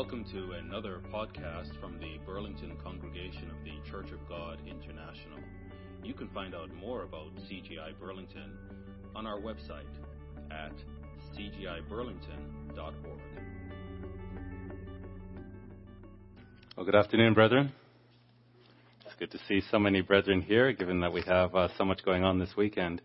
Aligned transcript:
Welcome 0.00 0.24
to 0.32 0.52
another 0.52 1.02
podcast 1.12 1.78
from 1.78 1.98
the 1.98 2.16
Burlington 2.24 2.74
Congregation 2.82 3.50
of 3.50 3.62
the 3.64 3.90
Church 3.90 4.10
of 4.12 4.26
God 4.30 4.58
International. 4.66 5.38
You 6.02 6.14
can 6.14 6.30
find 6.30 6.54
out 6.54 6.72
more 6.72 7.02
about 7.02 7.34
CGI 7.40 7.92
Burlington 8.00 8.56
on 9.14 9.26
our 9.26 9.38
website 9.38 9.84
at 10.50 10.72
cgiburlington.org. 11.36 13.20
Well, 16.78 16.86
good 16.86 16.94
afternoon, 16.94 17.34
brethren. 17.34 17.70
It's 19.04 19.16
good 19.18 19.32
to 19.32 19.38
see 19.46 19.60
so 19.70 19.78
many 19.78 20.00
brethren 20.00 20.40
here, 20.40 20.72
given 20.72 21.00
that 21.00 21.12
we 21.12 21.20
have 21.26 21.54
uh, 21.54 21.68
so 21.76 21.84
much 21.84 22.02
going 22.06 22.24
on 22.24 22.38
this 22.38 22.56
weekend. 22.56 23.02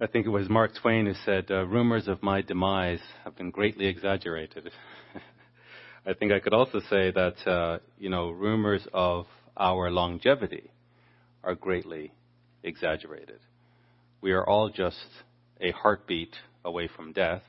I 0.00 0.06
think 0.06 0.26
it 0.26 0.30
was 0.30 0.48
Mark 0.48 0.70
Twain 0.80 1.06
who 1.06 1.14
said, 1.24 1.50
uh, 1.50 1.66
Rumors 1.66 2.06
of 2.06 2.22
my 2.22 2.40
demise 2.40 3.00
have 3.24 3.34
been 3.34 3.50
greatly 3.50 3.86
exaggerated. 3.86 4.70
I 6.08 6.14
think 6.14 6.32
I 6.32 6.40
could 6.40 6.54
also 6.54 6.80
say 6.88 7.10
that, 7.10 7.46
uh, 7.46 7.80
you 7.98 8.08
know, 8.08 8.30
rumors 8.30 8.86
of 8.94 9.26
our 9.58 9.90
longevity 9.90 10.70
are 11.44 11.54
greatly 11.54 12.14
exaggerated. 12.62 13.40
We 14.22 14.32
are 14.32 14.48
all 14.48 14.70
just 14.70 15.06
a 15.60 15.70
heartbeat 15.70 16.34
away 16.64 16.88
from 16.96 17.12
death. 17.12 17.42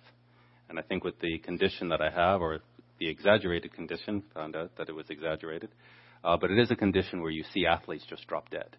And 0.67 0.77
I 0.77 0.81
think 0.81 1.05
with 1.05 1.21
the 1.21 1.37
condition 1.37 1.87
that 1.89 2.01
I 2.01 2.09
have, 2.09 2.41
or 2.41 2.59
the 2.99 3.07
exaggerated 3.07 3.73
condition, 3.73 4.23
found 4.33 4.57
out 4.57 4.71
that 4.77 4.89
it 4.89 4.93
was 4.93 5.05
exaggerated, 5.09 5.69
uh, 6.25 6.35
but 6.35 6.51
it 6.51 6.59
is 6.59 6.69
a 6.69 6.75
condition 6.75 7.21
where 7.21 7.31
you 7.31 7.45
see 7.53 7.65
athletes 7.65 8.03
just 8.09 8.27
drop 8.27 8.49
dead 8.49 8.75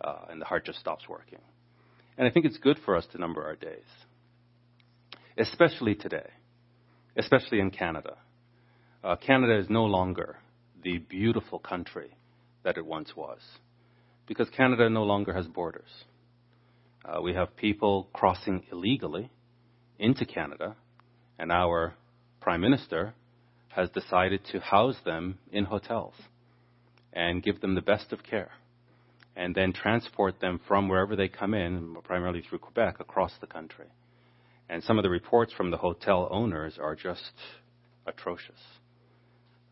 uh, 0.00 0.26
and 0.30 0.40
the 0.40 0.46
heart 0.46 0.64
just 0.64 0.78
stops 0.78 1.08
working. 1.08 1.40
And 2.16 2.28
I 2.28 2.30
think 2.30 2.46
it's 2.46 2.58
good 2.58 2.78
for 2.84 2.94
us 2.94 3.06
to 3.10 3.18
number 3.18 3.42
our 3.42 3.56
days, 3.56 3.88
especially 5.36 5.96
today, 5.96 6.30
especially 7.16 7.58
in 7.58 7.72
Canada. 7.72 8.16
Uh, 9.02 9.14
Canada 9.14 9.56
is 9.56 9.70
no 9.70 9.84
longer 9.84 10.36
the 10.82 10.98
beautiful 10.98 11.58
country 11.58 12.16
that 12.64 12.76
it 12.76 12.84
once 12.84 13.14
was 13.16 13.38
because 14.26 14.48
Canada 14.50 14.90
no 14.90 15.04
longer 15.04 15.32
has 15.32 15.46
borders. 15.46 15.88
Uh, 17.04 17.22
we 17.22 17.32
have 17.32 17.56
people 17.56 18.08
crossing 18.12 18.64
illegally 18.72 19.30
into 19.98 20.26
Canada, 20.26 20.76
and 21.38 21.52
our 21.52 21.94
Prime 22.40 22.60
Minister 22.60 23.14
has 23.68 23.88
decided 23.90 24.40
to 24.50 24.58
house 24.58 24.96
them 25.04 25.38
in 25.52 25.64
hotels 25.64 26.14
and 27.12 27.42
give 27.42 27.60
them 27.60 27.74
the 27.74 27.80
best 27.80 28.12
of 28.12 28.22
care 28.22 28.50
and 29.36 29.54
then 29.54 29.72
transport 29.72 30.40
them 30.40 30.60
from 30.66 30.88
wherever 30.88 31.14
they 31.14 31.28
come 31.28 31.54
in, 31.54 31.96
primarily 32.02 32.42
through 32.42 32.58
Quebec, 32.58 32.96
across 32.98 33.32
the 33.40 33.46
country. 33.46 33.86
And 34.68 34.82
some 34.82 34.98
of 34.98 35.04
the 35.04 35.10
reports 35.10 35.52
from 35.52 35.70
the 35.70 35.76
hotel 35.76 36.28
owners 36.32 36.76
are 36.82 36.96
just 36.96 37.30
atrocious. 38.04 38.58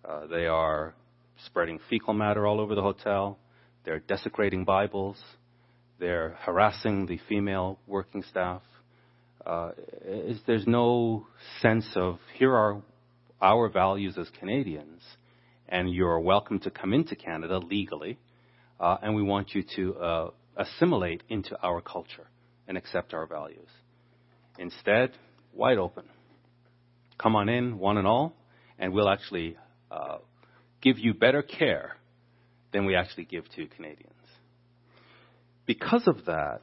Uh, 0.09 0.27
they 0.27 0.47
are 0.47 0.95
spreading 1.47 1.81
fecal 1.91 2.15
matter 2.15 2.47
all 2.47 2.61
over 2.61 2.75
the 2.75 2.83
hotel. 2.83 3.39
They're 3.85 4.01
desecrating 4.01 4.65
Bibles. 4.65 5.17
They're 5.99 6.37
harassing 6.41 7.07
the 7.07 7.19
female 7.29 7.79
working 7.87 8.23
staff. 8.23 8.63
Uh, 9.45 9.71
there's 10.47 10.67
no 10.67 11.27
sense 11.61 11.87
of 11.95 12.19
here 12.35 12.55
are 12.55 12.83
our 13.41 13.69
values 13.69 14.17
as 14.19 14.29
Canadians, 14.39 15.03
and 15.69 15.93
you're 15.93 16.21
welcome 16.21 16.59
to 16.61 16.71
come 16.71 16.93
into 16.93 17.17
Canada 17.17 17.59
legally 17.59 18.19
uh, 18.79 18.97
and 19.03 19.15
we 19.15 19.23
want 19.23 19.55
you 19.55 19.65
to 19.77 19.95
uh, 19.97 20.31
assimilate 20.57 21.23
into 21.29 21.57
our 21.63 21.81
culture 21.81 22.27
and 22.69 22.77
accept 22.77 23.15
our 23.15 23.27
values. 23.27 23.69
Instead, 24.59 25.13
wide 25.55 25.79
open. 25.79 26.05
Come 27.19 27.37
on 27.37 27.49
in, 27.49 27.79
one 27.79 27.97
and 27.97 28.07
all, 28.07 28.35
and 28.79 28.93
we'll 28.93 29.09
actually 29.09 29.57
uh, 29.91 30.19
give 30.83 30.99
you 30.99 31.15
better 31.15 31.43
care 31.43 31.97
than 32.73 32.87
we 32.87 32.95
actually 32.95 33.25
give 33.25 33.45
to 33.57 33.67
Canadians. 33.67 34.13
Because 35.67 36.07
of 36.07 36.25
that, 36.27 36.63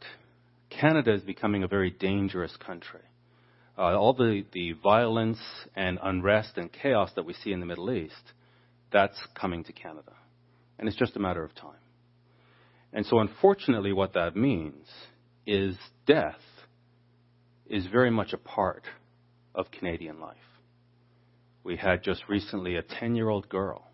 Canada 0.70 1.14
is 1.14 1.22
becoming 1.22 1.64
a 1.64 1.68
very 1.68 1.92
dangerous 1.92 2.56
country. 2.58 3.02
Uh, 3.78 3.98
all 3.98 4.14
the, 4.14 4.46
the 4.54 4.74
violence 4.74 5.40
and 5.76 6.00
unrest 6.02 6.58
and 6.58 6.72
chaos 6.72 7.12
that 7.16 7.26
we 7.26 7.34
see 7.34 7.52
in 7.52 7.60
the 7.60 7.66
Middle 7.66 7.92
East, 7.92 8.34
that's 8.92 9.20
coming 9.34 9.64
to 9.64 9.74
Canada. 9.74 10.14
And 10.78 10.88
it's 10.88 10.98
just 10.98 11.16
a 11.16 11.20
matter 11.20 11.44
of 11.44 11.56
time. 11.56 11.72
And 12.94 13.06
so, 13.06 13.20
unfortunately, 13.20 13.92
what 13.92 14.14
that 14.14 14.36
means 14.36 14.88
is 15.48 15.76
death 16.06 16.40
is 17.66 17.88
very 17.88 18.12
much 18.12 18.34
a 18.34 18.38
part 18.38 18.84
of 19.56 19.72
Canadian 19.72 20.20
life. 20.20 20.38
We 21.64 21.78
had 21.78 22.04
just 22.04 22.24
recently 22.28 22.76
a 22.76 22.82
10 22.82 23.16
year 23.16 23.30
old 23.30 23.50
girl 23.50 23.90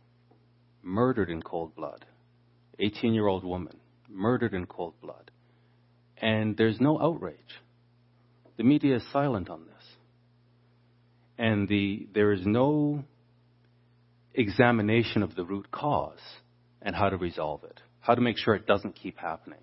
murdered 0.82 1.30
in 1.30 1.42
cold 1.42 1.76
blood, 1.76 2.06
18 2.80 3.14
year 3.14 3.28
old 3.28 3.44
woman 3.44 3.78
murdered 4.10 4.54
in 4.54 4.66
cold 4.66 5.00
blood. 5.02 5.32
And 6.18 6.58
there's 6.58 6.80
no 6.82 7.00
outrage. 7.00 7.62
The 8.58 8.64
media 8.64 8.98
is 8.98 9.04
silent 9.14 9.50
on 9.50 9.66
this. 9.66 9.86
And 11.38 11.70
the, 11.70 12.08
there 12.14 12.34
is 12.34 12.42
no 12.46 13.06
examination 14.34 15.24
of 15.24 15.36
the 15.36 15.46
root 15.46 15.72
cause 15.72 16.20
and 16.82 16.96
how 16.96 17.10
to 17.10 17.18
resolve 17.18 17.64
it 17.64 17.80
how 18.00 18.16
to 18.16 18.22
make 18.22 18.38
sure 18.38 18.56
it 18.56 18.66
doesn't 18.66 18.96
keep 18.96 19.18
happening. 19.18 19.60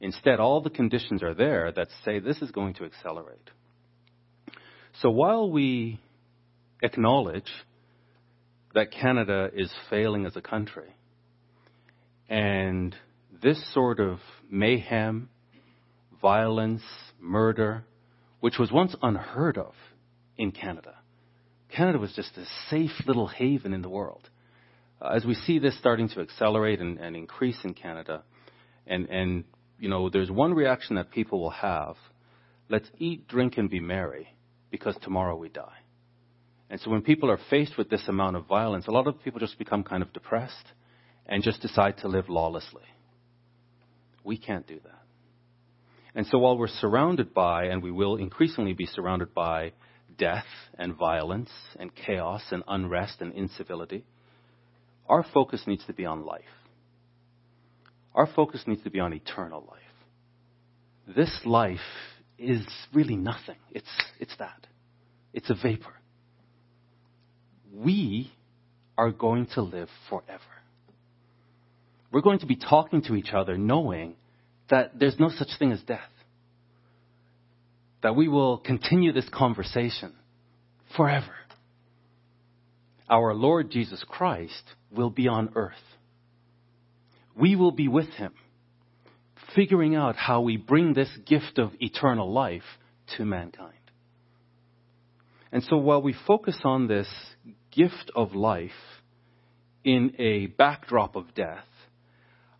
Instead, 0.00 0.40
all 0.40 0.60
the 0.60 0.70
conditions 0.70 1.22
are 1.22 1.34
there 1.34 1.72
that 1.72 1.88
say 2.04 2.18
this 2.18 2.42
is 2.42 2.50
going 2.50 2.74
to 2.74 2.84
accelerate. 2.84 3.50
So 5.00 5.10
while 5.10 5.50
we 5.50 6.00
acknowledge 6.84 7.50
that 8.74 8.92
Canada 8.92 9.50
is 9.54 9.72
failing 9.88 10.26
as 10.26 10.36
a 10.36 10.42
country, 10.42 10.94
and 12.28 12.94
this 13.42 13.60
sort 13.72 14.00
of 14.00 14.18
mayhem, 14.50 15.28
violence, 16.20 16.82
murder, 17.20 17.84
which 18.40 18.58
was 18.58 18.70
once 18.70 18.94
unheard 19.02 19.58
of 19.58 19.74
in 20.36 20.52
Canada. 20.52 20.94
Canada 21.74 21.98
was 21.98 22.12
just 22.14 22.36
a 22.36 22.44
safe 22.70 23.06
little 23.06 23.26
haven 23.26 23.72
in 23.72 23.82
the 23.82 23.88
world 23.88 24.28
uh, 25.00 25.08
as 25.08 25.24
we 25.24 25.34
see 25.34 25.58
this 25.58 25.76
starting 25.78 26.08
to 26.08 26.20
accelerate 26.20 26.80
and, 26.80 26.98
and 26.98 27.16
increase 27.16 27.58
in 27.64 27.74
Canada, 27.74 28.22
and, 28.86 29.08
and 29.08 29.44
you 29.78 29.88
know, 29.88 30.08
there's 30.08 30.30
one 30.30 30.54
reaction 30.54 30.96
that 30.96 31.10
people 31.10 31.40
will 31.40 31.50
have: 31.50 31.96
let's 32.68 32.88
eat, 32.98 33.28
drink, 33.28 33.58
and 33.58 33.68
be 33.68 33.80
merry, 33.80 34.34
because 34.70 34.96
tomorrow 35.02 35.36
we 35.36 35.48
die. 35.48 35.78
And 36.70 36.80
so 36.80 36.90
when 36.90 37.02
people 37.02 37.30
are 37.30 37.38
faced 37.50 37.76
with 37.76 37.90
this 37.90 38.08
amount 38.08 38.36
of 38.36 38.46
violence, 38.46 38.86
a 38.86 38.90
lot 38.90 39.06
of 39.06 39.22
people 39.22 39.40
just 39.40 39.58
become 39.58 39.84
kind 39.84 40.02
of 40.02 40.12
depressed 40.12 40.66
and 41.26 41.42
just 41.42 41.62
decide 41.62 41.98
to 41.98 42.08
live 42.08 42.28
lawlessly. 42.28 42.82
We 44.24 44.38
can't 44.38 44.66
do 44.66 44.80
that. 44.84 45.02
And 46.14 46.26
so 46.26 46.38
while 46.38 46.56
we're 46.56 46.68
surrounded 46.68 47.34
by, 47.34 47.64
and 47.66 47.82
we 47.82 47.90
will 47.90 48.16
increasingly 48.16 48.72
be 48.72 48.86
surrounded 48.86 49.34
by, 49.34 49.72
death 50.16 50.46
and 50.78 50.94
violence 50.94 51.50
and 51.78 51.94
chaos 51.94 52.42
and 52.50 52.62
unrest 52.68 53.20
and 53.20 53.32
incivility, 53.34 54.04
our 55.08 55.24
focus 55.34 55.62
needs 55.66 55.84
to 55.86 55.92
be 55.92 56.06
on 56.06 56.24
life. 56.24 56.42
Our 58.14 58.26
focus 58.26 58.62
needs 58.66 58.82
to 58.84 58.90
be 58.90 59.00
on 59.00 59.12
eternal 59.12 59.66
life. 59.68 61.16
This 61.16 61.40
life 61.44 61.80
is 62.38 62.64
really 62.92 63.16
nothing. 63.16 63.56
It's, 63.72 63.90
it's 64.20 64.36
that. 64.38 64.66
It's 65.32 65.50
a 65.50 65.54
vapor. 65.54 65.92
We 67.74 68.32
are 68.96 69.10
going 69.10 69.46
to 69.54 69.62
live 69.62 69.88
forever. 70.08 70.40
We're 72.12 72.20
going 72.20 72.38
to 72.40 72.46
be 72.46 72.56
talking 72.56 73.02
to 73.02 73.16
each 73.16 73.32
other 73.32 73.58
knowing 73.58 74.14
that 74.70 74.98
there's 74.98 75.18
no 75.18 75.30
such 75.30 75.48
thing 75.58 75.72
as 75.72 75.82
death. 75.82 76.00
That 78.02 78.14
we 78.14 78.28
will 78.28 78.58
continue 78.58 79.12
this 79.12 79.28
conversation 79.32 80.12
forever 80.96 81.34
our 83.08 83.34
Lord 83.34 83.70
Jesus 83.70 84.02
Christ 84.08 84.62
will 84.90 85.10
be 85.10 85.28
on 85.28 85.50
earth. 85.54 85.74
We 87.36 87.56
will 87.56 87.72
be 87.72 87.88
with 87.88 88.08
him, 88.10 88.32
figuring 89.54 89.94
out 89.94 90.16
how 90.16 90.40
we 90.40 90.56
bring 90.56 90.94
this 90.94 91.10
gift 91.26 91.58
of 91.58 91.72
eternal 91.80 92.32
life 92.32 92.62
to 93.16 93.24
mankind. 93.24 93.72
And 95.52 95.62
so 95.64 95.76
while 95.76 96.02
we 96.02 96.14
focus 96.26 96.58
on 96.64 96.88
this 96.88 97.08
gift 97.76 98.10
of 98.14 98.34
life 98.34 98.70
in 99.84 100.14
a 100.18 100.46
backdrop 100.46 101.16
of 101.16 101.34
death, 101.34 101.64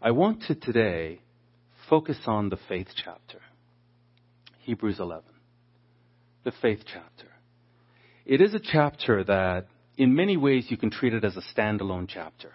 I 0.00 0.10
want 0.10 0.42
to 0.48 0.54
today 0.54 1.20
focus 1.88 2.18
on 2.26 2.50
the 2.50 2.58
faith 2.68 2.88
chapter. 2.94 3.40
Hebrews 4.60 5.00
11. 5.00 5.24
The 6.44 6.52
faith 6.62 6.80
chapter. 6.86 7.28
It 8.26 8.40
is 8.40 8.54
a 8.54 8.60
chapter 8.60 9.24
that 9.24 9.66
in 9.96 10.14
many 10.14 10.36
ways, 10.36 10.66
you 10.68 10.76
can 10.76 10.90
treat 10.90 11.14
it 11.14 11.24
as 11.24 11.36
a 11.36 11.42
standalone 11.54 12.08
chapter. 12.08 12.52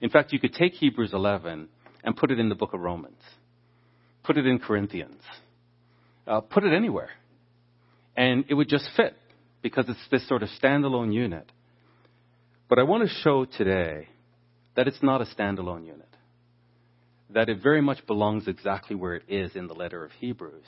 In 0.00 0.10
fact, 0.10 0.32
you 0.32 0.38
could 0.38 0.52
take 0.52 0.72
Hebrews 0.74 1.12
11 1.14 1.68
and 2.02 2.16
put 2.16 2.30
it 2.30 2.38
in 2.38 2.48
the 2.48 2.54
book 2.54 2.74
of 2.74 2.80
Romans, 2.80 3.20
put 4.22 4.36
it 4.36 4.46
in 4.46 4.58
Corinthians, 4.58 5.22
uh, 6.26 6.40
put 6.40 6.64
it 6.64 6.74
anywhere. 6.74 7.10
And 8.16 8.44
it 8.48 8.54
would 8.54 8.68
just 8.68 8.88
fit 8.96 9.16
because 9.62 9.86
it's 9.88 9.98
this 10.10 10.28
sort 10.28 10.42
of 10.42 10.50
standalone 10.62 11.12
unit. 11.12 11.50
But 12.74 12.80
I 12.80 12.86
want 12.86 13.08
to 13.08 13.14
show 13.22 13.44
today 13.44 14.08
that 14.74 14.88
it's 14.88 15.00
not 15.00 15.20
a 15.20 15.26
standalone 15.26 15.86
unit, 15.86 16.12
that 17.30 17.48
it 17.48 17.62
very 17.62 17.80
much 17.80 18.04
belongs 18.04 18.48
exactly 18.48 18.96
where 18.96 19.14
it 19.14 19.22
is 19.28 19.54
in 19.54 19.68
the 19.68 19.74
letter 19.74 20.04
of 20.04 20.10
Hebrews. 20.10 20.66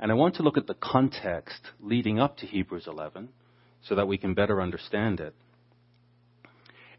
And 0.00 0.10
I 0.10 0.16
want 0.16 0.34
to 0.34 0.42
look 0.42 0.56
at 0.56 0.66
the 0.66 0.74
context 0.74 1.60
leading 1.80 2.18
up 2.18 2.38
to 2.38 2.46
Hebrews 2.46 2.88
11 2.88 3.28
so 3.82 3.94
that 3.94 4.08
we 4.08 4.18
can 4.18 4.34
better 4.34 4.60
understand 4.60 5.20
it. 5.20 5.36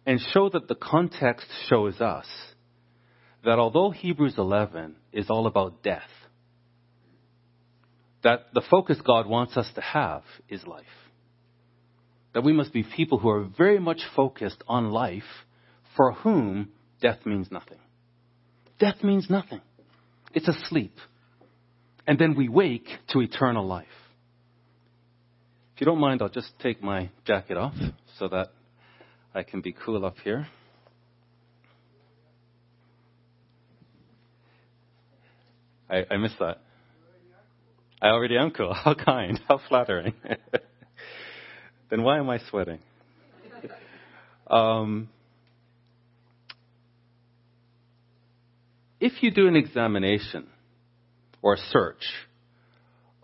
And 0.06 0.18
show 0.32 0.48
that 0.48 0.70
the 0.70 0.76
context 0.76 1.48
shows 1.68 2.00
us 2.00 2.28
that 3.44 3.60
although 3.60 3.90
Hebrews 3.90 4.36
11 4.38 4.96
is 5.12 5.30
all 5.30 5.48
about 5.48 5.84
death, 5.84 6.08
that 8.24 8.46
the 8.54 8.64
focus 8.72 8.98
God 9.06 9.28
wants 9.28 9.58
us 9.58 9.70
to 9.76 9.82
have 9.82 10.24
is 10.48 10.66
life. 10.66 10.86
That 12.38 12.44
we 12.44 12.54
must 12.54 12.72
be 12.72 12.84
people 12.84 13.18
who 13.18 13.30
are 13.30 13.46
very 13.58 13.80
much 13.80 14.00
focused 14.16 14.64
on 14.68 14.92
life 14.92 15.24
for 15.96 16.12
whom 16.12 16.70
death 17.02 17.26
means 17.26 17.48
nothing. 17.50 17.80
Death 18.78 19.02
means 19.02 19.28
nothing. 19.28 19.60
It's 20.36 20.48
a 20.48 20.54
sleep. 20.68 20.94
And 22.06 22.20
then 22.20 22.36
we 22.36 22.48
wake 22.48 22.90
to 23.10 23.22
eternal 23.22 23.66
life. 23.66 23.88
If 25.74 25.82
you 25.82 25.86
don't 25.86 26.00
mind, 26.00 26.22
I'll 26.22 26.30
just 26.30 26.52
take 26.60 26.84
my 26.84 27.10
jacket 27.26 27.58
off 27.58 27.74
so 28.20 28.28
that 28.28 28.50
I 29.34 29.42
can 29.42 29.62
be 29.62 29.72
cool 29.74 30.06
up 30.06 30.18
here. 30.24 30.46
I, 35.90 36.04
I 36.12 36.18
missed 36.18 36.38
that. 36.38 36.62
I 38.00 38.10
already 38.10 38.38
am 38.38 38.52
cool. 38.52 38.74
How 38.76 38.94
kind. 38.94 39.40
How 39.48 39.60
flattering. 39.68 40.14
then 41.90 42.04
why 42.04 42.18
am 42.18 42.30
I 42.30 42.40
sweating? 42.50 42.80
Um, 44.48 45.10
if 49.00 49.22
you 49.22 49.32
do 49.32 49.48
an 49.48 49.56
examination 49.56 50.48
or 51.42 51.56
a 51.56 51.58
search 51.58 52.04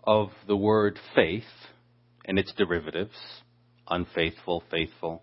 of 0.02 0.30
the 0.46 0.56
word 0.56 0.98
faith 1.14 1.44
and 2.24 2.38
its 2.38 2.52
derivatives, 2.56 3.16
unfaithful, 3.88 4.62
faithful, 4.70 5.22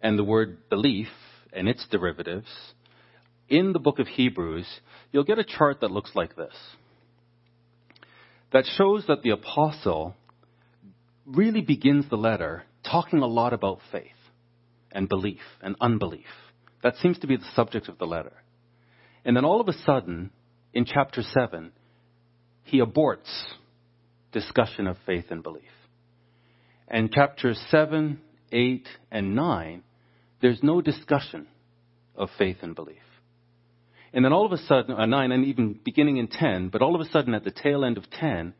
and 0.00 0.18
the 0.18 0.24
word 0.24 0.68
belief 0.68 1.08
and 1.52 1.68
its 1.68 1.86
derivatives, 1.90 2.48
in 3.48 3.72
the 3.72 3.78
book 3.78 3.98
of 3.98 4.06
Hebrews, 4.06 4.66
you'll 5.12 5.24
get 5.24 5.38
a 5.38 5.44
chart 5.44 5.80
that 5.80 5.90
looks 5.90 6.12
like 6.14 6.36
this. 6.36 6.54
That 8.52 8.64
shows 8.66 9.04
that 9.08 9.22
the 9.22 9.30
apostle 9.30 10.14
really 11.26 11.62
begins 11.62 12.08
the 12.08 12.16
letter 12.16 12.64
talking 12.88 13.20
a 13.20 13.26
lot 13.26 13.52
about 13.52 13.80
faith 13.90 14.10
and 14.92 15.08
belief 15.08 15.40
and 15.62 15.76
unbelief. 15.80 16.26
That 16.82 16.96
seems 16.96 17.18
to 17.20 17.26
be 17.26 17.36
the 17.36 17.50
subject 17.54 17.88
of 17.88 17.98
the 17.98 18.06
letter. 18.06 18.32
And 19.24 19.36
then 19.36 19.44
all 19.44 19.60
of 19.60 19.68
a 19.68 19.78
sudden, 19.84 20.30
in 20.72 20.84
chapter 20.84 21.22
7, 21.22 21.72
he 22.64 22.80
aborts 22.80 23.44
discussion 24.32 24.86
of 24.86 24.96
faith 25.06 25.26
and 25.30 25.42
belief. 25.42 25.62
And 26.88 27.10
chapters 27.10 27.62
7, 27.70 28.20
8, 28.52 28.86
and 29.10 29.34
9, 29.34 29.82
there's 30.42 30.62
no 30.62 30.82
discussion 30.82 31.46
of 32.14 32.28
faith 32.36 32.58
and 32.60 32.74
belief. 32.74 32.98
And 34.12 34.24
then 34.24 34.32
all 34.32 34.46
of 34.46 34.52
a 34.52 34.58
sudden, 34.58 34.94
uh, 34.94 35.06
9 35.06 35.32
and 35.32 35.44
even 35.46 35.78
beginning 35.84 36.18
in 36.18 36.28
10, 36.28 36.68
but 36.68 36.82
all 36.82 36.94
of 36.94 37.00
a 37.00 37.10
sudden 37.10 37.34
at 37.34 37.44
the 37.44 37.50
tail 37.50 37.84
end 37.84 37.96
of 37.96 38.08
10, 38.10 38.54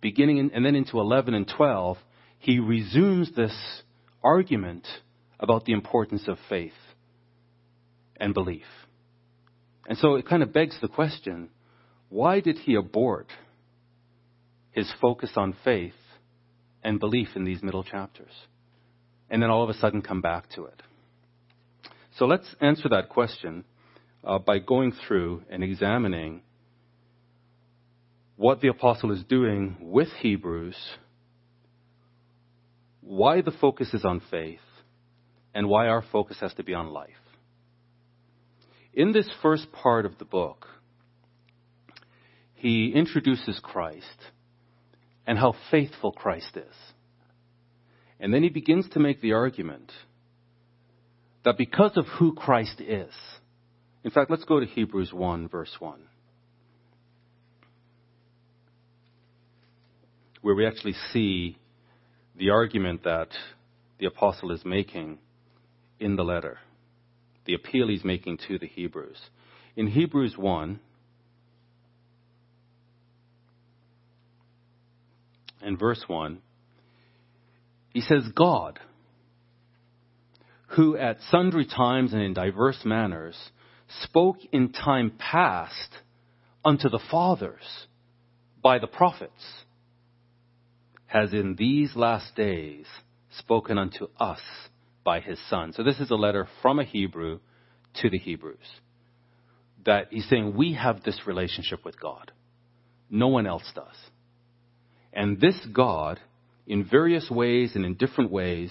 beginning 0.00 0.38
in, 0.38 0.50
and 0.52 0.64
then 0.64 0.74
into 0.74 0.98
11 0.98 1.34
and 1.34 1.48
12, 1.48 1.98
he 2.38 2.58
resumes 2.58 3.34
this 3.34 3.54
argument 4.22 4.86
about 5.40 5.64
the 5.64 5.72
importance 5.72 6.28
of 6.28 6.38
faith 6.48 6.72
and 8.16 8.34
belief. 8.34 8.66
And 9.88 9.96
so 9.98 10.16
it 10.16 10.26
kind 10.26 10.42
of 10.42 10.52
begs 10.52 10.78
the 10.80 10.88
question 10.88 11.50
why 12.10 12.40
did 12.40 12.58
he 12.58 12.74
abort 12.74 13.28
his 14.70 14.90
focus 15.00 15.30
on 15.36 15.54
faith 15.64 15.92
and 16.82 16.98
belief 16.98 17.28
in 17.36 17.44
these 17.44 17.62
middle 17.62 17.84
chapters? 17.84 18.32
And 19.28 19.42
then 19.42 19.50
all 19.50 19.62
of 19.62 19.68
a 19.68 19.74
sudden 19.74 20.00
come 20.00 20.22
back 20.22 20.48
to 20.54 20.64
it. 20.64 20.82
So 22.16 22.24
let's 22.24 22.48
answer 22.60 22.88
that 22.88 23.10
question 23.10 23.64
uh, 24.24 24.38
by 24.38 24.58
going 24.58 24.92
through 24.92 25.42
and 25.50 25.62
examining 25.62 26.42
what 28.38 28.60
the 28.60 28.68
apostle 28.68 29.10
is 29.10 29.24
doing 29.24 29.76
with 29.80 30.06
Hebrews, 30.20 30.76
why 33.00 33.40
the 33.42 33.50
focus 33.50 33.92
is 33.92 34.04
on 34.04 34.22
faith, 34.30 34.60
and 35.52 35.68
why 35.68 35.88
our 35.88 36.04
focus 36.12 36.36
has 36.40 36.54
to 36.54 36.62
be 36.62 36.72
on 36.72 36.86
life. 36.86 37.10
In 38.94 39.10
this 39.10 39.28
first 39.42 39.72
part 39.72 40.06
of 40.06 40.18
the 40.18 40.24
book, 40.24 40.68
he 42.54 42.92
introduces 42.94 43.58
Christ 43.60 44.06
and 45.26 45.36
how 45.36 45.56
faithful 45.72 46.12
Christ 46.12 46.56
is. 46.56 46.74
And 48.20 48.32
then 48.32 48.44
he 48.44 48.50
begins 48.50 48.88
to 48.90 49.00
make 49.00 49.20
the 49.20 49.32
argument 49.32 49.90
that 51.44 51.58
because 51.58 51.96
of 51.96 52.06
who 52.06 52.36
Christ 52.36 52.80
is, 52.80 53.12
in 54.04 54.12
fact, 54.12 54.30
let's 54.30 54.44
go 54.44 54.60
to 54.60 54.66
Hebrews 54.66 55.12
1, 55.12 55.48
verse 55.48 55.74
1, 55.80 56.00
where 60.42 60.54
we 60.54 60.66
actually 60.66 60.94
see 61.12 61.58
the 62.36 62.50
argument 62.50 63.04
that 63.04 63.28
the 63.98 64.06
apostle 64.06 64.52
is 64.52 64.64
making 64.64 65.18
in 65.98 66.16
the 66.16 66.24
letter 66.24 66.58
the 67.48 67.54
appeal 67.54 67.88
he's 67.88 68.04
making 68.04 68.38
to 68.46 68.58
the 68.58 68.66
Hebrews. 68.66 69.18
In 69.74 69.86
Hebrews 69.86 70.36
1, 70.36 70.78
and 75.62 75.78
verse 75.78 76.04
1, 76.06 76.42
he 77.94 78.02
says, 78.02 78.24
God, 78.36 78.78
who 80.76 80.94
at 80.98 81.16
sundry 81.30 81.64
times 81.64 82.12
and 82.12 82.20
in 82.20 82.34
diverse 82.34 82.80
manners 82.84 83.34
spoke 84.02 84.36
in 84.52 84.72
time 84.72 85.12
past 85.18 85.88
unto 86.62 86.90
the 86.90 87.00
fathers 87.10 87.86
by 88.62 88.78
the 88.78 88.86
prophets, 88.86 89.32
has 91.08 91.32
in 91.32 91.56
these 91.56 91.96
last 91.96 92.36
days 92.36 92.86
spoken 93.38 93.78
unto 93.78 94.06
us 94.20 94.40
by 95.02 95.20
his 95.20 95.38
son. 95.48 95.72
So 95.72 95.82
this 95.82 95.98
is 95.98 96.10
a 96.10 96.16
letter 96.16 96.46
from 96.62 96.78
a 96.78 96.84
Hebrew 96.84 97.40
to 97.94 98.10
the 98.10 98.18
Hebrews. 98.18 98.58
That 99.84 100.08
he's 100.10 100.28
saying 100.28 100.54
we 100.54 100.74
have 100.74 101.02
this 101.02 101.26
relationship 101.26 101.84
with 101.84 101.98
God. 102.00 102.30
No 103.10 103.28
one 103.28 103.46
else 103.46 103.70
does. 103.74 103.96
And 105.12 105.40
this 105.40 105.58
God, 105.72 106.20
in 106.66 106.84
various 106.84 107.30
ways 107.30 107.72
and 107.74 107.86
in 107.86 107.94
different 107.94 108.30
ways, 108.30 108.70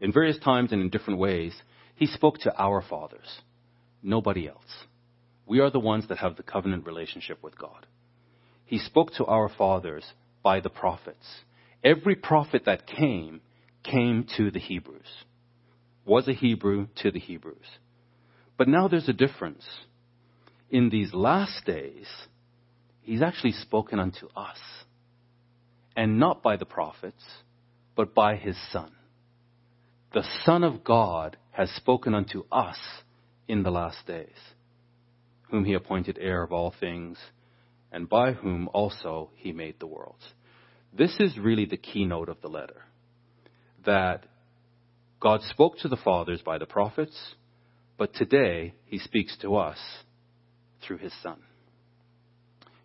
in 0.00 0.12
various 0.12 0.38
times 0.38 0.72
and 0.72 0.82
in 0.82 0.90
different 0.90 1.18
ways, 1.18 1.54
he 1.96 2.06
spoke 2.06 2.38
to 2.40 2.54
our 2.56 2.82
fathers. 2.82 3.40
Nobody 4.02 4.46
else. 4.46 4.84
We 5.46 5.60
are 5.60 5.70
the 5.70 5.80
ones 5.80 6.06
that 6.08 6.18
have 6.18 6.36
the 6.36 6.42
covenant 6.42 6.86
relationship 6.86 7.42
with 7.42 7.58
God. 7.58 7.86
He 8.66 8.78
spoke 8.78 9.14
to 9.14 9.24
our 9.24 9.48
fathers 9.48 10.04
by 10.42 10.60
the 10.60 10.68
prophets. 10.68 11.26
Every 11.84 12.16
prophet 12.16 12.62
that 12.66 12.86
came, 12.86 13.40
came 13.84 14.26
to 14.36 14.50
the 14.50 14.58
Hebrews 14.58 15.24
was 16.04 16.26
a 16.26 16.32
Hebrew 16.32 16.88
to 17.02 17.10
the 17.10 17.20
Hebrews. 17.20 17.66
But 18.56 18.66
now 18.66 18.88
there's 18.88 19.08
a 19.08 19.12
difference. 19.12 19.64
In 20.70 20.90
these 20.90 21.14
last 21.14 21.64
days, 21.64 22.06
he's 23.02 23.22
actually 23.22 23.52
spoken 23.52 24.00
unto 24.00 24.26
us. 24.34 24.58
And 25.94 26.18
not 26.18 26.42
by 26.42 26.56
the 26.56 26.64
prophets, 26.64 27.22
but 27.94 28.14
by 28.14 28.36
his 28.36 28.56
Son. 28.72 28.92
The 30.14 30.24
Son 30.44 30.64
of 30.64 30.82
God 30.84 31.36
has 31.50 31.70
spoken 31.70 32.14
unto 32.14 32.44
us 32.50 32.78
in 33.46 33.62
the 33.62 33.70
last 33.70 34.06
days, 34.06 34.36
whom 35.50 35.64
he 35.64 35.74
appointed 35.74 36.18
heir 36.20 36.42
of 36.42 36.52
all 36.52 36.72
things, 36.78 37.18
and 37.92 38.08
by 38.08 38.32
whom 38.32 38.68
also 38.72 39.30
he 39.34 39.52
made 39.52 39.78
the 39.78 39.86
worlds. 39.86 40.32
This 40.98 41.14
is 41.20 41.38
really 41.38 41.64
the 41.64 41.76
keynote 41.76 42.28
of 42.28 42.40
the 42.42 42.48
letter. 42.48 42.82
That 43.86 44.26
God 45.20 45.42
spoke 45.42 45.78
to 45.78 45.88
the 45.88 45.96
fathers 45.96 46.42
by 46.44 46.58
the 46.58 46.66
prophets, 46.66 47.16
but 47.96 48.12
today 48.14 48.74
he 48.86 48.98
speaks 48.98 49.36
to 49.38 49.56
us 49.56 49.78
through 50.82 50.98
his 50.98 51.12
son. 51.22 51.38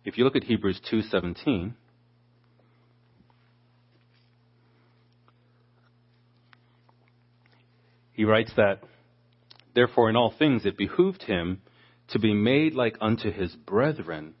If 0.04 0.16
you 0.16 0.22
look 0.22 0.36
at 0.36 0.44
Hebrews 0.44 0.80
2:17, 0.88 1.74
he 8.12 8.24
writes 8.24 8.52
that 8.54 8.84
therefore 9.74 10.08
in 10.08 10.14
all 10.14 10.30
things 10.30 10.64
it 10.64 10.76
behooved 10.76 11.24
him 11.24 11.62
to 12.08 12.20
be 12.20 12.32
made 12.32 12.74
like 12.74 12.96
unto 13.00 13.32
his 13.32 13.56
brethren 13.56 14.34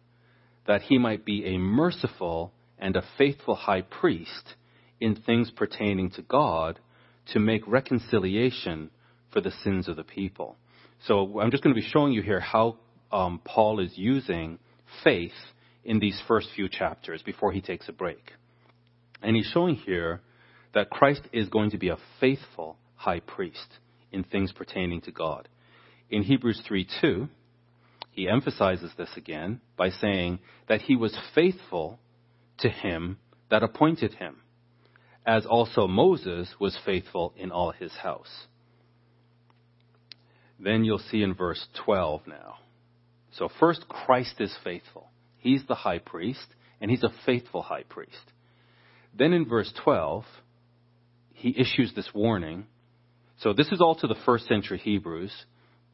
that 0.66 0.82
he 0.82 0.96
might 0.96 1.24
be 1.24 1.44
a 1.46 1.58
merciful 1.58 2.53
and 2.78 2.96
a 2.96 3.04
faithful 3.16 3.54
high 3.54 3.82
priest 3.82 4.54
in 5.00 5.16
things 5.16 5.50
pertaining 5.50 6.10
to 6.12 6.22
God 6.22 6.78
to 7.32 7.38
make 7.38 7.66
reconciliation 7.66 8.90
for 9.32 9.40
the 9.40 9.52
sins 9.62 9.88
of 9.88 9.96
the 9.96 10.04
people. 10.04 10.56
So 11.06 11.40
I'm 11.40 11.50
just 11.50 11.62
going 11.62 11.74
to 11.74 11.80
be 11.80 11.86
showing 11.86 12.12
you 12.12 12.22
here 12.22 12.40
how 12.40 12.76
um, 13.12 13.40
Paul 13.44 13.80
is 13.80 13.92
using 13.96 14.58
faith 15.02 15.32
in 15.84 15.98
these 15.98 16.20
first 16.26 16.48
few 16.54 16.68
chapters 16.68 17.22
before 17.22 17.52
he 17.52 17.60
takes 17.60 17.88
a 17.88 17.92
break. 17.92 18.32
And 19.22 19.36
he's 19.36 19.50
showing 19.52 19.76
here 19.76 20.20
that 20.74 20.90
Christ 20.90 21.22
is 21.32 21.48
going 21.48 21.70
to 21.70 21.78
be 21.78 21.88
a 21.88 21.98
faithful 22.20 22.76
high 22.96 23.20
priest 23.20 23.78
in 24.12 24.24
things 24.24 24.52
pertaining 24.52 25.00
to 25.02 25.12
God. 25.12 25.48
In 26.10 26.22
Hebrews 26.22 26.62
3 26.66 26.86
2, 27.00 27.28
he 28.12 28.28
emphasizes 28.28 28.92
this 28.96 29.10
again 29.16 29.60
by 29.76 29.90
saying 29.90 30.38
that 30.68 30.82
he 30.82 30.96
was 30.96 31.16
faithful 31.34 31.98
to 32.58 32.68
him 32.68 33.18
that 33.50 33.62
appointed 33.62 34.14
him, 34.14 34.36
as 35.26 35.46
also 35.46 35.86
Moses 35.86 36.48
was 36.58 36.78
faithful 36.84 37.34
in 37.36 37.50
all 37.50 37.70
his 37.72 37.92
house. 37.92 38.46
Then 40.58 40.84
you'll 40.84 40.98
see 40.98 41.22
in 41.22 41.34
verse 41.34 41.64
12 41.84 42.26
now. 42.26 42.56
So 43.32 43.48
first, 43.60 43.88
Christ 43.88 44.36
is 44.40 44.54
faithful. 44.62 45.10
He's 45.38 45.64
the 45.66 45.74
high 45.74 45.98
priest, 45.98 46.46
and 46.80 46.90
he's 46.90 47.02
a 47.02 47.12
faithful 47.26 47.62
high 47.62 47.82
priest. 47.82 48.12
Then 49.16 49.32
in 49.32 49.46
verse 49.48 49.72
12, 49.82 50.24
he 51.32 51.54
issues 51.58 51.92
this 51.94 52.08
warning. 52.14 52.66
So 53.40 53.52
this 53.52 53.68
is 53.68 53.80
all 53.80 53.96
to 53.96 54.06
the 54.06 54.16
first 54.24 54.46
century 54.46 54.78
Hebrews, 54.78 55.32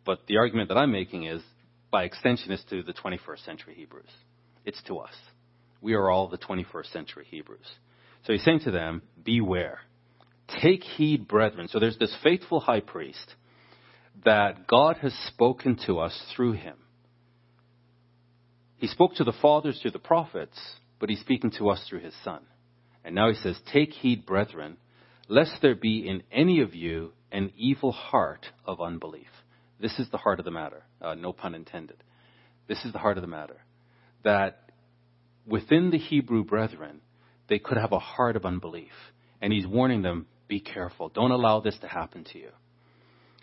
but 0.05 0.26
the 0.26 0.37
argument 0.37 0.69
that 0.69 0.79
I'm 0.79 0.93
making 0.93 1.25
is, 1.25 1.43
by 1.90 2.05
extension, 2.05 2.52
is 2.52 2.62
to 2.71 2.83
the 2.83 2.93
21st 2.93 3.45
century 3.45 3.75
Hebrews. 3.75 4.11
It's 4.64 4.83
to 4.85 4.99
us. 4.99 5.14
We 5.81 5.95
are 5.95 6.11
all 6.11 6.29
the 6.29 6.39
21st 6.39 6.93
century 6.93 7.27
Hebrews. 7.31 7.67
So 8.27 8.33
he's 8.33 8.45
saying 8.45 8.61
to 8.65 8.71
them, 8.71 9.03
beware. 9.25 9.81
Take 10.61 10.83
heed, 10.83 11.27
brethren. 11.27 11.69
So 11.69 11.79
there's 11.79 11.99
this 11.99 12.15
faithful 12.23 12.61
high 12.61 12.81
priest 12.81 13.35
that 14.25 14.67
God 14.67 14.99
has 14.99 15.15
spoken 15.29 15.79
to 15.87 15.99
us 15.99 16.21
through 16.35 16.53
him. 16.53 16.77
He 18.77 18.87
spoke 18.87 19.15
to 19.17 19.25
the 19.25 19.33
fathers 19.41 19.79
through 19.81 19.93
the 19.93 19.99
prophets, 19.99 20.59
but 20.99 21.09
he's 21.09 21.21
speaking 21.21 21.53
to 21.59 21.71
us 21.71 21.85
through 21.89 22.01
his 22.01 22.15
son. 22.25 22.41
And 23.05 23.15
now 23.15 23.29
he 23.29 23.37
says, 23.37 23.59
Take 23.73 23.93
heed, 23.93 24.27
brethren, 24.27 24.77
lest 25.29 25.53
there 25.63 25.75
be 25.75 26.07
in 26.07 26.23
any 26.33 26.61
of 26.61 26.75
you 26.75 27.13
an 27.33 27.53
evil 27.57 27.93
heart 27.93 28.47
of 28.67 28.81
unbelief. 28.81 29.29
This 29.81 29.99
is 29.99 30.11
the 30.11 30.19
heart 30.19 30.39
of 30.39 30.45
the 30.45 30.51
matter. 30.51 30.83
Uh, 31.01 31.15
no 31.15 31.33
pun 31.33 31.55
intended. 31.55 32.03
This 32.69 32.85
is 32.85 32.93
the 32.93 32.99
heart 32.99 33.17
of 33.17 33.23
the 33.23 33.29
matter. 33.29 33.63
That 34.25 34.70
within 35.47 35.91
the 35.91 35.99
Hebrew 35.99 36.45
brethren, 36.45 37.01
they 37.49 37.59
could 37.59 37.77
have 37.77 37.93
a 37.93 37.99
heart 37.99 38.37
of 38.37 38.45
unbelief. 38.45 38.93
And 39.43 39.53
he's 39.53 39.67
warning 39.67 40.03
them, 40.03 40.27
be 40.49 40.61
careful. 40.61 41.09
Don't 41.09 41.31
allow 41.31 41.61
this 41.61 41.79
to 41.81 41.89
happen 41.89 42.25
to 42.33 42.39
you. 42.39 42.51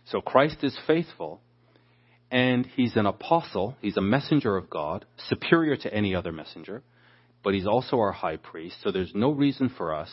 So 0.06 0.22
Christ 0.22 0.58
is 0.64 0.78
faithful, 0.88 1.42
and 2.32 2.66
he's 2.66 2.96
an 2.96 3.06
apostle. 3.06 3.76
He's 3.82 3.98
a 3.98 4.02
messenger 4.02 4.56
of 4.56 4.70
God, 4.70 5.06
superior 5.30 5.76
to 5.78 5.94
any 5.94 6.16
other 6.16 6.32
messenger, 6.32 6.84
but 7.44 7.54
he's 7.54 7.68
also 7.68 7.98
our 7.98 8.12
high 8.12 8.38
priest. 8.38 8.78
So 8.84 8.92
there's 8.92 9.12
no 9.14 9.32
reason 9.32 9.70
for 9.70 9.94
us 9.94 10.12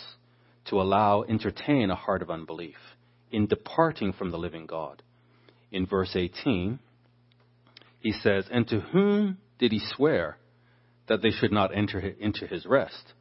to 0.67 0.81
allow, 0.81 1.23
entertain 1.23 1.91
a 1.91 1.95
heart 1.95 2.23
of 2.23 2.31
unbelief 2.31 2.77
in 3.31 3.47
departing 3.47 4.13
from 4.13 4.31
the 4.31 4.39
living 4.39 4.67
God. 4.67 5.03
In 5.71 5.87
verse 5.87 6.15
18, 6.15 6.79
he 8.01 8.13
says, 8.13 8.47
And 8.51 8.67
to 8.69 8.81
whom 8.81 9.39
did 9.59 9.73
he 9.73 9.81
swear 9.81 10.39
that 11.09 11.23
they 11.23 11.31
should 11.31 11.53
not 11.53 11.77
enter 11.77 12.01
into 12.01 12.47
his 12.47 12.67
rest, 12.67 13.13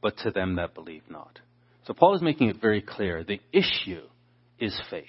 but 0.00 0.16
to 0.18 0.30
them 0.30 0.56
that 0.56 0.74
believe 0.74 1.02
not? 1.10 1.38
So 1.86 1.94
Paul 1.94 2.14
is 2.14 2.22
making 2.22 2.48
it 2.48 2.60
very 2.60 2.82
clear 2.82 3.24
the 3.24 3.40
issue 3.52 4.02
is 4.58 4.78
faith. 4.90 5.06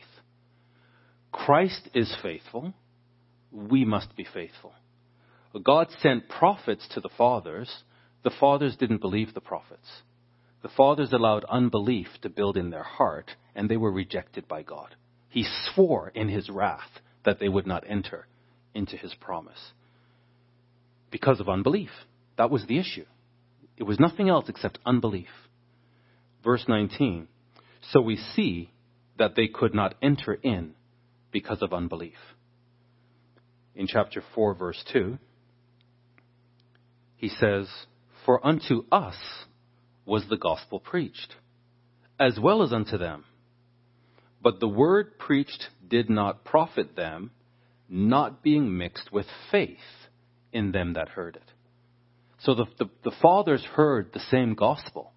Christ 1.32 1.90
is 1.94 2.16
faithful. 2.24 2.74
We 3.52 3.86
must 3.86 4.16
be 4.16 4.26
faithful. 4.34 4.74
God 5.64 5.88
sent 6.02 6.30
prophets 6.30 6.88
to 6.94 7.02
the 7.02 7.10
fathers. 7.18 7.84
The 8.24 8.32
fathers 8.40 8.76
didn't 8.78 9.02
believe 9.02 9.34
the 9.34 9.42
prophets. 9.42 9.88
The 10.62 10.70
fathers 10.70 11.12
allowed 11.14 11.46
unbelief 11.46 12.08
to 12.22 12.30
build 12.30 12.58
in 12.58 12.70
their 12.70 12.84
heart, 12.84 13.32
and 13.56 13.70
they 13.70 13.78
were 13.78 13.92
rejected 13.92 14.48
by 14.48 14.62
God. 14.64 14.96
He 15.30 15.46
swore 15.74 16.10
in 16.14 16.28
his 16.28 16.50
wrath 16.50 17.00
that 17.24 17.40
they 17.40 17.50
would 17.50 17.68
not 17.68 17.84
enter 17.88 18.28
into 18.74 18.98
his 18.98 19.14
promise 19.16 19.72
because 21.12 21.40
of 21.40 21.50
unbelief. 21.50 21.90
That 22.38 22.50
was 22.50 22.66
the 22.66 22.80
issue. 22.80 23.06
It 23.78 23.84
was 23.84 24.00
nothing 24.00 24.30
else 24.30 24.50
except 24.50 24.80
unbelief. 24.86 25.30
Verse 26.44 26.66
19 26.68 27.28
So 27.92 28.02
we 28.02 28.18
see 28.18 28.72
that 29.18 29.36
they 29.36 29.48
could 29.48 29.74
not 29.74 29.96
enter 30.02 30.34
in 30.34 30.74
because 31.32 31.62
of 31.62 31.74
unbelief. 31.74 32.18
In 33.76 33.88
chapter 33.88 34.24
4, 34.36 34.56
verse 34.56 34.84
2, 34.92 35.18
he 37.16 37.30
says, 37.30 37.68
For 38.26 38.46
unto 38.46 38.84
us 38.92 39.16
was 40.06 40.26
the 40.30 40.38
gospel 40.38 40.80
preached, 40.80 41.36
as 42.20 42.40
well 42.42 42.64
as 42.64 42.74
unto 42.74 42.98
them. 42.98 43.26
But 44.42 44.60
the 44.60 44.68
word 44.68 45.20
preached 45.20 45.70
did 45.88 46.10
not 46.10 46.46
profit 46.46 46.96
them, 46.96 47.32
not 47.90 48.42
being 48.42 48.78
mixed 48.78 49.12
with 49.12 49.26
faith 49.52 49.78
in 50.52 50.72
them 50.72 50.94
that 50.94 51.10
heard 51.10 51.36
it. 51.36 51.52
So 52.40 52.56
the, 52.56 52.66
the, 52.78 52.90
the 53.04 53.16
fathers 53.22 53.64
heard 53.64 54.12
the 54.14 54.22
same 54.32 54.56
gospel 54.56 55.12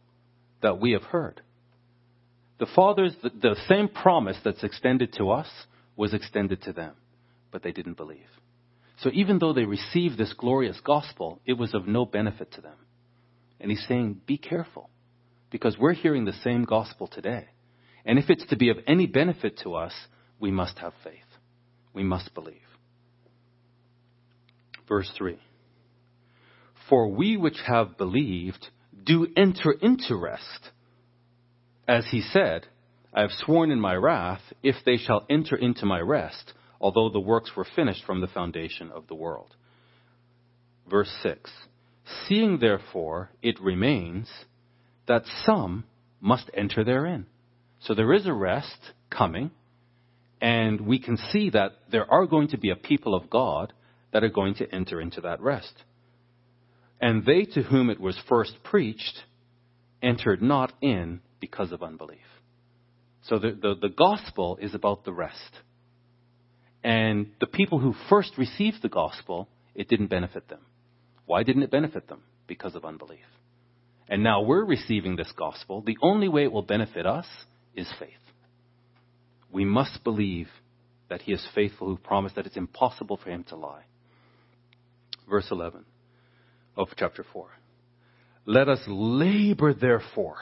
that 0.60 0.80
we 0.80 0.92
have 0.92 1.04
heard. 1.04 1.40
The 2.58 2.66
fathers, 2.66 3.14
the, 3.22 3.30
the 3.30 3.56
same 3.68 3.88
promise 3.88 4.36
that's 4.44 4.64
extended 4.64 5.14
to 5.18 5.30
us 5.30 5.48
was 5.96 6.14
extended 6.14 6.62
to 6.62 6.72
them, 6.72 6.94
but 7.50 7.62
they 7.62 7.72
didn't 7.72 7.96
believe. 7.96 8.28
So 8.98 9.10
even 9.12 9.38
though 9.38 9.52
they 9.52 9.64
received 9.64 10.16
this 10.16 10.32
glorious 10.32 10.80
gospel, 10.84 11.40
it 11.44 11.54
was 11.54 11.74
of 11.74 11.88
no 11.88 12.04
benefit 12.04 12.52
to 12.52 12.60
them. 12.60 12.76
And 13.60 13.70
he's 13.70 13.84
saying, 13.88 14.20
be 14.26 14.38
careful, 14.38 14.90
because 15.50 15.76
we're 15.78 15.92
hearing 15.92 16.24
the 16.24 16.32
same 16.44 16.64
gospel 16.64 17.06
today. 17.08 17.46
And 18.04 18.18
if 18.18 18.30
it's 18.30 18.46
to 18.46 18.56
be 18.56 18.70
of 18.70 18.78
any 18.86 19.06
benefit 19.06 19.58
to 19.62 19.74
us, 19.74 19.92
we 20.40 20.50
must 20.50 20.78
have 20.78 20.92
faith. 21.04 21.14
We 21.92 22.02
must 22.02 22.34
believe. 22.34 22.56
Verse 24.88 25.10
3 25.16 25.38
For 26.88 27.08
we 27.08 27.36
which 27.36 27.58
have 27.66 27.96
believed 27.96 28.68
do 29.04 29.26
enter 29.36 29.72
into 29.72 30.16
rest. 30.16 30.70
As 31.88 32.06
he 32.10 32.20
said, 32.20 32.66
I 33.12 33.22
have 33.22 33.30
sworn 33.32 33.70
in 33.70 33.80
my 33.80 33.94
wrath, 33.94 34.42
if 34.62 34.76
they 34.84 34.96
shall 34.96 35.26
enter 35.28 35.56
into 35.56 35.84
my 35.84 36.00
rest, 36.00 36.52
although 36.80 37.10
the 37.10 37.20
works 37.20 37.52
were 37.56 37.66
finished 37.76 38.04
from 38.04 38.20
the 38.20 38.26
foundation 38.28 38.90
of 38.90 39.06
the 39.08 39.14
world. 39.14 39.54
Verse 40.88 41.12
6 41.22 41.50
Seeing 42.26 42.58
therefore 42.58 43.30
it 43.42 43.60
remains 43.60 44.28
that 45.06 45.24
some 45.44 45.84
must 46.20 46.50
enter 46.54 46.84
therein. 46.84 47.26
So 47.80 47.94
there 47.94 48.12
is 48.12 48.26
a 48.26 48.32
rest 48.32 48.78
coming, 49.10 49.50
and 50.40 50.80
we 50.80 50.98
can 50.98 51.16
see 51.16 51.50
that 51.50 51.72
there 51.90 52.10
are 52.10 52.26
going 52.26 52.48
to 52.48 52.58
be 52.58 52.70
a 52.70 52.76
people 52.76 53.14
of 53.14 53.28
God 53.28 53.72
that 54.12 54.22
are 54.22 54.28
going 54.28 54.54
to 54.54 54.74
enter 54.74 55.00
into 55.00 55.20
that 55.22 55.40
rest. 55.40 55.72
And 57.00 57.24
they 57.24 57.44
to 57.54 57.62
whom 57.62 57.90
it 57.90 58.00
was 58.00 58.18
first 58.28 58.54
preached 58.62 59.24
entered 60.02 60.42
not 60.42 60.72
in 60.80 61.20
because 61.40 61.72
of 61.72 61.82
unbelief. 61.82 62.18
So 63.24 63.38
the, 63.38 63.50
the, 63.50 63.74
the 63.80 63.88
gospel 63.88 64.58
is 64.60 64.74
about 64.74 65.04
the 65.04 65.12
rest. 65.12 65.58
And 66.84 67.28
the 67.40 67.46
people 67.46 67.78
who 67.78 67.94
first 68.08 68.32
received 68.36 68.82
the 68.82 68.88
gospel, 68.88 69.48
it 69.74 69.88
didn't 69.88 70.08
benefit 70.08 70.48
them. 70.48 70.60
Why 71.26 71.44
didn't 71.44 71.62
it 71.62 71.70
benefit 71.70 72.08
them? 72.08 72.22
Because 72.46 72.74
of 72.74 72.84
unbelief. 72.84 73.20
And 74.08 74.22
now 74.22 74.42
we're 74.42 74.64
receiving 74.64 75.16
this 75.16 75.32
gospel. 75.36 75.80
The 75.80 75.96
only 76.02 76.28
way 76.28 76.42
it 76.42 76.52
will 76.52 76.62
benefit 76.62 77.06
us 77.06 77.26
is 77.74 77.88
faith. 77.98 78.10
We 79.50 79.64
must 79.64 80.02
believe 80.02 80.48
that 81.08 81.22
he 81.22 81.32
is 81.32 81.46
faithful 81.54 81.88
who 81.88 81.96
promised 81.96 82.34
that 82.36 82.46
it's 82.46 82.56
impossible 82.56 83.18
for 83.22 83.30
him 83.30 83.44
to 83.44 83.56
lie. 83.56 83.84
Verse 85.32 85.48
11 85.50 85.86
of 86.76 86.88
chapter 86.94 87.24
4. 87.32 87.48
Let 88.44 88.68
us 88.68 88.80
labor, 88.86 89.72
therefore, 89.72 90.36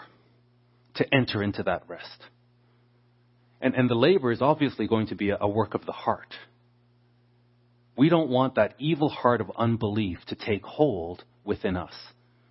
to 0.97 1.15
enter 1.15 1.45
into 1.45 1.63
that 1.63 1.85
rest. 1.87 2.25
And, 3.61 3.77
and 3.77 3.89
the 3.89 3.95
labor 3.95 4.33
is 4.33 4.43
obviously 4.43 4.89
going 4.89 5.07
to 5.07 5.15
be 5.15 5.31
a, 5.31 5.39
a 5.41 5.49
work 5.49 5.75
of 5.75 5.87
the 5.87 5.93
heart. 5.93 6.35
We 7.97 8.09
don't 8.09 8.31
want 8.31 8.57
that 8.57 8.75
evil 8.81 9.09
heart 9.09 9.41
of 9.41 9.53
unbelief 9.57 10.19
to 10.27 10.35
take 10.35 10.65
hold 10.65 11.23
within 11.45 11.77
us. 11.77 11.95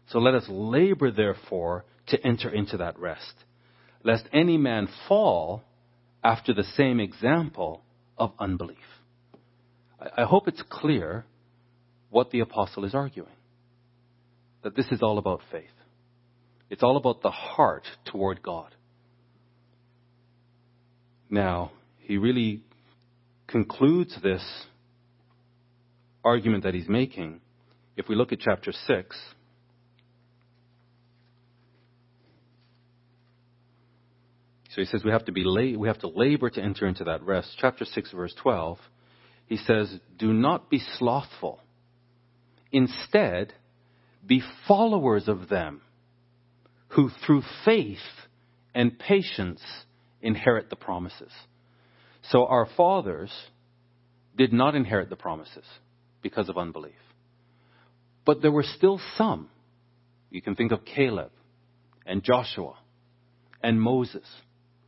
So 0.07 0.19
let 0.19 0.33
us 0.33 0.45
labor, 0.47 1.11
therefore, 1.11 1.83
to 2.07 2.25
enter 2.25 2.49
into 2.49 2.77
that 2.77 2.97
rest, 2.97 3.33
lest 4.01 4.23
any 4.31 4.55
man 4.55 4.87
fall 5.09 5.63
after 6.23 6.53
the 6.53 6.63
same 6.63 7.01
example 7.01 7.83
of 8.17 8.31
unbelief. 8.39 8.77
I, 9.99 10.21
I 10.21 10.25
hope 10.25 10.47
it's 10.47 10.63
clear 10.69 11.25
what 12.09 12.31
the 12.31 12.39
apostle 12.39 12.85
is 12.85 12.95
arguing. 12.95 13.31
That 14.63 14.75
this 14.75 14.87
is 14.91 15.01
all 15.01 15.17
about 15.17 15.41
faith. 15.51 15.69
It's 16.69 16.83
all 16.83 16.97
about 16.97 17.21
the 17.21 17.31
heart 17.31 17.87
toward 18.05 18.43
God. 18.43 18.75
Now, 21.29 21.71
he 21.99 22.17
really 22.17 22.63
concludes 23.47 24.15
this 24.21 24.43
argument 26.23 26.63
that 26.63 26.73
he's 26.73 26.87
making 26.87 27.41
if 27.95 28.07
we 28.07 28.15
look 28.15 28.31
at 28.31 28.39
chapter 28.39 28.71
6. 28.71 29.17
So 34.69 34.81
he 34.81 34.85
says 34.85 35.03
we 35.03 35.11
have 35.11 35.25
to 35.25 35.31
be 35.31 35.43
la- 35.43 35.77
we 35.77 35.87
have 35.87 35.99
to 35.99 36.07
labor 36.07 36.49
to 36.49 36.61
enter 36.61 36.87
into 36.87 37.03
that 37.05 37.23
rest. 37.23 37.55
Chapter 37.59 37.85
6 37.85 38.11
verse 38.11 38.33
12. 38.41 38.77
He 39.47 39.57
says, 39.57 39.99
"Do 40.17 40.31
not 40.31 40.69
be 40.69 40.79
slothful. 40.79 41.59
Instead, 42.71 43.53
be 44.25 44.41
followers 44.67 45.27
of 45.27 45.49
them 45.49 45.81
who 46.89 47.09
through 47.09 47.43
faith 47.65 47.97
and 48.73 48.97
patience 48.99 49.61
inherit 50.21 50.69
the 50.69 50.75
promises." 50.75 51.31
So 52.23 52.45
our 52.45 52.65
fathers 52.65 53.31
did 54.35 54.53
not 54.53 54.75
inherit 54.75 55.09
the 55.09 55.15
promises 55.15 55.65
because 56.21 56.49
of 56.49 56.57
unbelief. 56.57 56.93
But 58.25 58.41
there 58.41 58.51
were 58.51 58.63
still 58.63 58.99
some. 59.15 59.49
You 60.29 60.41
can 60.41 60.55
think 60.55 60.71
of 60.71 60.85
Caleb 60.85 61.31
and 62.05 62.23
Joshua 62.23 62.77
and 63.63 63.81
Moses 63.81 64.27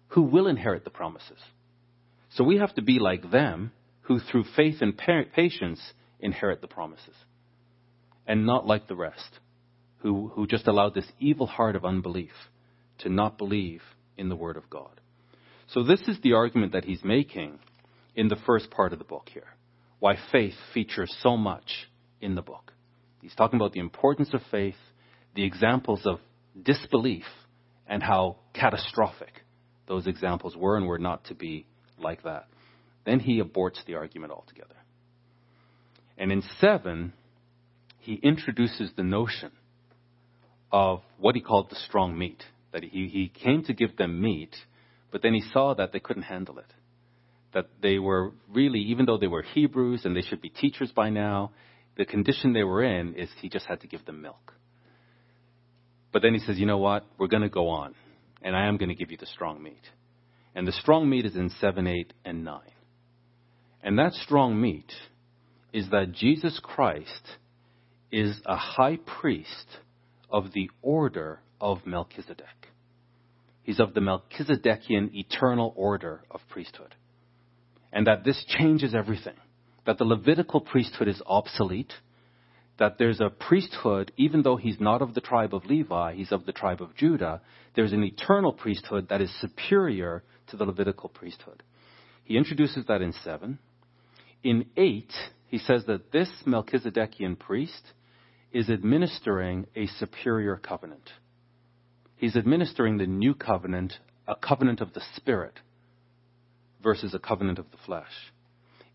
who 0.10 0.24
will 0.24 0.48
inherit 0.48 0.84
the 0.84 0.90
promises. 0.90 1.40
So 2.32 2.44
we 2.44 2.58
have 2.58 2.76
to 2.76 2.82
be 2.82 3.00
like 3.00 3.32
them 3.32 3.72
who 4.02 4.20
through 4.20 4.44
faith 4.56 4.82
and 4.82 4.98
patience 4.98 5.94
inherit 6.20 6.62
the 6.62 6.68
promises. 6.68 7.16
And 8.28 8.46
not 8.46 8.68
like 8.68 8.88
the 8.88 8.96
rest 8.96 9.40
who, 9.98 10.32
who 10.34 10.48
just 10.48 10.68
allowed 10.68 10.94
this 10.94 11.12
evil 11.20 11.48
heart 11.48 11.76
of 11.76 11.86
unbelief 11.86 12.32
to 13.00 13.10
not 13.10 13.38
believe 13.38 13.82
in 14.18 14.30
the 14.30 14.36
Word 14.36 14.58
of 14.58 14.70
God. 14.70 15.00
So 15.68 15.84
this 15.84 16.02
is 16.08 16.20
the 16.22 16.34
argument 16.34 16.74
that 16.74 16.86
he's 16.86 17.04
making 17.04 17.60
in 18.16 18.28
the 18.28 18.36
first 18.46 18.70
part 18.70 18.94
of 18.94 19.00
the 19.00 19.06
book 19.06 19.30
here. 19.34 19.56
Why 20.00 20.16
faith 20.32 20.56
features 20.74 21.16
so 21.22 21.38
much 21.38 21.88
in 22.20 22.36
the 22.36 22.42
book. 22.42 22.74
He's 23.22 23.36
talking 23.36 23.58
about 23.58 23.74
the 23.74 23.80
importance 23.80 24.30
of 24.34 24.42
faith, 24.50 24.76
the 25.36 25.44
examples 25.44 26.02
of 26.06 26.20
disbelief, 26.62 27.26
and 27.88 28.02
how 28.02 28.38
catastrophic 28.54 29.44
those 29.88 30.08
examples 30.08 30.56
were 30.56 30.78
and 30.78 30.88
were 30.88 30.98
not 30.98 31.26
to 31.26 31.36
be 31.36 31.66
like 32.00 32.24
that. 32.24 32.48
Then 33.06 33.20
he 33.20 33.42
aborts 33.42 33.84
the 33.86 33.96
argument 33.96 34.32
altogether. 34.32 34.76
And 36.18 36.32
in 36.32 36.44
7, 36.60 37.14
he 38.02 38.16
introduces 38.16 38.92
the 38.96 39.04
notion 39.04 39.52
of 40.72 41.02
what 41.18 41.36
he 41.36 41.42
called 41.42 41.70
the 41.70 41.76
strong 41.88 42.18
meat. 42.18 42.44
That 42.74 42.84
he, 42.84 43.08
he 43.08 43.32
came 43.44 43.64
to 43.66 43.74
give 43.74 43.98
them 43.98 44.22
meat, 44.22 44.56
but 45.12 45.22
then 45.22 45.34
he 45.34 45.44
saw 45.54 45.74
that 45.76 45.92
they 45.94 46.00
couldn't 46.00 46.24
handle 46.24 46.58
it. 46.60 46.74
That 47.54 47.68
they 47.82 48.00
were 48.00 48.32
really, 48.50 48.80
even 48.80 49.06
though 49.06 49.18
they 49.18 49.28
were 49.28 49.44
Hebrews 49.44 50.06
and 50.06 50.16
they 50.16 50.22
should 50.22 50.42
be 50.42 50.50
teachers 50.50 50.92
by 50.96 51.10
now, 51.10 51.52
the 51.98 52.06
condition 52.06 52.54
they 52.54 52.64
were 52.64 52.84
in 52.84 53.16
is 53.16 53.30
he 53.42 53.50
just 53.50 53.66
had 53.66 53.82
to 53.82 53.88
give 53.88 54.06
them 54.06 54.22
milk. 54.22 54.54
But 56.12 56.22
then 56.22 56.34
he 56.34 56.40
says, 56.40 56.58
you 56.58 56.66
know 56.66 56.78
what? 56.78 57.06
We're 57.18 57.28
going 57.28 57.44
to 57.44 57.50
go 57.50 57.70
on 57.70 57.94
and 58.42 58.56
I 58.56 58.68
am 58.68 58.78
going 58.78 58.90
to 58.90 58.96
give 58.96 59.12
you 59.12 59.18
the 59.18 59.26
strong 59.26 59.62
meat. 59.62 59.84
And 60.56 60.68
the 60.68 60.72
strong 60.72 61.10
meat 61.10 61.26
is 61.26 61.36
in 61.36 61.50
7, 61.50 61.86
8, 61.86 62.14
and 62.26 62.44
9. 62.44 62.62
And 63.84 64.00
that 64.00 64.14
strong 64.14 64.60
meat 64.60 64.92
is 65.74 65.90
that 65.92 66.12
Jesus 66.14 66.60
Christ 66.62 67.38
is 68.12 68.40
a 68.46 68.56
high 68.56 68.98
priest 68.98 69.68
of 70.30 70.54
the 70.54 70.70
order 70.82 71.40
of 71.60 71.86
Melchizedek. 71.86 72.48
He's 73.64 73.80
of 73.80 73.94
the 73.94 74.02
Melchizedekian 74.02 75.14
eternal 75.14 75.74
order 75.76 76.22
of 76.32 76.42
priesthood. 76.50 76.96
And 77.94 78.08
that 78.08 78.24
this 78.24 78.44
changes 78.48 78.96
everything. 78.96 79.36
That 79.86 79.98
the 79.98 80.06
Levitical 80.06 80.62
priesthood 80.62 81.08
is 81.08 81.22
obsolete 81.26 81.94
that 82.82 82.98
there's 82.98 83.22
a 83.22 83.30
priesthood, 83.30 84.12
even 84.18 84.42
though 84.42 84.56
he's 84.56 84.80
not 84.80 85.04
of 85.04 85.14
the 85.14 85.22
tribe 85.22 85.54
of 85.54 85.66
Levi, 85.66 86.16
he's 86.16 86.32
of 86.32 86.48
the 86.48 86.52
tribe 86.52 86.82
of 86.82 86.96
Judah, 86.96 87.40
there's 87.76 87.94
an 87.94 88.04
eternal 88.04 88.52
priesthood 88.52 89.08
that 89.10 89.22
is 89.22 89.32
superior 89.40 90.24
to 90.48 90.58
the 90.58 90.66
Levitical 90.66 91.08
priesthood. 91.08 91.62
He 92.24 92.38
introduces 92.38 92.86
that 92.88 93.04
in 93.04 93.14
7. 93.14 93.60
In 94.44 94.66
8, 94.76 95.12
he 95.48 95.60
says 95.60 95.84
that 95.86 96.12
this 96.12 96.28
Melchizedekian 96.48 97.38
priest 97.38 97.84
is 98.52 98.70
administering 98.70 99.68
a 99.76 99.88
superior 99.88 100.58
covenant. 100.58 101.10
He's 102.16 102.36
administering 102.36 102.98
the 102.98 103.08
new 103.08 103.34
covenant, 103.34 103.94
a 104.28 104.36
covenant 104.36 104.82
of 104.82 104.94
the 104.94 105.02
Spirit, 105.16 105.60
versus 106.84 107.14
a 107.14 107.20
covenant 107.20 107.60
of 107.60 107.72
the 107.72 107.78
flesh. 107.86 108.32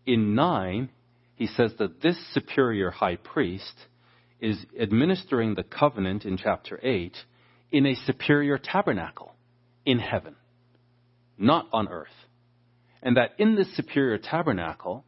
In 0.05 0.35
9, 0.35 0.89
he 1.35 1.47
says 1.47 1.73
that 1.79 2.01
this 2.01 2.17
superior 2.33 2.91
high 2.91 3.17
priest 3.17 3.73
is 4.39 4.57
administering 4.79 5.55
the 5.55 5.63
covenant 5.63 6.25
in 6.25 6.37
chapter 6.37 6.79
8 6.81 7.15
in 7.71 7.85
a 7.85 7.95
superior 7.95 8.57
tabernacle 8.57 9.33
in 9.85 9.99
heaven, 9.99 10.35
not 11.37 11.67
on 11.73 11.87
earth. 11.87 12.07
And 13.01 13.17
that 13.17 13.31
in 13.37 13.55
this 13.55 13.75
superior 13.75 14.17
tabernacle, 14.17 15.05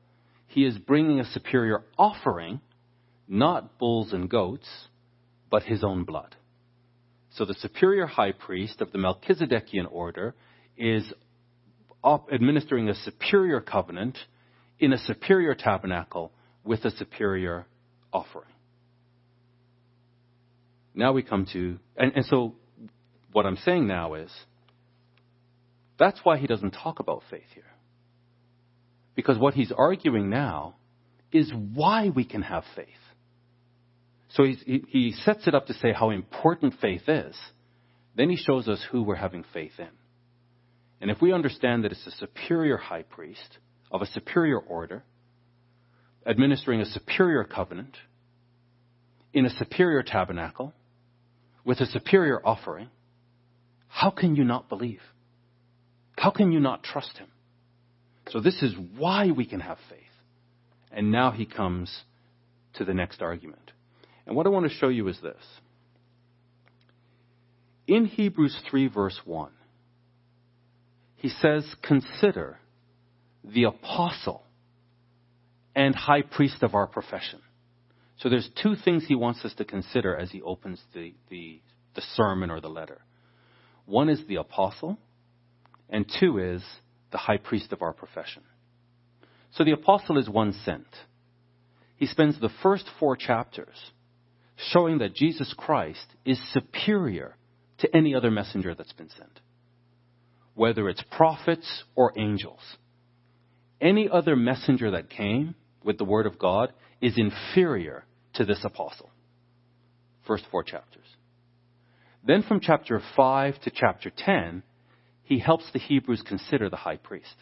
he 0.48 0.66
is 0.66 0.78
bringing 0.78 1.20
a 1.20 1.26
superior 1.26 1.84
offering, 1.98 2.60
not 3.30 3.78
bulls 3.78 4.12
and 4.12 4.30
goats, 4.30 4.68
but 5.50 5.64
his 5.64 5.84
own 5.84 6.04
blood. 6.04 6.36
So 7.32 7.46
the 7.46 7.54
superior 7.54 8.08
high 8.08 8.32
priest 8.32 8.82
of 8.82 8.92
the 8.92 8.98
Melchizedekian 8.98 9.86
order 9.90 10.34
is 10.76 11.14
administering 12.04 12.90
a 12.90 12.96
superior 12.96 13.62
covenant 13.62 14.18
in 14.80 14.94
a 14.94 14.98
superior 14.98 15.54
tabernacle 15.54 16.32
with 16.64 16.84
a 16.86 16.92
superior 16.92 17.68
offering. 18.12 18.50
Now 20.96 21.14
we 21.14 21.22
come 21.22 21.46
to, 21.54 21.78
and, 21.96 22.14
and 22.16 22.26
so 22.26 22.56
what 23.32 23.46
I'm 23.46 23.58
saying 23.58 23.88
now 23.88 24.16
is 24.16 24.32
that's 26.00 26.20
why 26.24 26.38
he 26.38 26.48
doesn't 26.48 26.72
talk 26.72 27.00
about 27.00 27.24
faith 27.30 27.48
here. 27.54 27.64
Because 29.16 29.38
what 29.38 29.54
he's 29.54 29.72
arguing 29.72 30.30
now 30.30 30.76
is 31.32 31.52
why 31.74 32.10
we 32.10 32.26
can 32.26 32.42
have 32.42 32.64
faith. 32.76 32.88
So 34.30 34.44
he, 34.44 34.84
he 34.88 35.12
sets 35.12 35.48
it 35.48 35.56
up 35.56 35.68
to 35.68 35.74
say 35.74 35.92
how 35.92 36.12
important 36.12 36.76
faith 36.82 37.08
is. 37.08 37.36
Then 38.16 38.30
he 38.30 38.36
shows 38.36 38.68
us 38.68 38.84
who 38.92 39.04
we're 39.04 39.16
having 39.16 39.44
faith 39.54 39.74
in. 39.80 39.90
And 41.02 41.10
if 41.10 41.22
we 41.22 41.34
understand 41.34 41.84
that 41.84 41.92
it's 41.92 42.06
a 42.06 42.12
superior 42.12 42.78
high 42.78 43.04
priest 43.04 43.58
of 43.92 44.02
a 44.02 44.06
superior 44.06 44.60
order, 44.60 45.04
administering 46.26 46.82
a 46.82 46.86
superior 46.86 47.44
covenant 47.44 47.96
in 49.34 49.46
a 49.46 49.50
superior 49.50 50.04
tabernacle 50.04 50.74
with 51.64 51.80
a 51.80 51.86
superior 51.86 52.46
offering, 52.46 52.90
how 53.88 54.12
can 54.12 54.36
you 54.36 54.44
not 54.44 54.70
believe? 54.70 55.02
How 56.18 56.32
can 56.32 56.52
you 56.52 56.60
not 56.60 56.84
trust 56.84 57.18
him? 57.18 57.30
So 58.30 58.42
this 58.42 58.62
is 58.62 58.74
why 58.98 59.32
we 59.32 59.46
can 59.46 59.62
have 59.62 59.78
faith. 59.90 60.00
And 60.92 61.12
now 61.12 61.32
he 61.32 61.46
comes 61.46 62.04
to 62.74 62.86
the 62.86 62.94
next 62.94 63.22
argument. 63.22 63.72
And 64.30 64.36
what 64.36 64.46
I 64.46 64.50
want 64.50 64.70
to 64.70 64.78
show 64.78 64.90
you 64.90 65.08
is 65.08 65.20
this. 65.24 65.44
In 67.88 68.06
Hebrews 68.06 68.56
3 68.70 68.88
verse 68.88 69.20
1, 69.26 69.50
he 71.16 71.30
says, 71.30 71.66
consider 71.82 72.60
the 73.44 73.64
apostle 73.64 74.44
and 75.76 75.96
high 75.96 76.22
priest 76.22 76.62
of 76.62 76.76
our 76.76 76.86
profession. 76.86 77.42
So 78.20 78.30
there's 78.30 78.48
two 78.62 78.76
things 78.76 79.04
he 79.08 79.16
wants 79.16 79.44
us 79.44 79.56
to 79.56 79.66
consider 79.66 80.16
as 80.16 80.30
he 80.30 80.44
opens 80.44 80.80
the, 80.94 81.16
the, 81.32 81.60
the 81.96 82.04
sermon 82.14 82.52
or 82.52 82.62
the 82.62 82.70
letter. 82.70 83.02
One 83.88 84.10
is 84.10 84.22
the 84.28 84.36
apostle, 84.36 85.00
and 85.90 86.06
two 86.20 86.38
is 86.38 86.64
the 87.12 87.18
high 87.18 87.38
priest 87.38 87.74
of 87.74 87.82
our 87.82 87.94
profession. 87.94 88.44
So 89.54 89.64
the 89.64 89.72
apostle 89.72 90.20
is 90.20 90.30
one 90.30 90.54
sent. 90.64 90.86
He 91.96 92.06
spends 92.06 92.40
the 92.40 92.52
first 92.62 92.86
four 93.00 93.16
chapters 93.16 93.76
showing 94.72 95.00
that 95.00 95.16
Jesus 95.16 95.54
Christ 95.58 96.06
is 96.26 96.40
superior 96.54 97.36
to 97.80 97.96
any 97.96 98.14
other 98.14 98.30
messenger 98.32 98.76
that's 98.76 98.94
been 98.94 99.10
sent, 99.10 99.40
whether 100.54 100.90
it's 100.90 101.04
prophets 101.12 101.84
or 101.96 102.14
angels 102.18 102.62
any 103.82 104.10
other 104.10 104.36
messenger 104.36 104.92
that 104.92 105.10
came 105.10 105.56
with 105.84 105.98
the 105.98 106.06
word 106.06 106.26
of 106.26 106.38
God 106.38 106.74
is 107.02 107.18
inferior 107.18 108.04
to 108.34 108.46
this 108.46 108.64
apostle. 108.64 109.10
First 110.28 110.46
four 110.52 110.64
chapters. 110.64 111.06
Then 112.26 112.44
from 112.44 112.60
chapter 112.60 113.02
5 113.16 113.62
to 113.62 113.72
chapter 113.74 114.12
10, 114.16 114.64
he 115.24 115.40
helps 115.40 115.72
the 115.72 115.80
Hebrews 115.80 116.24
consider 116.28 116.70
the 116.70 116.76
high 116.76 116.98
priest. 116.98 117.36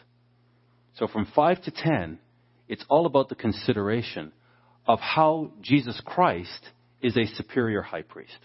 So 0.94 1.08
from 1.08 1.26
5 1.34 1.62
to 1.64 1.70
10, 1.70 2.18
it's 2.68 2.84
all 2.88 3.06
about 3.06 3.28
the 3.28 3.34
consideration 3.34 4.32
of 4.86 5.00
how 5.00 5.50
Jesus 5.60 6.00
Christ 6.04 6.70
is 7.02 7.16
a 7.16 7.26
superior 7.36 7.82
high 7.82 8.02
priest. 8.02 8.38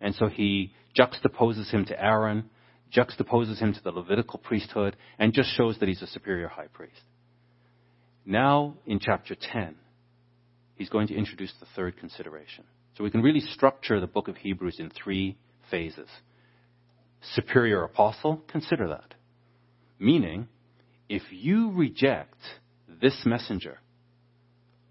And 0.00 0.14
so 0.14 0.26
he 0.26 0.72
juxtaposes 0.98 1.70
him 1.70 1.84
to 1.86 2.02
Aaron 2.02 2.50
juxtaposes 2.90 3.58
him 3.58 3.72
to 3.72 3.82
the 3.82 3.90
Levitical 3.90 4.38
priesthood 4.38 4.96
and 5.18 5.32
just 5.32 5.54
shows 5.56 5.78
that 5.78 5.88
he's 5.88 6.02
a 6.02 6.06
superior 6.06 6.48
high 6.48 6.66
priest. 6.66 7.00
Now, 8.26 8.74
in 8.86 8.98
chapter 9.00 9.34
10, 9.34 9.76
he's 10.76 10.88
going 10.88 11.08
to 11.08 11.14
introduce 11.14 11.52
the 11.60 11.66
third 11.76 11.96
consideration. 11.98 12.64
So 12.96 13.04
we 13.04 13.10
can 13.10 13.22
really 13.22 13.40
structure 13.40 14.00
the 14.00 14.06
book 14.06 14.28
of 14.28 14.36
Hebrews 14.36 14.76
in 14.78 14.90
three 14.90 15.36
phases. 15.70 16.08
Superior 17.34 17.84
apostle, 17.84 18.42
consider 18.48 18.88
that. 18.88 19.14
Meaning, 19.98 20.48
if 21.08 21.22
you 21.30 21.72
reject 21.72 22.38
this 23.00 23.22
messenger, 23.24 23.78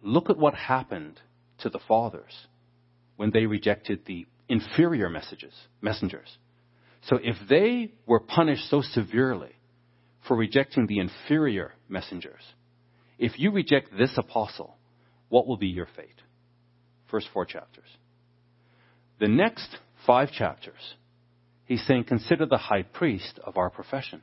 look 0.01 0.29
at 0.29 0.37
what 0.37 0.53
happened 0.53 1.19
to 1.59 1.69
the 1.69 1.79
fathers 1.87 2.47
when 3.19 3.31
they 3.31 3.45
rejected 3.45 3.99
the 4.05 4.25
inferior 4.47 5.09
messages, 5.09 5.51
messengers. 5.81 6.37
So 7.01 7.19
if 7.21 7.35
they 7.49 7.91
were 8.05 8.21
punished 8.21 8.69
so 8.69 8.81
severely 8.81 9.51
for 10.25 10.37
rejecting 10.37 10.87
the 10.87 10.99
inferior 10.99 11.73
messengers, 11.89 12.39
if 13.17 13.37
you 13.37 13.51
reject 13.51 13.89
this 13.91 14.13
apostle, 14.17 14.77
what 15.27 15.47
will 15.47 15.57
be 15.57 15.67
your 15.67 15.87
fate? 15.97 16.15
First 17.11 17.27
four 17.33 17.43
chapters. 17.43 17.89
The 19.19 19.27
next 19.27 19.67
five 20.07 20.31
chapters, 20.31 20.95
he's 21.65 21.85
saying, 21.85 22.05
consider 22.05 22.45
the 22.45 22.57
high 22.57 22.83
priest 22.83 23.37
of 23.43 23.57
our 23.57 23.69
profession. 23.69 24.21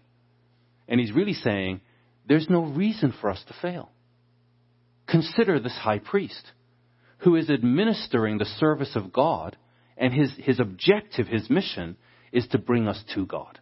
And 0.88 0.98
he's 0.98 1.12
really 1.12 1.34
saying, 1.34 1.82
there's 2.26 2.48
no 2.48 2.64
reason 2.64 3.12
for 3.20 3.28
us 3.28 3.44
to 3.48 3.54
fail. 3.60 3.90
Consider 5.06 5.60
this 5.60 5.76
high 5.76 5.98
priest 5.98 6.50
who 7.18 7.36
is 7.36 7.50
administering 7.50 8.38
the 8.38 8.44
service 8.44 8.94
of 8.94 9.12
God, 9.12 9.56
and 9.96 10.12
his, 10.12 10.32
his 10.38 10.60
objective, 10.60 11.26
his 11.26 11.48
mission, 11.48 11.96
is 12.32 12.46
to 12.48 12.58
bring 12.58 12.86
us 12.86 13.02
to 13.14 13.24
God. 13.24 13.58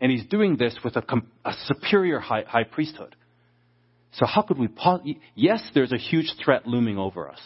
And 0.00 0.12
he's 0.12 0.26
doing 0.26 0.56
this 0.56 0.76
with 0.84 0.96
a, 0.96 1.02
a 1.44 1.54
superior 1.66 2.18
high, 2.18 2.44
high, 2.46 2.64
priesthood. 2.64 3.16
So 4.12 4.26
how 4.26 4.42
could 4.42 4.58
we, 4.58 4.68
yes, 5.34 5.62
there's 5.74 5.92
a 5.92 5.98
huge 5.98 6.34
threat 6.44 6.66
looming 6.66 6.98
over 6.98 7.28
us. 7.28 7.40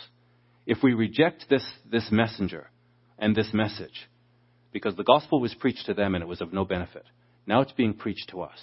If 0.66 0.78
we 0.82 0.92
reject 0.92 1.46
this, 1.48 1.64
this 1.90 2.08
messenger 2.10 2.68
and 3.18 3.34
this 3.34 3.50
message, 3.54 4.08
because 4.72 4.96
the 4.96 5.04
gospel 5.04 5.40
was 5.40 5.54
preached 5.54 5.86
to 5.86 5.94
them 5.94 6.14
and 6.14 6.22
it 6.22 6.26
was 6.28 6.40
of 6.40 6.52
no 6.52 6.64
benefit. 6.64 7.04
Now 7.46 7.62
it's 7.62 7.72
being 7.72 7.94
preached 7.94 8.28
to 8.30 8.42
us. 8.42 8.58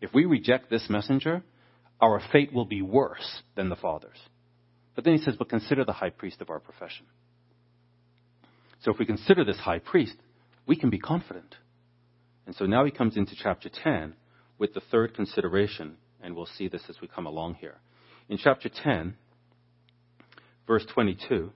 If 0.00 0.12
we 0.12 0.24
reject 0.24 0.68
this 0.68 0.86
messenger, 0.90 1.42
our 2.00 2.20
fate 2.32 2.52
will 2.52 2.64
be 2.64 2.82
worse 2.82 3.42
than 3.54 3.68
the 3.68 3.76
fathers. 3.76 4.18
But 4.94 5.04
then 5.04 5.14
he 5.14 5.22
says, 5.22 5.34
but 5.38 5.48
consider 5.48 5.84
the 5.84 5.92
high 5.92 6.10
priest 6.10 6.40
of 6.40 6.50
our 6.50 6.60
profession. 6.60 7.06
So 8.82 8.92
if 8.92 8.98
we 8.98 9.06
consider 9.06 9.44
this 9.44 9.58
high 9.58 9.78
priest, 9.78 10.16
we 10.66 10.76
can 10.76 10.90
be 10.90 10.98
confident. 10.98 11.54
And 12.46 12.54
so 12.54 12.66
now 12.66 12.84
he 12.84 12.90
comes 12.90 13.16
into 13.16 13.34
chapter 13.34 13.68
10 13.68 14.14
with 14.58 14.74
the 14.74 14.82
third 14.90 15.14
consideration, 15.14 15.96
and 16.22 16.36
we'll 16.36 16.46
see 16.46 16.68
this 16.68 16.82
as 16.88 17.00
we 17.00 17.08
come 17.08 17.26
along 17.26 17.54
here. 17.54 17.76
In 18.28 18.38
chapter 18.38 18.68
10, 18.68 19.16
verse 20.66 20.84
22, 20.92 21.50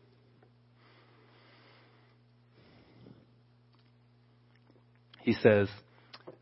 he 5.22 5.32
says, 5.34 5.68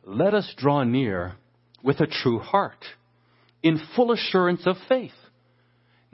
Let 0.05 0.35
us 0.35 0.55
draw 0.57 0.85
near 0.85 1.35
with 1.83 2.01
a 2.01 2.07
true 2.07 2.39
heart, 2.39 2.85
in 3.63 3.81
full 3.95 4.13
assurance 4.13 4.63
of 4.67 4.77
faith. 4.89 5.13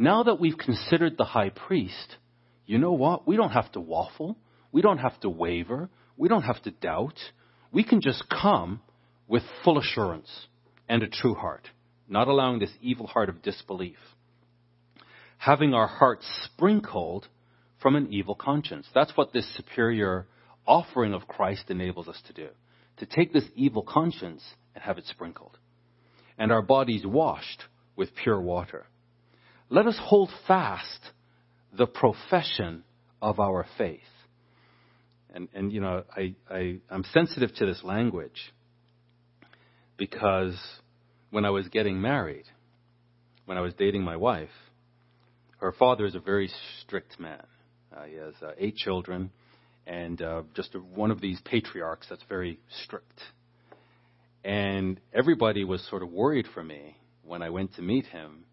Now 0.02 0.24
that 0.24 0.40
we've 0.40 0.58
considered 0.58 1.16
the 1.16 1.24
high 1.24 1.50
priest, 1.50 2.16
you 2.66 2.78
know 2.78 2.90
what? 2.90 3.24
We 3.24 3.36
don't 3.36 3.52
have 3.52 3.70
to 3.72 3.80
waffle. 3.80 4.36
We 4.72 4.82
don't 4.82 4.98
have 4.98 5.20
to 5.20 5.28
waver. 5.28 5.90
We 6.16 6.28
don't 6.28 6.42
have 6.42 6.60
to 6.64 6.72
doubt. 6.72 7.14
We 7.70 7.84
can 7.84 8.00
just 8.00 8.24
come 8.28 8.80
with 9.28 9.44
full 9.62 9.78
assurance 9.78 10.28
and 10.88 11.04
a 11.04 11.08
true 11.08 11.34
heart, 11.34 11.68
not 12.08 12.26
allowing 12.26 12.58
this 12.58 12.72
evil 12.80 13.06
heart 13.06 13.28
of 13.28 13.42
disbelief. 13.42 13.98
Having 15.38 15.72
our 15.72 15.86
hearts 15.86 16.26
sprinkled 16.46 17.28
from 17.80 17.94
an 17.94 18.12
evil 18.12 18.34
conscience. 18.34 18.88
That's 18.92 19.16
what 19.16 19.32
this 19.32 19.48
superior 19.56 20.26
offering 20.66 21.14
of 21.14 21.28
Christ 21.28 21.66
enables 21.68 22.08
us 22.08 22.20
to 22.26 22.32
do. 22.32 22.48
To 22.96 23.06
take 23.06 23.32
this 23.32 23.46
evil 23.54 23.84
conscience 23.84 24.42
and 24.74 24.82
have 24.82 24.98
it 24.98 25.06
sprinkled. 25.06 25.58
And 26.38 26.50
our 26.50 26.62
bodies 26.62 27.06
washed 27.06 27.62
with 27.94 28.16
pure 28.16 28.40
water. 28.40 28.86
Let 29.72 29.86
us 29.86 29.98
hold 29.98 30.28
fast 30.46 31.00
the 31.72 31.86
profession 31.86 32.84
of 33.22 33.40
our 33.40 33.64
faith. 33.78 34.00
And, 35.34 35.48
and 35.54 35.72
you 35.72 35.80
know, 35.80 36.04
I, 36.14 36.34
I, 36.50 36.76
I'm 36.90 37.04
sensitive 37.04 37.54
to 37.54 37.64
this 37.64 37.82
language 37.82 38.52
because 39.96 40.58
when 41.30 41.46
I 41.46 41.50
was 41.50 41.68
getting 41.68 42.02
married, 42.02 42.44
when 43.46 43.56
I 43.56 43.62
was 43.62 43.72
dating 43.72 44.02
my 44.02 44.14
wife, 44.14 44.50
her 45.56 45.72
father 45.72 46.04
is 46.04 46.14
a 46.14 46.20
very 46.20 46.50
strict 46.82 47.18
man. 47.18 47.42
Uh, 47.96 48.02
he 48.02 48.16
has 48.16 48.34
uh, 48.42 48.50
eight 48.58 48.76
children 48.76 49.30
and 49.86 50.20
uh, 50.20 50.42
just 50.54 50.74
a, 50.74 50.80
one 50.80 51.10
of 51.10 51.22
these 51.22 51.40
patriarchs 51.46 52.08
that's 52.10 52.24
very 52.28 52.60
strict. 52.84 53.22
And 54.44 55.00
everybody 55.14 55.64
was 55.64 55.82
sort 55.88 56.02
of 56.02 56.10
worried 56.10 56.46
for 56.52 56.62
me 56.62 56.98
when 57.24 57.40
I 57.40 57.48
went 57.48 57.76
to 57.76 57.80
meet 57.80 58.04
him 58.04 58.44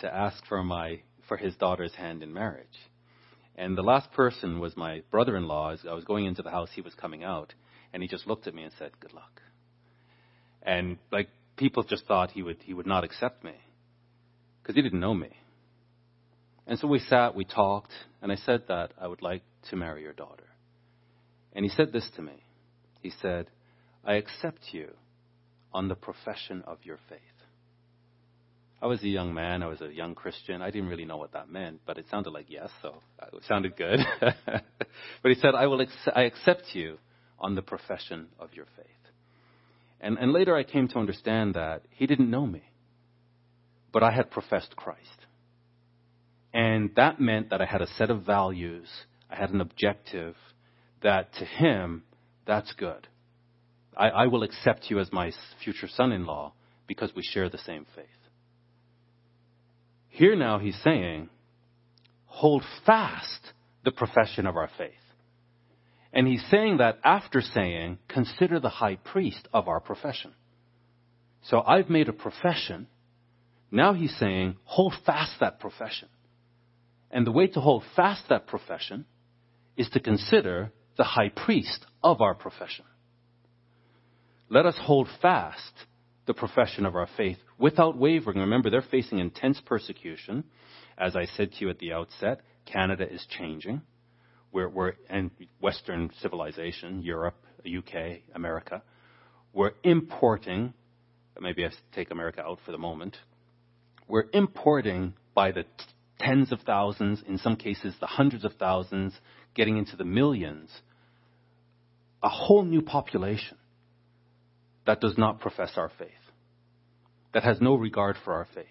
to 0.00 0.14
ask 0.14 0.44
for 0.46 0.62
my 0.62 1.00
for 1.28 1.36
his 1.36 1.54
daughter's 1.56 1.94
hand 1.94 2.22
in 2.22 2.32
marriage. 2.32 2.66
And 3.56 3.76
the 3.76 3.82
last 3.82 4.10
person 4.12 4.58
was 4.58 4.76
my 4.76 5.02
brother-in-law. 5.10 5.72
As 5.72 5.80
I 5.88 5.94
was 5.94 6.04
going 6.04 6.24
into 6.24 6.42
the 6.42 6.50
house, 6.50 6.70
he 6.74 6.80
was 6.80 6.94
coming 6.94 7.22
out, 7.22 7.54
and 7.92 8.02
he 8.02 8.08
just 8.08 8.26
looked 8.26 8.46
at 8.46 8.54
me 8.54 8.62
and 8.62 8.72
said, 8.78 8.98
"Good 9.00 9.12
luck." 9.12 9.42
And 10.62 10.98
like 11.10 11.28
people 11.56 11.82
just 11.82 12.06
thought 12.06 12.30
he 12.30 12.42
would 12.42 12.58
he 12.62 12.74
would 12.74 12.86
not 12.86 13.04
accept 13.04 13.44
me 13.44 13.54
because 14.62 14.74
he 14.74 14.82
didn't 14.82 15.00
know 15.00 15.14
me. 15.14 15.30
And 16.66 16.78
so 16.78 16.86
we 16.86 17.00
sat, 17.00 17.34
we 17.34 17.44
talked, 17.44 17.92
and 18.22 18.30
I 18.30 18.36
said 18.36 18.62
that 18.68 18.92
I 19.00 19.08
would 19.08 19.22
like 19.22 19.42
to 19.70 19.76
marry 19.76 20.02
your 20.02 20.12
daughter. 20.12 20.44
And 21.52 21.64
he 21.64 21.70
said 21.70 21.92
this 21.92 22.08
to 22.16 22.22
me. 22.22 22.44
He 23.00 23.10
said, 23.22 23.46
I 24.04 24.14
accept 24.14 24.60
you 24.72 24.94
on 25.72 25.88
the 25.88 25.94
profession 25.94 26.62
of 26.66 26.78
your 26.84 26.98
faith. 27.08 27.18
I 28.82 28.86
was 28.86 29.02
a 29.02 29.08
young 29.08 29.34
man. 29.34 29.62
I 29.62 29.66
was 29.66 29.80
a 29.82 29.92
young 29.92 30.14
Christian. 30.14 30.62
I 30.62 30.70
didn't 30.70 30.88
really 30.88 31.04
know 31.04 31.18
what 31.18 31.32
that 31.32 31.50
meant, 31.50 31.80
but 31.84 31.98
it 31.98 32.06
sounded 32.10 32.30
like 32.30 32.46
yes, 32.48 32.70
so 32.80 33.02
it 33.32 33.42
sounded 33.46 33.76
good. 33.76 34.00
but 34.20 34.62
he 35.24 35.34
said, 35.34 35.54
I 35.54 35.66
will 35.66 35.82
ac- 35.82 36.12
I 36.14 36.22
accept 36.22 36.64
you 36.72 36.98
on 37.38 37.54
the 37.54 37.62
profession 37.62 38.28
of 38.38 38.54
your 38.54 38.66
faith. 38.76 38.86
And, 40.00 40.16
and 40.18 40.32
later 40.32 40.56
I 40.56 40.64
came 40.64 40.88
to 40.88 40.98
understand 40.98 41.54
that 41.54 41.82
he 41.90 42.06
didn't 42.06 42.30
know 42.30 42.46
me, 42.46 42.62
but 43.92 44.02
I 44.02 44.12
had 44.12 44.30
professed 44.30 44.74
Christ. 44.76 45.26
And 46.54 46.90
that 46.96 47.20
meant 47.20 47.50
that 47.50 47.60
I 47.60 47.66
had 47.66 47.82
a 47.82 47.86
set 47.98 48.10
of 48.10 48.22
values, 48.22 48.88
I 49.30 49.36
had 49.36 49.50
an 49.50 49.60
objective, 49.60 50.36
that 51.02 51.34
to 51.34 51.44
him, 51.44 52.02
that's 52.46 52.72
good. 52.72 53.06
I, 53.96 54.08
I 54.08 54.26
will 54.26 54.42
accept 54.42 54.86
you 54.88 54.98
as 55.00 55.12
my 55.12 55.32
future 55.62 55.88
son 55.88 56.12
in 56.12 56.24
law 56.24 56.54
because 56.86 57.12
we 57.14 57.22
share 57.22 57.48
the 57.48 57.58
same 57.58 57.86
faith. 57.94 58.06
Here 60.10 60.36
now 60.36 60.58
he's 60.58 60.78
saying, 60.82 61.30
hold 62.26 62.62
fast 62.84 63.52
the 63.84 63.92
profession 63.92 64.46
of 64.46 64.56
our 64.56 64.70
faith. 64.76 64.92
And 66.12 66.26
he's 66.26 66.44
saying 66.50 66.78
that 66.78 66.98
after 67.04 67.40
saying, 67.40 67.98
consider 68.08 68.60
the 68.60 68.68
high 68.68 68.96
priest 68.96 69.48
of 69.52 69.68
our 69.68 69.80
profession. 69.80 70.32
So 71.44 71.60
I've 71.60 71.88
made 71.88 72.08
a 72.08 72.12
profession. 72.12 72.88
Now 73.70 73.94
he's 73.94 74.14
saying, 74.18 74.56
hold 74.64 74.94
fast 75.06 75.32
that 75.40 75.60
profession. 75.60 76.08
And 77.10 77.26
the 77.26 77.32
way 77.32 77.46
to 77.48 77.60
hold 77.60 77.84
fast 77.96 78.24
that 78.28 78.46
profession 78.46 79.06
is 79.76 79.88
to 79.90 80.00
consider 80.00 80.72
the 80.96 81.04
high 81.04 81.30
priest 81.30 81.86
of 82.02 82.20
our 82.20 82.34
profession. 82.34 82.84
Let 84.48 84.66
us 84.66 84.76
hold 84.80 85.08
fast 85.22 85.72
the 86.26 86.34
profession 86.34 86.84
of 86.84 86.96
our 86.96 87.08
faith 87.16 87.38
without 87.60 87.96
wavering. 87.96 88.38
Remember, 88.38 88.70
they're 88.70 88.82
facing 88.82 89.18
intense 89.18 89.60
persecution. 89.64 90.44
As 90.98 91.14
I 91.14 91.26
said 91.26 91.52
to 91.52 91.60
you 91.60 91.70
at 91.70 91.78
the 91.78 91.92
outset, 91.92 92.40
Canada 92.66 93.06
is 93.08 93.24
changing. 93.38 93.82
We're, 94.52 94.68
we're 94.68 94.94
and 95.08 95.30
Western 95.60 96.10
civilization, 96.20 97.02
Europe, 97.02 97.36
UK, 97.64 98.22
America, 98.34 98.82
we're 99.52 99.72
importing. 99.82 100.74
Maybe 101.40 101.64
I 101.64 101.70
take 101.94 102.10
America 102.10 102.42
out 102.42 102.58
for 102.64 102.72
the 102.72 102.78
moment. 102.78 103.16
We're 104.08 104.26
importing 104.32 105.14
by 105.34 105.52
the 105.52 105.62
t- 105.62 105.68
tens 106.18 106.52
of 106.52 106.60
thousands, 106.60 107.22
in 107.26 107.38
some 107.38 107.56
cases 107.56 107.94
the 108.00 108.06
hundreds 108.06 108.44
of 108.44 108.54
thousands, 108.54 109.14
getting 109.54 109.76
into 109.76 109.96
the 109.96 110.04
millions, 110.04 110.70
a 112.22 112.28
whole 112.28 112.64
new 112.64 112.82
population 112.82 113.56
that 114.86 115.00
does 115.00 115.16
not 115.16 115.40
profess 115.40 115.72
our 115.76 115.90
faith, 115.98 116.10
that 117.32 117.44
has 117.44 117.60
no 117.60 117.74
regard 117.74 118.16
for 118.24 118.34
our 118.34 118.46
faith, 118.54 118.66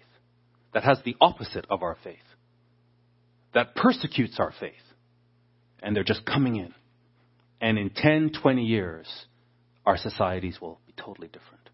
that 0.74 0.84
has 0.84 0.98
the 1.04 1.16
opposite 1.20 1.66
of 1.70 1.82
our 1.82 1.96
faith, 2.02 2.18
that 3.54 3.74
persecutes 3.74 4.38
our 4.38 4.52
faith. 4.58 4.74
And 5.82 5.96
they're 5.96 6.04
just 6.04 6.26
coming 6.26 6.56
in. 6.56 6.74
And 7.60 7.78
in 7.78 7.90
10, 7.90 8.32
20 8.42 8.64
years, 8.64 9.06
our 9.86 9.96
societies 9.96 10.58
will 10.60 10.78
be 10.86 10.92
totally 10.92 11.28
different. 11.28 11.70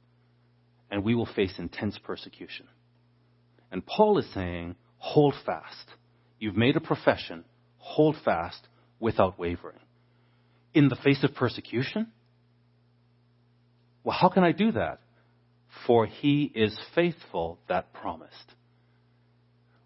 And 0.90 1.02
we 1.04 1.14
will 1.14 1.26
face 1.26 1.54
intense 1.58 1.98
persecution. 1.98 2.66
And 3.72 3.84
Paul 3.84 4.18
is 4.18 4.32
saying, 4.32 4.76
hold 4.98 5.34
fast. 5.44 5.88
You've 6.38 6.56
made 6.56 6.76
a 6.76 6.80
profession, 6.80 7.44
hold 7.78 8.16
fast 8.24 8.68
without 9.00 9.38
wavering. 9.38 9.80
In 10.72 10.88
the 10.88 10.96
face 10.96 11.24
of 11.24 11.34
persecution? 11.34 12.08
Well, 14.04 14.16
how 14.16 14.28
can 14.28 14.44
I 14.44 14.52
do 14.52 14.72
that? 14.72 15.00
For 15.86 16.06
he 16.06 16.50
is 16.54 16.78
faithful 16.94 17.58
that 17.68 17.92
promised. 17.92 18.54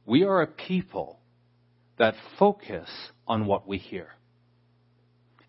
We 0.07 0.25
are 0.25 0.43
a 0.43 0.47
people 0.47 1.19
that 1.99 2.15
focus 2.39 2.89
on 3.27 3.47
what 3.47 3.69
we 3.69 3.79
hear. 3.79 4.09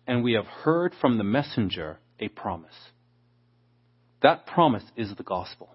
And 0.06 0.22
we 0.22 0.34
have 0.34 0.46
heard 0.46 0.94
from 1.00 1.18
the 1.18 1.24
messenger 1.24 1.98
a 2.20 2.28
promise. 2.28 2.74
That 4.22 4.46
promise 4.46 4.84
is 4.96 5.14
the 5.16 5.22
gospel. 5.22 5.74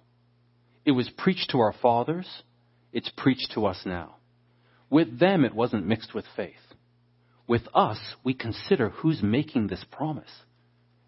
It 0.86 0.92
was 0.92 1.10
preached 1.10 1.50
to 1.52 1.60
our 1.60 1.74
fathers. 1.74 2.44
It's 2.94 3.12
preached 3.18 3.52
to 3.56 3.66
us 3.66 3.82
now. 3.86 4.16
With 4.90 5.20
them, 5.20 5.44
it 5.44 5.54
wasn't 5.54 5.86
mixed 5.86 6.14
with 6.14 6.26
faith. 6.36 6.56
With 7.48 7.64
us, 7.74 8.00
we 8.24 8.34
consider 8.34 8.90
who's 8.90 9.22
making 9.22 9.68
this 9.68 9.84
promise 9.92 10.32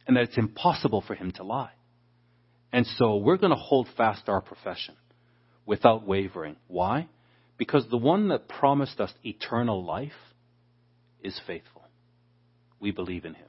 and 0.08 0.18
that 0.18 0.24
it's 0.24 0.38
impossible 0.38 1.02
for 1.02 1.16
him 1.16 1.32
to 1.34 1.44
lie. 1.44 1.72
And 2.72 2.86
so 2.98 3.18
we're 3.18 3.38
going 3.38 3.52
to 3.52 3.56
hold 3.56 3.88
fast 3.98 4.30
our 4.30 4.42
profession 4.42 4.96
without 5.66 6.06
wavering. 6.06 6.56
Why? 6.68 7.08
Because 7.58 7.86
the 7.90 7.98
one 7.98 8.30
that 8.30 8.48
promised 8.48 9.00
us 9.00 9.12
eternal 9.24 9.84
life 9.84 10.12
is 11.24 11.40
faithful. 11.46 11.84
We 12.80 12.92
believe 12.92 13.26
in 13.26 13.34
him. 13.34 13.48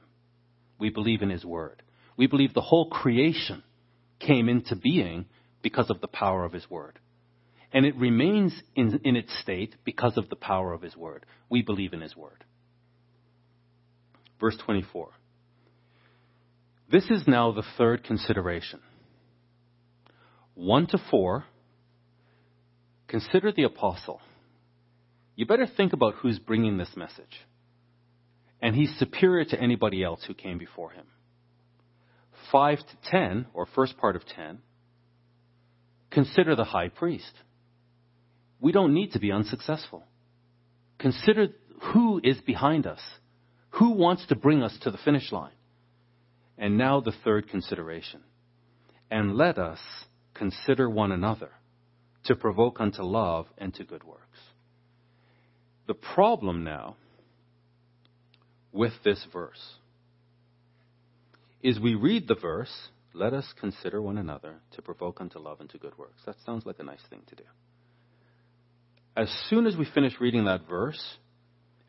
We 0.79 0.89
believe 0.89 1.21
in 1.21 1.29
his 1.29 1.45
word. 1.45 1.81
We 2.17 2.27
believe 2.27 2.53
the 2.53 2.61
whole 2.61 2.89
creation 2.89 3.63
came 4.19 4.49
into 4.49 4.75
being 4.75 5.25
because 5.61 5.89
of 5.89 6.01
the 6.01 6.07
power 6.07 6.43
of 6.43 6.53
his 6.53 6.69
word. 6.69 6.99
And 7.71 7.85
it 7.85 7.95
remains 7.95 8.53
in, 8.75 8.99
in 9.03 9.15
its 9.15 9.31
state 9.39 9.75
because 9.85 10.17
of 10.17 10.29
the 10.29 10.35
power 10.35 10.73
of 10.73 10.81
his 10.81 10.97
word. 10.97 11.25
We 11.49 11.61
believe 11.61 11.93
in 11.93 12.01
his 12.01 12.15
word. 12.15 12.43
Verse 14.39 14.57
24. 14.65 15.09
This 16.91 17.09
is 17.09 17.23
now 17.27 17.51
the 17.53 17.63
third 17.77 18.03
consideration. 18.03 18.81
1 20.61 20.85
to 20.87 20.99
4, 21.09 21.43
consider 23.07 23.51
the 23.51 23.63
apostle. 23.63 24.21
You 25.35 25.47
better 25.47 25.65
think 25.65 25.91
about 25.91 26.13
who's 26.15 26.37
bringing 26.37 26.77
this 26.77 26.91
message. 26.95 27.41
And 28.61 28.75
he's 28.75 28.95
superior 28.99 29.43
to 29.45 29.59
anybody 29.59 30.03
else 30.03 30.23
who 30.23 30.35
came 30.35 30.59
before 30.59 30.91
him. 30.91 31.05
5 32.51 32.77
to 32.77 33.09
10, 33.09 33.47
or 33.55 33.65
first 33.65 33.97
part 33.97 34.15
of 34.15 34.23
10, 34.27 34.59
consider 36.11 36.55
the 36.55 36.63
high 36.63 36.89
priest. 36.89 37.33
We 38.59 38.71
don't 38.71 38.93
need 38.93 39.13
to 39.13 39.19
be 39.19 39.31
unsuccessful. 39.31 40.03
Consider 40.99 41.47
who 41.91 42.21
is 42.23 42.37
behind 42.41 42.85
us. 42.85 43.01
Who 43.71 43.93
wants 43.93 44.27
to 44.27 44.35
bring 44.35 44.61
us 44.61 44.77
to 44.83 44.91
the 44.91 44.99
finish 44.99 45.31
line? 45.31 45.53
And 46.55 46.77
now 46.77 46.99
the 46.99 47.13
third 47.23 47.49
consideration. 47.49 48.21
And 49.09 49.35
let 49.35 49.57
us 49.57 49.79
consider 50.41 50.89
one 50.89 51.11
another 51.11 51.51
to 52.23 52.35
provoke 52.35 52.81
unto 52.81 53.03
love 53.03 53.45
and 53.59 53.75
to 53.75 53.83
good 53.83 54.03
works. 54.03 54.39
The 55.85 55.93
problem 55.93 56.63
now 56.63 56.95
with 58.71 58.93
this 59.05 59.23
verse 59.31 59.61
is 61.61 61.79
we 61.79 61.93
read 61.93 62.27
the 62.27 62.33
verse, 62.33 62.73
let 63.13 63.35
us 63.35 63.53
consider 63.59 64.01
one 64.01 64.17
another 64.17 64.55
to 64.71 64.81
provoke 64.81 65.21
unto 65.21 65.37
love 65.37 65.59
and 65.59 65.69
to 65.69 65.77
good 65.77 65.95
works. 65.95 66.23
That 66.25 66.37
sounds 66.43 66.65
like 66.65 66.79
a 66.79 66.83
nice 66.83 67.05
thing 67.07 67.21
to 67.27 67.35
do. 67.35 67.43
As 69.15 69.29
soon 69.47 69.67
as 69.67 69.77
we 69.77 69.85
finish 69.93 70.13
reading 70.19 70.45
that 70.45 70.67
verse 70.67 71.17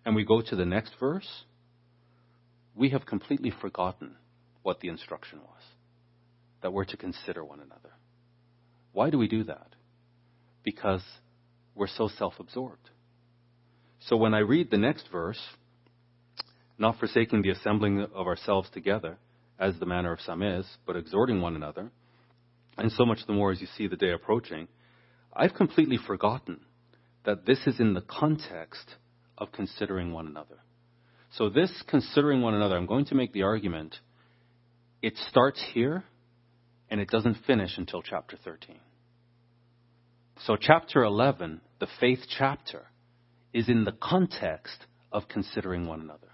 and 0.04 0.14
we 0.14 0.26
go 0.26 0.42
to 0.42 0.56
the 0.56 0.66
next 0.66 0.92
verse, 1.00 1.44
we 2.74 2.90
have 2.90 3.06
completely 3.06 3.50
forgotten 3.62 4.16
what 4.62 4.80
the 4.80 4.88
instruction 4.88 5.38
was 5.38 5.62
that 6.60 6.74
we're 6.74 6.84
to 6.84 6.98
consider 6.98 7.42
one 7.42 7.60
another. 7.60 7.94
Why 8.92 9.10
do 9.10 9.18
we 9.18 9.28
do 9.28 9.44
that? 9.44 9.68
Because 10.62 11.02
we're 11.74 11.88
so 11.88 12.08
self 12.08 12.34
absorbed. 12.38 12.90
So 14.00 14.16
when 14.16 14.34
I 14.34 14.40
read 14.40 14.70
the 14.70 14.78
next 14.78 15.08
verse, 15.10 15.40
not 16.78 16.98
forsaking 16.98 17.42
the 17.42 17.50
assembling 17.50 18.00
of 18.14 18.26
ourselves 18.26 18.68
together, 18.70 19.18
as 19.58 19.78
the 19.78 19.86
manner 19.86 20.12
of 20.12 20.20
some 20.20 20.42
is, 20.42 20.66
but 20.86 20.96
exhorting 20.96 21.40
one 21.40 21.54
another, 21.54 21.90
and 22.76 22.90
so 22.92 23.04
much 23.04 23.20
the 23.26 23.32
more 23.32 23.52
as 23.52 23.60
you 23.60 23.68
see 23.76 23.86
the 23.86 23.96
day 23.96 24.12
approaching, 24.12 24.66
I've 25.32 25.54
completely 25.54 25.98
forgotten 26.04 26.60
that 27.24 27.46
this 27.46 27.60
is 27.66 27.78
in 27.78 27.94
the 27.94 28.00
context 28.00 28.96
of 29.38 29.52
considering 29.52 30.12
one 30.12 30.26
another. 30.26 30.58
So, 31.36 31.48
this 31.48 31.70
considering 31.88 32.42
one 32.42 32.54
another, 32.54 32.76
I'm 32.76 32.86
going 32.86 33.06
to 33.06 33.14
make 33.14 33.32
the 33.32 33.42
argument, 33.42 33.96
it 35.00 35.16
starts 35.30 35.64
here 35.72 36.04
and 36.92 37.00
it 37.00 37.08
doesn't 37.08 37.38
finish 37.46 37.78
until 37.78 38.02
chapter 38.02 38.36
13. 38.36 38.78
So, 40.44 40.58
chapter 40.60 41.02
11, 41.02 41.62
the 41.80 41.86
faith 41.98 42.18
chapter, 42.28 42.82
is 43.54 43.70
in 43.70 43.84
the 43.84 43.92
context 43.98 44.76
of 45.10 45.26
considering 45.26 45.86
one 45.86 46.02
another. 46.02 46.28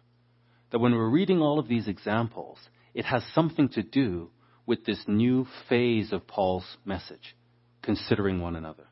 That 0.72 0.80
when 0.80 0.96
we're 0.96 1.10
reading 1.10 1.40
all 1.40 1.60
of 1.60 1.68
these 1.68 1.86
examples, 1.86 2.58
it 2.92 3.04
has 3.04 3.22
something 3.36 3.68
to 3.70 3.84
do 3.84 4.30
with 4.66 4.84
this 4.84 5.04
new 5.06 5.46
phase 5.68 6.12
of 6.12 6.26
Paul's 6.26 6.76
message, 6.84 7.36
considering 7.80 8.40
one 8.40 8.56
another. 8.56 8.88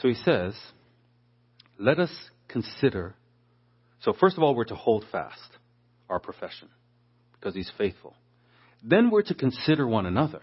So 0.00 0.06
he 0.06 0.14
says, 0.14 0.54
let 1.80 1.98
us 1.98 2.12
consider. 2.46 3.16
So, 4.02 4.12
first 4.12 4.36
of 4.36 4.44
all, 4.44 4.54
we're 4.54 4.66
to 4.66 4.76
hold 4.76 5.04
fast 5.10 5.58
our 6.08 6.20
profession 6.20 6.68
because 7.32 7.56
he's 7.56 7.72
faithful. 7.76 8.14
Then 8.82 9.10
we're 9.10 9.22
to 9.22 9.34
consider 9.34 9.86
one 9.86 10.06
another. 10.06 10.40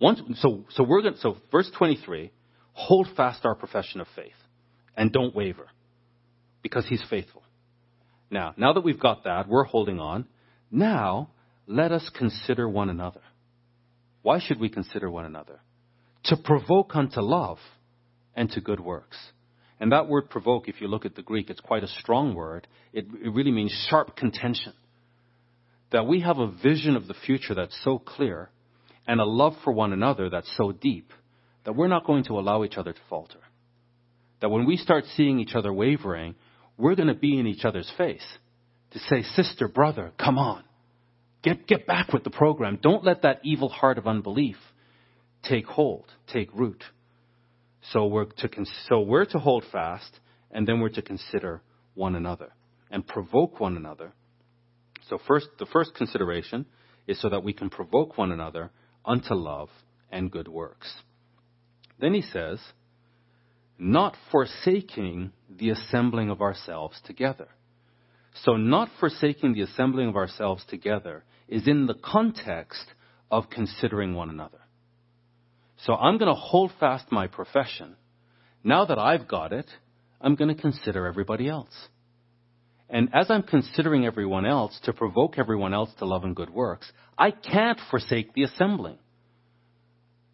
Once, 0.00 0.20
so, 0.36 0.64
so 0.70 0.82
we're 0.82 1.02
going. 1.02 1.16
So, 1.20 1.36
verse 1.50 1.70
23: 1.76 2.32
hold 2.72 3.08
fast 3.16 3.44
our 3.44 3.54
profession 3.54 4.00
of 4.00 4.08
faith, 4.16 4.32
and 4.96 5.12
don't 5.12 5.34
waver, 5.34 5.68
because 6.62 6.86
he's 6.88 7.02
faithful. 7.08 7.42
Now, 8.30 8.54
now 8.56 8.72
that 8.72 8.80
we've 8.80 8.98
got 8.98 9.24
that, 9.24 9.48
we're 9.48 9.64
holding 9.64 10.00
on. 10.00 10.26
Now, 10.70 11.30
let 11.66 11.92
us 11.92 12.10
consider 12.16 12.68
one 12.68 12.88
another. 12.88 13.20
Why 14.22 14.40
should 14.40 14.58
we 14.58 14.68
consider 14.68 15.10
one 15.10 15.26
another? 15.26 15.60
To 16.24 16.36
provoke 16.36 16.96
unto 16.96 17.20
love 17.20 17.58
and 18.34 18.50
to 18.52 18.60
good 18.60 18.80
works. 18.80 19.18
And 19.78 19.92
that 19.92 20.08
word 20.08 20.30
provoke, 20.30 20.68
if 20.68 20.80
you 20.80 20.88
look 20.88 21.04
at 21.04 21.16
the 21.16 21.22
Greek, 21.22 21.50
it's 21.50 21.60
quite 21.60 21.82
a 21.82 21.88
strong 21.88 22.34
word. 22.34 22.66
It, 22.92 23.06
it 23.22 23.32
really 23.32 23.50
means 23.50 23.72
sharp 23.90 24.16
contention. 24.16 24.72
That 25.92 26.06
we 26.06 26.20
have 26.20 26.38
a 26.38 26.50
vision 26.50 26.96
of 26.96 27.06
the 27.06 27.14
future 27.14 27.54
that's 27.54 27.78
so 27.84 27.98
clear 27.98 28.50
and 29.06 29.20
a 29.20 29.24
love 29.24 29.54
for 29.62 29.72
one 29.72 29.92
another 29.92 30.30
that's 30.30 30.52
so 30.56 30.72
deep 30.72 31.12
that 31.64 31.74
we're 31.74 31.88
not 31.88 32.06
going 32.06 32.24
to 32.24 32.38
allow 32.38 32.64
each 32.64 32.76
other 32.76 32.92
to 32.92 33.00
falter. 33.08 33.38
That 34.40 34.50
when 34.50 34.66
we 34.66 34.76
start 34.76 35.04
seeing 35.16 35.38
each 35.38 35.54
other 35.54 35.72
wavering, 35.72 36.34
we're 36.76 36.94
going 36.94 37.08
to 37.08 37.14
be 37.14 37.38
in 37.38 37.46
each 37.46 37.64
other's 37.64 37.90
face 37.96 38.24
to 38.92 38.98
say, 38.98 39.22
sister, 39.22 39.68
brother, 39.68 40.12
come 40.18 40.38
on. 40.38 40.64
Get, 41.42 41.66
get 41.66 41.86
back 41.86 42.12
with 42.12 42.24
the 42.24 42.30
program. 42.30 42.78
Don't 42.80 43.04
let 43.04 43.22
that 43.22 43.40
evil 43.42 43.68
heart 43.68 43.98
of 43.98 44.06
unbelief 44.06 44.56
take 45.42 45.66
hold, 45.66 46.06
take 46.32 46.52
root. 46.54 46.82
So 47.90 48.06
we're 48.06 48.26
to, 48.26 48.48
so 48.88 49.00
we're 49.00 49.24
to 49.26 49.38
hold 49.38 49.64
fast, 49.72 50.20
and 50.50 50.66
then 50.66 50.80
we're 50.80 50.90
to 50.90 51.02
consider 51.02 51.62
one 51.94 52.14
another 52.14 52.52
and 52.90 53.06
provoke 53.06 53.58
one 53.58 53.76
another. 53.76 54.12
So 55.08 55.18
first, 55.26 55.48
the 55.58 55.66
first 55.66 55.94
consideration 55.94 56.66
is 57.06 57.20
so 57.20 57.28
that 57.28 57.44
we 57.44 57.52
can 57.52 57.70
provoke 57.70 58.16
one 58.16 58.32
another 58.32 58.70
unto 59.04 59.34
love 59.34 59.68
and 60.10 60.30
good 60.30 60.48
works. 60.48 60.92
Then 61.98 62.14
he 62.14 62.22
says, 62.22 62.60
not 63.78 64.16
forsaking 64.30 65.32
the 65.50 65.70
assembling 65.70 66.30
of 66.30 66.40
ourselves 66.40 67.00
together. 67.04 67.48
So 68.44 68.56
not 68.56 68.88
forsaking 69.00 69.54
the 69.54 69.62
assembling 69.62 70.08
of 70.08 70.16
ourselves 70.16 70.64
together 70.68 71.24
is 71.48 71.66
in 71.66 71.86
the 71.86 71.94
context 71.94 72.84
of 73.30 73.50
considering 73.50 74.14
one 74.14 74.30
another. 74.30 74.58
So 75.78 75.94
I'm 75.94 76.18
going 76.18 76.32
to 76.32 76.40
hold 76.40 76.72
fast 76.78 77.10
my 77.10 77.26
profession. 77.26 77.96
Now 78.62 78.84
that 78.84 78.98
I've 78.98 79.26
got 79.26 79.52
it, 79.52 79.66
I'm 80.20 80.36
going 80.36 80.54
to 80.54 80.60
consider 80.60 81.06
everybody 81.06 81.48
else. 81.48 81.74
And 82.88 83.08
as 83.14 83.30
I'm 83.30 83.42
considering 83.42 84.04
everyone 84.04 84.44
else 84.44 84.78
to 84.84 84.92
provoke 84.92 85.38
everyone 85.38 85.72
else 85.72 85.90
to 85.98 86.04
love 86.04 86.24
and 86.24 86.36
good 86.36 86.50
works, 86.50 86.90
I 87.16 87.30
can't 87.30 87.80
forsake 87.90 88.34
the 88.34 88.42
assembling. 88.42 88.98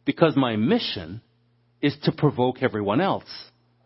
Because 0.05 0.37
my 0.37 0.57
mission 0.57 1.21
is 1.81 1.97
to 2.05 2.13
provoke 2.13 2.63
everyone 2.63 3.01
else 3.01 3.29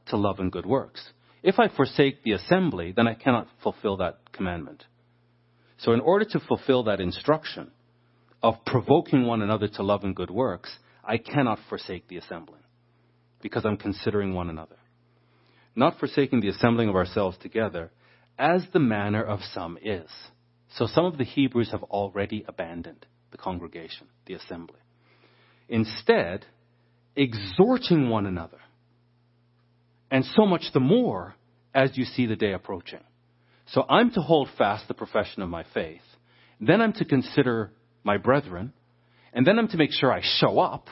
to 0.07 0.17
love 0.17 0.39
and 0.39 0.51
good 0.51 0.67
works. 0.67 1.03
If 1.43 1.59
I 1.59 1.69
forsake 1.69 2.23
the 2.23 2.33
assembly, 2.33 2.93
then 2.97 3.07
I 3.09 3.15
cannot 3.15 3.49
fulfill 3.63 3.99
that 3.99 4.33
commandment. 4.33 4.85
So 5.79 5.93
in 5.93 6.01
order 6.01 6.25
to 6.27 6.41
fulfill 6.41 6.85
that 6.85 7.01
instruction 7.01 7.73
of 8.43 8.65
provoking 8.65 9.27
one 9.27 9.43
another 9.43 9.69
to 9.69 9.83
love 9.83 10.05
and 10.05 10.15
good 10.15 10.31
works, 10.31 10.75
I 11.05 11.19
cannot 11.19 11.59
forsake 11.69 12.09
the 12.09 12.19
assembling. 12.19 12.63
because 13.43 13.65
I'm 13.65 13.77
considering 13.77 14.35
one 14.35 14.49
another. 14.49 14.77
Not 15.75 15.99
forsaking 15.99 16.41
the 16.41 16.49
assembling 16.49 16.89
of 16.89 16.95
ourselves 16.95 17.37
together, 17.39 17.91
as 18.39 18.65
the 18.73 18.79
manner 18.79 19.23
of 19.23 19.41
some 19.53 19.79
is. 19.83 20.09
So 20.77 20.87
some 20.87 21.05
of 21.05 21.19
the 21.19 21.25
Hebrews 21.25 21.71
have 21.71 21.83
already 21.85 22.45
abandoned 22.49 23.07
the 23.31 23.39
congregation, 23.39 24.07
the 24.27 24.35
assembly. 24.35 24.81
Instead, 25.69 26.47
exhorting 27.17 28.09
one 28.09 28.27
another. 28.27 28.59
And 30.11 30.25
so 30.25 30.47
much 30.47 30.65
the 30.73 30.81
more 30.81 31.35
as 31.75 31.97
you 31.97 32.05
see 32.05 32.27
the 32.27 32.37
day 32.37 32.53
approaching. 32.53 33.01
So 33.67 33.85
I'm 33.89 34.11
to 34.13 34.21
hold 34.21 34.49
fast 34.59 34.89
the 34.89 34.95
profession 34.95 35.43
of 35.43 35.49
my 35.49 35.65
faith. 35.73 36.03
Then 36.61 36.81
I'm 36.81 36.93
to 36.95 37.05
consider 37.05 37.71
my 38.05 38.19
brethren. 38.19 38.73
And 39.33 39.47
then 39.47 39.59
I'm 39.59 39.69
to 39.69 39.77
make 39.77 39.93
sure 39.93 40.13
I 40.13 40.21
show 40.23 40.59
up 40.59 40.89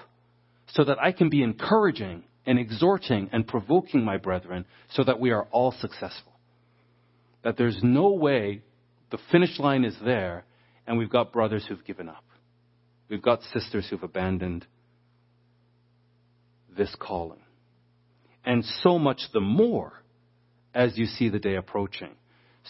so 0.69 0.85
that 0.85 0.99
I 0.99 1.13
can 1.13 1.29
be 1.29 1.43
encouraging 1.43 2.25
and 2.47 2.59
exhorting 2.59 3.29
and 3.33 3.47
provoking 3.47 4.05
my 4.05 4.17
brethren 4.17 4.65
so 4.91 5.05
that 5.05 5.21
we 5.21 5.31
are 5.31 5.47
all 5.51 5.73
successful. 5.73 6.30
That 7.43 7.57
there's 7.57 7.81
no 7.83 8.11
way 8.11 8.63
the 9.11 9.19
finish 9.31 9.59
line 9.59 9.85
is 9.85 9.97
there 10.05 10.45
and 10.87 10.99
we've 10.99 11.11
got 11.11 11.33
brothers 11.33 11.65
who've 11.69 11.85
given 11.85 12.09
up. 12.09 12.25
We've 13.09 13.23
got 13.23 13.43
sisters 13.53 13.87
who've 13.89 14.03
abandoned 14.03 14.67
this 16.77 16.95
calling. 16.99 17.41
And 18.45 18.65
so 18.83 18.99
much 18.99 19.21
the 19.33 19.41
more 19.41 19.93
as 20.75 20.97
you 20.97 21.07
see 21.07 21.29
the 21.29 21.39
day 21.39 21.57
approaching. 21.57 22.11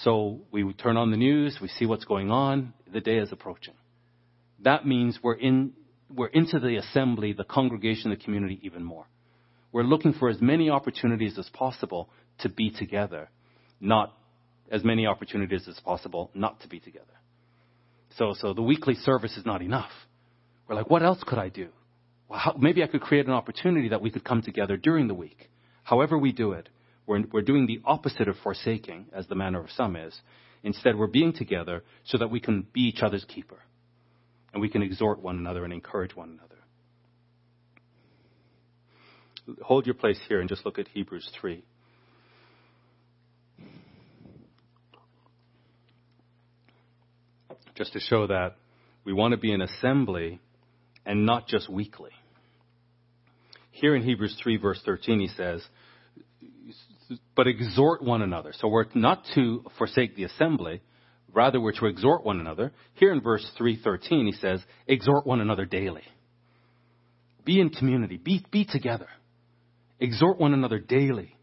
So 0.02 0.40
we 0.50 0.72
turn 0.72 0.96
on 0.96 1.10
the 1.10 1.16
news, 1.16 1.58
we 1.60 1.68
see 1.68 1.86
what's 1.86 2.04
going 2.04 2.30
on, 2.30 2.72
the 2.92 3.00
day 3.00 3.18
is 3.18 3.32
approaching. 3.32 3.74
That 4.60 4.86
means 4.86 5.18
we're 5.22 5.34
in, 5.34 5.72
we're 6.08 6.28
into 6.28 6.58
the 6.58 6.76
assembly, 6.76 7.32
the 7.32 7.44
congregation, 7.44 8.10
the 8.10 8.16
community 8.16 8.60
even 8.62 8.84
more. 8.84 9.06
We're 9.72 9.84
looking 9.84 10.12
for 10.14 10.28
as 10.28 10.40
many 10.40 10.70
opportunities 10.70 11.38
as 11.38 11.48
possible 11.50 12.08
to 12.40 12.48
be 12.48 12.70
together, 12.70 13.28
not 13.80 14.14
as 14.70 14.84
many 14.84 15.06
opportunities 15.06 15.66
as 15.68 15.78
possible 15.80 16.30
not 16.34 16.60
to 16.60 16.68
be 16.68 16.80
together. 16.80 17.06
So, 18.16 18.34
so 18.38 18.52
the 18.54 18.62
weekly 18.62 18.94
service 18.94 19.36
is 19.36 19.46
not 19.46 19.62
enough. 19.62 19.90
We're 20.68 20.76
like, 20.76 20.90
what 20.90 21.02
else 21.02 21.22
could 21.26 21.38
I 21.38 21.48
do? 21.48 21.68
Well, 22.28 22.38
how, 22.38 22.56
maybe 22.58 22.82
I 22.82 22.86
could 22.86 23.00
create 23.00 23.26
an 23.26 23.32
opportunity 23.32 23.88
that 23.88 24.02
we 24.02 24.10
could 24.10 24.24
come 24.24 24.42
together 24.42 24.76
during 24.76 25.08
the 25.08 25.14
week. 25.14 25.50
However 25.82 26.16
we 26.16 26.32
do 26.32 26.52
it, 26.52 26.68
we're, 27.06 27.24
we're 27.32 27.42
doing 27.42 27.66
the 27.66 27.80
opposite 27.84 28.28
of 28.28 28.36
forsaking, 28.42 29.06
as 29.12 29.26
the 29.26 29.34
manner 29.34 29.60
of 29.60 29.70
some 29.72 29.96
is. 29.96 30.16
Instead, 30.62 30.96
we're 30.96 31.08
being 31.08 31.32
together 31.32 31.82
so 32.04 32.18
that 32.18 32.30
we 32.30 32.38
can 32.40 32.66
be 32.72 32.82
each 32.82 33.02
other's 33.02 33.24
keeper. 33.24 33.58
And 34.52 34.60
we 34.60 34.68
can 34.68 34.82
exhort 34.82 35.20
one 35.20 35.38
another 35.38 35.64
and 35.64 35.72
encourage 35.72 36.14
one 36.14 36.38
another. 36.38 36.46
Hold 39.62 39.86
your 39.86 39.94
place 39.94 40.20
here 40.28 40.40
and 40.40 40.48
just 40.48 40.64
look 40.64 40.78
at 40.78 40.88
Hebrews 40.88 41.28
3. 41.40 41.64
Just 47.80 47.94
to 47.94 48.00
show 48.00 48.26
that 48.26 48.56
we 49.06 49.14
want 49.14 49.32
to 49.32 49.38
be 49.38 49.54
an 49.54 49.62
assembly 49.62 50.38
and 51.06 51.24
not 51.24 51.48
just 51.48 51.66
weekly. 51.66 52.10
Here 53.70 53.96
in 53.96 54.02
Hebrews 54.02 54.36
3, 54.42 54.58
verse 54.58 54.78
13, 54.84 55.18
he 55.18 55.28
says, 55.28 55.66
But 57.34 57.46
exhort 57.46 58.02
one 58.04 58.20
another. 58.20 58.52
So 58.58 58.68
we're 58.68 58.84
not 58.94 59.24
to 59.34 59.64
forsake 59.78 60.14
the 60.14 60.24
assembly, 60.24 60.82
rather, 61.32 61.58
we're 61.58 61.72
to 61.72 61.86
exhort 61.86 62.22
one 62.22 62.38
another. 62.38 62.70
Here 62.96 63.14
in 63.14 63.22
verse 63.22 63.50
313, 63.56 64.26
he 64.26 64.32
says, 64.32 64.60
Exhort 64.86 65.26
one 65.26 65.40
another 65.40 65.64
daily. 65.64 66.04
Be 67.46 67.62
in 67.62 67.70
community, 67.70 68.18
be, 68.18 68.44
be 68.50 68.66
together. 68.66 69.08
Exhort 69.98 70.38
one 70.38 70.52
another 70.52 70.80
daily 70.80 71.34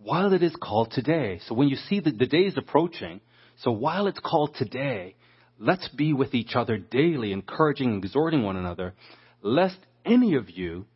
while 0.00 0.34
it 0.34 0.44
is 0.44 0.54
called 0.54 0.92
today. 0.92 1.40
So 1.48 1.56
when 1.56 1.66
you 1.66 1.74
see 1.74 1.98
that 1.98 2.16
the 2.16 2.26
day 2.26 2.42
is 2.42 2.56
approaching, 2.56 3.20
so 3.56 3.72
while 3.72 4.06
it's 4.06 4.20
called 4.20 4.54
today, 4.54 5.16
let's 5.58 5.88
be 5.88 6.12
with 6.12 6.34
each 6.34 6.54
other 6.54 6.78
daily, 6.78 7.32
encouraging 7.32 7.90
and 7.90 8.04
exhorting 8.04 8.42
one 8.42 8.56
another, 8.56 8.94
lest 9.42 9.78
any 10.04 10.34
of 10.34 10.50
you 10.50 10.86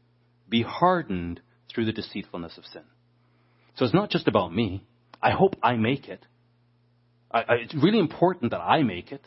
be 0.49 0.63
hardened 0.63 1.41
through 1.73 1.85
the 1.85 1.93
deceitfulness 1.93 2.57
of 2.59 2.65
sin. 2.67 2.83
So 3.77 3.85
it's 3.85 3.95
not 3.95 4.11
just 4.11 4.29
about 4.29 4.55
me. 4.55 4.85
I 5.23 5.31
hope 5.31 5.57
I 5.63 5.77
make 5.77 6.09
it. 6.09 6.25
I, 7.31 7.41
I, 7.41 7.55
it's 7.55 7.75
really 7.75 7.99
important 7.99 8.51
that 8.53 8.61
I 8.61 8.83
make 8.83 9.13
it. 9.13 9.23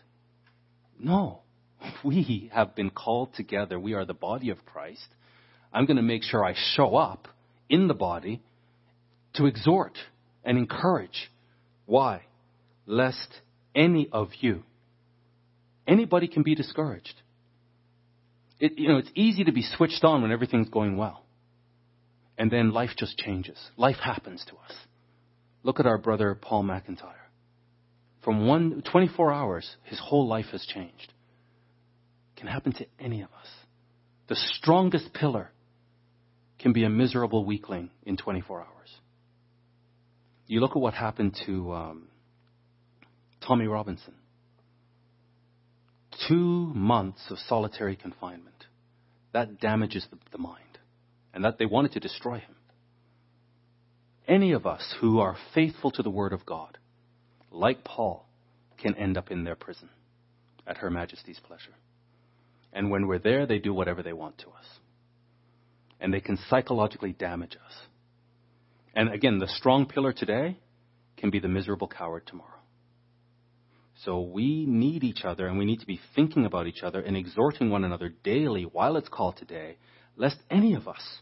No. 0.99 1.41
We 2.03 2.51
have 2.53 2.75
been 2.75 2.89
called 2.89 3.33
together. 3.35 3.79
We 3.79 3.93
are 3.93 4.05
the 4.05 4.13
body 4.13 4.49
of 4.49 4.65
Christ. 4.65 5.07
I'm 5.73 5.85
going 5.85 5.97
to 5.97 6.03
make 6.03 6.23
sure 6.23 6.43
I 6.43 6.53
show 6.75 6.95
up 6.95 7.27
in 7.69 7.87
the 7.87 7.93
body 7.93 8.41
to 9.35 9.45
exhort 9.45 9.97
and 10.43 10.57
encourage. 10.57 11.31
Why? 11.85 12.23
Lest 12.85 13.41
any 13.73 14.09
of 14.11 14.29
you, 14.41 14.63
anybody 15.91 16.27
can 16.27 16.43
be 16.43 16.55
discouraged. 16.55 17.13
It, 18.59 18.73
you 18.77 18.87
know, 18.87 18.97
it's 18.97 19.11
easy 19.15 19.43
to 19.43 19.51
be 19.51 19.63
switched 19.63 20.03
on 20.03 20.21
when 20.21 20.31
everything's 20.31 20.69
going 20.69 20.95
well. 20.95 21.25
And 22.37 22.49
then 22.49 22.71
life 22.71 22.91
just 22.97 23.17
changes. 23.17 23.57
Life 23.77 23.97
happens 23.97 24.43
to 24.45 24.53
us. 24.53 24.75
Look 25.63 25.79
at 25.79 25.85
our 25.85 25.97
brother 25.97 26.35
Paul 26.39 26.63
McIntyre. 26.63 27.13
From 28.23 28.47
one, 28.47 28.83
24 28.89 29.33
hours, 29.33 29.75
his 29.83 29.99
whole 29.99 30.27
life 30.27 30.45
has 30.51 30.65
changed. 30.65 31.13
Can 32.37 32.47
happen 32.47 32.71
to 32.73 32.85
any 32.99 33.21
of 33.21 33.29
us. 33.29 33.47
The 34.27 34.35
strongest 34.35 35.13
pillar 35.13 35.51
can 36.59 36.73
be 36.73 36.83
a 36.83 36.89
miserable 36.89 37.45
weakling 37.45 37.89
in 38.05 38.17
24 38.17 38.61
hours. 38.61 38.67
You 40.47 40.59
look 40.59 40.71
at 40.71 40.77
what 40.81 40.93
happened 40.93 41.37
to 41.45 41.73
um, 41.73 42.07
Tommy 43.45 43.67
Robinson. 43.67 44.13
Two 46.31 46.71
months 46.73 47.21
of 47.29 47.37
solitary 47.39 47.97
confinement. 47.97 48.65
That 49.33 49.59
damages 49.59 50.07
the, 50.09 50.17
the 50.31 50.37
mind. 50.37 50.79
And 51.33 51.43
that 51.43 51.57
they 51.57 51.65
wanted 51.65 51.91
to 51.93 51.99
destroy 51.99 52.39
him. 52.39 52.55
Any 54.27 54.53
of 54.53 54.65
us 54.65 54.95
who 55.01 55.19
are 55.19 55.35
faithful 55.53 55.91
to 55.91 56.03
the 56.03 56.09
Word 56.09 56.31
of 56.31 56.45
God, 56.45 56.77
like 57.51 57.83
Paul, 57.83 58.25
can 58.81 58.95
end 58.95 59.17
up 59.17 59.29
in 59.29 59.43
their 59.43 59.55
prison 59.55 59.89
at 60.65 60.77
Her 60.77 60.89
Majesty's 60.89 61.39
pleasure. 61.39 61.75
And 62.71 62.89
when 62.89 63.07
we're 63.07 63.19
there, 63.19 63.45
they 63.45 63.59
do 63.59 63.73
whatever 63.73 64.01
they 64.01 64.13
want 64.13 64.37
to 64.39 64.47
us 64.47 64.65
and 66.01 66.13
they 66.13 66.19
can 66.19 66.37
psychologically 66.49 67.13
damage 67.13 67.55
us. 67.55 67.73
And 68.95 69.13
again, 69.13 69.37
the 69.37 69.47
strong 69.47 69.85
pillar 69.85 70.11
today 70.11 70.57
can 71.15 71.29
be 71.29 71.39
the 71.39 71.47
miserable 71.47 71.87
coward 71.87 72.25
tomorrow. 72.25 72.60
So 74.05 74.21
we 74.21 74.65
need 74.65 75.03
each 75.03 75.25
other 75.25 75.47
and 75.47 75.59
we 75.59 75.65
need 75.65 75.81
to 75.81 75.85
be 75.85 75.99
thinking 76.15 76.45
about 76.45 76.65
each 76.65 76.81
other 76.81 77.01
and 77.01 77.15
exhorting 77.15 77.69
one 77.69 77.83
another 77.83 78.09
daily 78.23 78.63
while 78.63 78.97
it's 78.97 79.09
called 79.09 79.37
today, 79.37 79.77
lest 80.15 80.37
any 80.49 80.73
of 80.73 80.87
us 80.87 81.19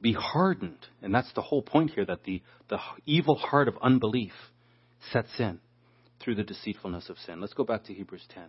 be 0.00 0.12
hardened. 0.12 0.86
And 1.02 1.14
that's 1.14 1.32
the 1.34 1.42
whole 1.42 1.62
point 1.62 1.92
here 1.92 2.04
that 2.04 2.24
the, 2.24 2.42
the 2.68 2.78
evil 3.06 3.36
heart 3.36 3.68
of 3.68 3.76
unbelief 3.80 4.32
sets 5.12 5.38
in 5.38 5.60
through 6.20 6.34
the 6.34 6.42
deceitfulness 6.42 7.08
of 7.10 7.18
sin. 7.18 7.40
Let's 7.40 7.54
go 7.54 7.64
back 7.64 7.84
to 7.84 7.94
Hebrews 7.94 8.26
10. 8.34 8.44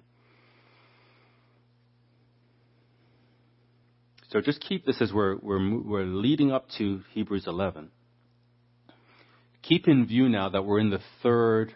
So 4.31 4.41
just 4.41 4.59
keep 4.59 4.85
this 4.85 5.01
as 5.01 5.13
we're, 5.13 5.37
we're, 5.37 5.79
we're 5.81 6.03
leading 6.03 6.51
up 6.51 6.65
to 6.79 7.01
Hebrews 7.13 7.45
11. 7.45 7.91
Keep 9.61 9.87
in 9.87 10.07
view 10.07 10.29
now 10.29 10.49
that 10.49 10.63
we're 10.63 10.79
in 10.79 10.89
the 10.89 10.99
third 11.21 11.75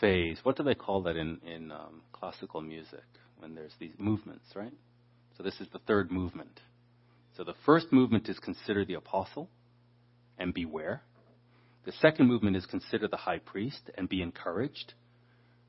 phase. 0.00 0.38
What 0.42 0.56
do 0.56 0.62
they 0.62 0.74
call 0.74 1.02
that 1.02 1.16
in, 1.16 1.40
in 1.46 1.72
um, 1.72 2.02
classical 2.12 2.60
music 2.60 3.04
when 3.38 3.54
there's 3.54 3.74
these 3.78 3.94
movements, 3.98 4.44
right? 4.54 4.72
So 5.36 5.42
this 5.42 5.60
is 5.60 5.68
the 5.72 5.78
third 5.80 6.10
movement. 6.10 6.60
So 7.36 7.44
the 7.44 7.54
first 7.64 7.92
movement 7.92 8.28
is 8.28 8.38
consider 8.38 8.84
the 8.84 8.94
apostle 8.94 9.48
and 10.38 10.52
beware. 10.52 11.02
The 11.84 11.92
second 12.00 12.26
movement 12.26 12.56
is 12.56 12.66
consider 12.66 13.08
the 13.08 13.16
high 13.16 13.38
priest 13.38 13.90
and 13.96 14.08
be 14.08 14.20
encouraged. 14.20 14.94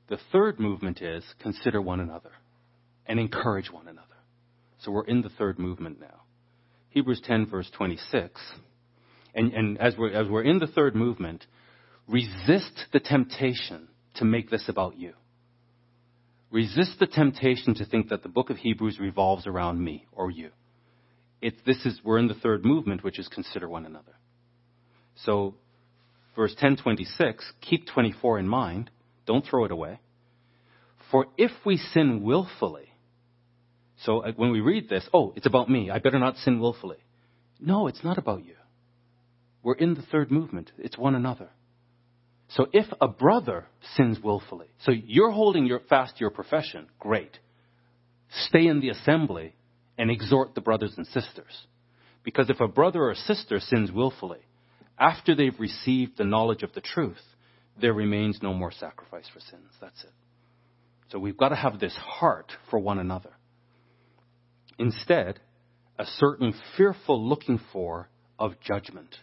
The 0.08 0.18
third 0.32 0.58
movement 0.58 1.00
is 1.00 1.24
consider 1.40 1.80
one 1.80 2.00
another 2.00 2.32
and 3.06 3.20
encourage 3.20 3.70
one 3.70 3.86
another. 3.86 4.06
So 4.80 4.90
we're 4.90 5.04
in 5.04 5.22
the 5.22 5.28
third 5.28 5.58
movement 5.58 6.00
now. 6.00 6.22
Hebrews 6.90 7.22
10, 7.24 7.46
verse 7.46 7.70
26. 7.76 8.40
And, 9.34 9.52
and 9.52 9.78
as, 9.78 9.94
we're, 9.96 10.12
as 10.12 10.28
we're 10.28 10.42
in 10.42 10.58
the 10.58 10.66
third 10.66 10.96
movement, 10.96 11.46
resist 12.08 12.86
the 12.92 12.98
temptation 12.98 13.88
to 14.14 14.24
make 14.24 14.50
this 14.50 14.68
about 14.68 14.98
you. 14.98 15.14
Resist 16.50 16.98
the 16.98 17.06
temptation 17.06 17.74
to 17.74 17.84
think 17.84 18.08
that 18.08 18.22
the 18.22 18.28
book 18.28 18.50
of 18.50 18.56
Hebrews 18.56 18.98
revolves 18.98 19.46
around 19.46 19.82
me 19.82 20.06
or 20.12 20.30
you. 20.30 20.50
It, 21.40 21.54
this 21.64 21.86
is, 21.86 22.00
we're 22.04 22.18
in 22.18 22.28
the 22.28 22.34
third 22.34 22.64
movement, 22.64 23.04
which 23.04 23.18
is 23.18 23.28
consider 23.28 23.68
one 23.68 23.86
another. 23.86 24.12
So, 25.24 25.54
verse 26.34 26.52
1026, 26.52 27.52
keep 27.60 27.86
24 27.86 28.40
in 28.40 28.48
mind. 28.48 28.90
Don't 29.26 29.44
throw 29.44 29.64
it 29.64 29.70
away. 29.70 30.00
For 31.10 31.26
if 31.36 31.52
we 31.64 31.76
sin 31.76 32.22
willfully, 32.22 32.90
so 34.04 34.20
uh, 34.20 34.32
when 34.36 34.50
we 34.50 34.60
read 34.60 34.88
this, 34.88 35.08
oh, 35.12 35.32
it's 35.36 35.46
about 35.46 35.70
me. 35.70 35.90
I 35.90 35.98
better 35.98 36.18
not 36.18 36.36
sin 36.36 36.60
willfully. 36.60 36.98
No, 37.60 37.86
it's 37.86 38.02
not 38.02 38.18
about 38.18 38.44
you. 38.44 38.54
We're 39.62 39.74
in 39.74 39.94
the 39.94 40.02
third 40.02 40.30
movement. 40.30 40.72
It's 40.78 40.96
one 40.96 41.14
another. 41.14 41.50
So 42.50 42.66
if 42.72 42.86
a 43.00 43.06
brother 43.06 43.66
sins 43.96 44.18
willfully, 44.22 44.66
so 44.80 44.90
you're 44.90 45.30
holding 45.30 45.66
your, 45.66 45.80
fast 45.88 46.20
your 46.20 46.30
profession, 46.30 46.88
great. 46.98 47.38
Stay 48.48 48.66
in 48.66 48.80
the 48.80 48.88
assembly 48.88 49.54
and 49.96 50.10
exhort 50.10 50.54
the 50.54 50.60
brothers 50.60 50.94
and 50.96 51.06
sisters. 51.06 51.66
Because 52.24 52.50
if 52.50 52.60
a 52.60 52.68
brother 52.68 53.02
or 53.02 53.14
sister 53.14 53.60
sins 53.60 53.92
willfully, 53.92 54.40
after 54.98 55.34
they've 55.34 55.58
received 55.58 56.18
the 56.18 56.24
knowledge 56.24 56.62
of 56.62 56.74
the 56.74 56.80
truth, 56.80 57.22
there 57.80 57.94
remains 57.94 58.40
no 58.42 58.52
more 58.52 58.72
sacrifice 58.72 59.26
for 59.32 59.40
sins. 59.40 59.70
That's 59.80 60.02
it. 60.02 60.12
So 61.10 61.18
we've 61.18 61.36
got 61.36 61.50
to 61.50 61.56
have 61.56 61.78
this 61.78 61.94
heart 61.96 62.52
for 62.68 62.78
one 62.78 62.98
another. 62.98 63.30
Instead, 64.78 65.40
a 65.98 66.04
certain 66.04 66.54
fearful 66.76 67.28
looking 67.28 67.60
for 67.72 68.08
of 68.38 68.60
judgment 68.60 69.14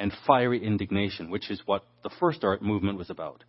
and 0.00 0.12
fiery 0.26 0.64
indignation, 0.64 1.30
which 1.30 1.50
is 1.50 1.60
what 1.66 1.84
the 2.02 2.10
first 2.18 2.42
art 2.42 2.62
movement 2.62 2.96
was 2.96 3.10
about. 3.10 3.44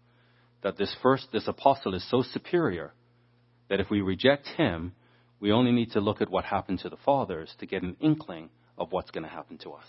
That 0.64 0.78
this 0.78 0.94
first, 1.02 1.28
this 1.32 1.48
apostle 1.48 1.96
is 1.96 2.08
so 2.12 2.22
superior 2.22 2.94
that 3.70 3.80
if 3.80 3.90
we 3.90 4.02
reject 4.02 4.48
him, 4.58 4.92
we 5.40 5.54
only 5.54 5.72
need 5.72 5.92
to 5.94 6.02
look 6.02 6.22
at 6.22 6.30
what 6.30 6.44
happened 6.44 6.80
to 6.80 6.90
the 6.90 6.98
fathers 6.98 7.56
to 7.60 7.66
get 7.66 7.84
an 7.84 7.96
inkling 8.02 8.50
of 8.78 8.92
what's 8.92 9.12
going 9.12 9.24
to 9.24 9.30
happen 9.30 9.58
to 9.60 9.72
us. 9.72 9.86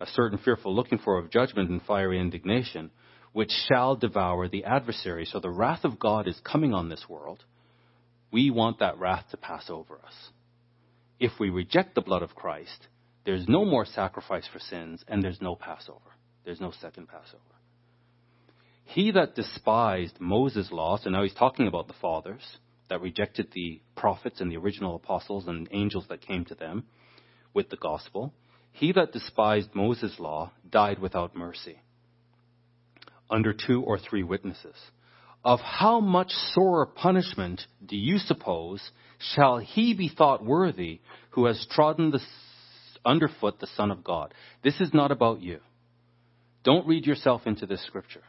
A 0.00 0.06
certain 0.06 0.38
fearful 0.38 0.74
looking 0.74 0.98
for 0.98 1.18
of 1.18 1.30
judgment 1.30 1.68
and 1.68 1.82
fiery 1.82 2.18
indignation, 2.18 2.90
which 3.34 3.52
shall 3.68 3.96
devour 3.96 4.48
the 4.48 4.64
adversary. 4.64 5.26
So 5.26 5.40
the 5.40 5.50
wrath 5.50 5.84
of 5.84 5.98
God 5.98 6.26
is 6.26 6.40
coming 6.42 6.72
on 6.72 6.88
this 6.88 7.04
world. 7.06 7.44
We 8.32 8.50
want 8.50 8.78
that 8.78 8.98
wrath 8.98 9.26
to 9.32 9.36
pass 9.36 9.68
over 9.68 9.96
us. 9.96 10.14
If 11.18 11.32
we 11.38 11.50
reject 11.50 11.94
the 11.94 12.00
blood 12.00 12.22
of 12.22 12.34
Christ, 12.34 12.88
there's 13.24 13.48
no 13.48 13.64
more 13.64 13.84
sacrifice 13.84 14.46
for 14.52 14.58
sins, 14.58 15.04
and 15.08 15.22
there's 15.22 15.40
no 15.40 15.54
Passover. 15.54 16.00
There's 16.44 16.60
no 16.60 16.72
second 16.80 17.08
Passover. 17.08 17.42
He 18.84 19.12
that 19.12 19.34
despised 19.34 20.20
Moses' 20.20 20.72
law, 20.72 20.96
so 20.96 21.10
now 21.10 21.22
he's 21.22 21.34
talking 21.34 21.68
about 21.68 21.86
the 21.86 21.94
fathers 22.00 22.42
that 22.88 23.00
rejected 23.00 23.48
the 23.52 23.80
prophets 23.96 24.40
and 24.40 24.50
the 24.50 24.56
original 24.56 24.96
apostles 24.96 25.46
and 25.46 25.68
angels 25.70 26.06
that 26.08 26.26
came 26.26 26.44
to 26.46 26.54
them 26.54 26.84
with 27.54 27.68
the 27.70 27.76
gospel. 27.76 28.34
He 28.72 28.92
that 28.92 29.12
despised 29.12 29.74
Moses' 29.74 30.18
law 30.18 30.52
died 30.68 30.98
without 30.98 31.36
mercy, 31.36 31.78
under 33.30 33.52
two 33.52 33.82
or 33.82 33.98
three 33.98 34.22
witnesses. 34.22 34.76
Of 35.44 35.60
how 35.60 36.00
much 36.00 36.32
sorer 36.54 36.86
punishment 36.86 37.62
do 37.84 37.96
you 37.96 38.18
suppose 38.18 38.90
shall 39.18 39.58
he 39.58 39.94
be 39.94 40.08
thought 40.08 40.44
worthy 40.44 41.00
who 41.30 41.46
has 41.46 41.66
trodden 41.70 42.10
the 42.10 42.20
underfoot 43.04 43.60
the 43.60 43.66
Son 43.66 43.90
of 43.90 44.04
God. 44.04 44.34
This 44.62 44.80
is 44.80 44.92
not 44.92 45.10
about 45.10 45.40
you. 45.40 45.60
Don't 46.62 46.86
read 46.86 47.06
yourself 47.06 47.42
into 47.46 47.66
this 47.66 47.84
scripture. 47.86 48.22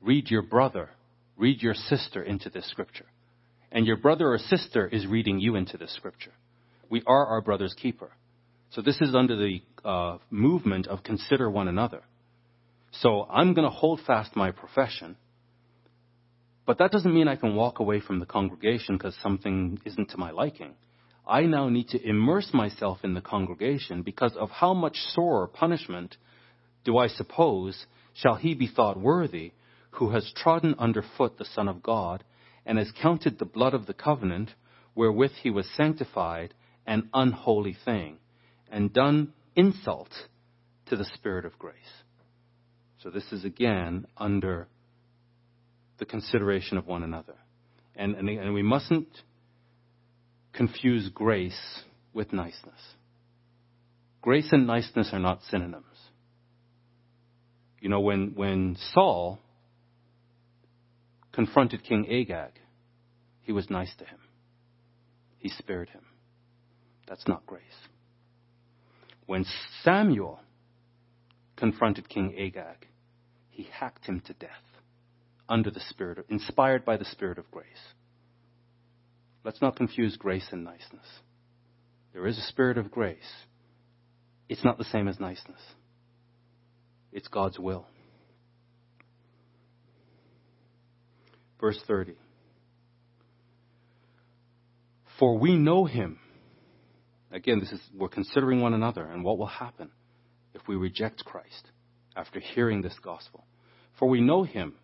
Read 0.00 0.30
your 0.30 0.42
brother, 0.42 0.90
read 1.36 1.62
your 1.62 1.74
sister 1.74 2.22
into 2.22 2.50
this 2.50 2.68
scripture. 2.70 3.06
And 3.72 3.86
your 3.86 3.96
brother 3.96 4.32
or 4.32 4.38
sister 4.38 4.86
is 4.86 5.06
reading 5.06 5.40
you 5.40 5.56
into 5.56 5.76
this 5.76 5.94
scripture. 5.94 6.32
We 6.88 7.02
are 7.06 7.26
our 7.26 7.40
brother's 7.40 7.74
keeper. 7.74 8.10
So 8.70 8.82
this 8.82 9.00
is 9.00 9.14
under 9.14 9.36
the 9.36 9.62
uh, 9.84 10.18
movement 10.30 10.86
of 10.86 11.02
consider 11.02 11.50
one 11.50 11.68
another. 11.68 12.02
So 12.92 13.26
I'm 13.30 13.54
going 13.54 13.66
to 13.66 13.74
hold 13.74 14.00
fast 14.06 14.36
my 14.36 14.50
profession, 14.50 15.16
but 16.66 16.78
that 16.78 16.90
doesn't 16.90 17.14
mean 17.14 17.28
I 17.28 17.36
can 17.36 17.54
walk 17.54 17.80
away 17.80 18.00
from 18.00 18.18
the 18.18 18.26
congregation 18.26 18.96
because 18.96 19.14
something 19.22 19.78
isn't 19.84 20.10
to 20.10 20.18
my 20.18 20.30
liking. 20.30 20.74
I 21.28 21.42
now 21.42 21.68
need 21.68 21.88
to 21.88 22.02
immerse 22.02 22.50
myself 22.54 23.00
in 23.04 23.14
the 23.14 23.20
congregation 23.20 24.02
because 24.02 24.34
of 24.36 24.50
how 24.50 24.72
much 24.72 24.96
sorer 25.12 25.46
punishment 25.46 26.16
do 26.84 26.96
I 26.96 27.08
suppose 27.08 27.86
shall 28.14 28.36
he 28.36 28.54
be 28.54 28.66
thought 28.66 28.98
worthy 28.98 29.52
who 29.92 30.10
has 30.10 30.32
trodden 30.34 30.74
under 30.78 31.04
foot 31.16 31.36
the 31.36 31.44
Son 31.44 31.68
of 31.68 31.82
God 31.82 32.24
and 32.64 32.78
has 32.78 32.90
counted 33.02 33.38
the 33.38 33.44
blood 33.44 33.74
of 33.74 33.86
the 33.86 33.94
covenant 33.94 34.50
wherewith 34.94 35.32
he 35.42 35.50
was 35.50 35.68
sanctified 35.76 36.54
an 36.86 37.10
unholy 37.12 37.76
thing 37.84 38.16
and 38.70 38.92
done 38.92 39.32
insult 39.54 40.10
to 40.86 40.96
the 40.96 41.04
Spirit 41.14 41.44
of 41.44 41.58
grace. 41.58 41.74
So 43.02 43.10
this 43.10 43.30
is 43.32 43.44
again 43.44 44.06
under 44.16 44.66
the 45.98 46.06
consideration 46.06 46.78
of 46.78 46.86
one 46.86 47.02
another. 47.02 47.36
And, 47.94 48.14
and, 48.14 48.28
and 48.28 48.54
we 48.54 48.62
mustn't 48.62 49.08
confuse 50.52 51.08
grace 51.08 51.82
with 52.12 52.32
niceness. 52.32 52.80
Grace 54.20 54.48
and 54.52 54.66
niceness 54.66 55.10
are 55.12 55.18
not 55.18 55.40
synonyms. 55.50 55.84
You 57.80 57.88
know, 57.88 58.00
when, 58.00 58.32
when 58.34 58.76
Saul 58.92 59.38
confronted 61.32 61.84
King 61.84 62.06
Agag, 62.10 62.52
he 63.42 63.52
was 63.52 63.70
nice 63.70 63.94
to 63.98 64.04
him. 64.04 64.18
He 65.38 65.48
spared 65.48 65.88
him. 65.90 66.02
That's 67.06 67.26
not 67.28 67.46
grace. 67.46 67.62
When 69.26 69.46
Samuel 69.82 70.40
confronted 71.56 72.08
King 72.08 72.34
Agag, 72.38 72.88
he 73.50 73.68
hacked 73.72 74.06
him 74.06 74.20
to 74.26 74.32
death 74.34 74.50
under 75.48 75.70
the 75.70 75.80
spirit, 75.88 76.18
of, 76.18 76.24
inspired 76.28 76.84
by 76.84 76.96
the 76.96 77.04
spirit 77.04 77.38
of 77.38 77.50
grace. 77.50 77.66
Let's 79.48 79.62
not 79.62 79.76
confuse 79.76 80.14
grace 80.18 80.46
and 80.52 80.62
niceness. 80.62 81.06
There 82.12 82.26
is 82.26 82.36
a 82.36 82.42
spirit 82.42 82.76
of 82.76 82.90
grace. 82.90 83.16
It's 84.46 84.62
not 84.62 84.76
the 84.76 84.84
same 84.84 85.08
as 85.08 85.18
niceness. 85.18 85.62
It's 87.12 87.28
God's 87.28 87.58
will. 87.58 87.86
Verse 91.58 91.80
30. 91.86 92.18
For 95.18 95.38
we 95.38 95.56
know 95.56 95.86
him. 95.86 96.18
Again, 97.32 97.58
this 97.58 97.72
is, 97.72 97.80
we're 97.94 98.08
considering 98.08 98.60
one 98.60 98.74
another 98.74 99.06
and 99.06 99.24
what 99.24 99.38
will 99.38 99.46
happen 99.46 99.92
if 100.52 100.60
we 100.68 100.76
reject 100.76 101.24
Christ 101.24 101.70
after 102.14 102.38
hearing 102.38 102.82
this 102.82 102.98
gospel. 103.02 103.46
For 103.98 104.10
we 104.10 104.20
know 104.20 104.42
him 104.42 104.74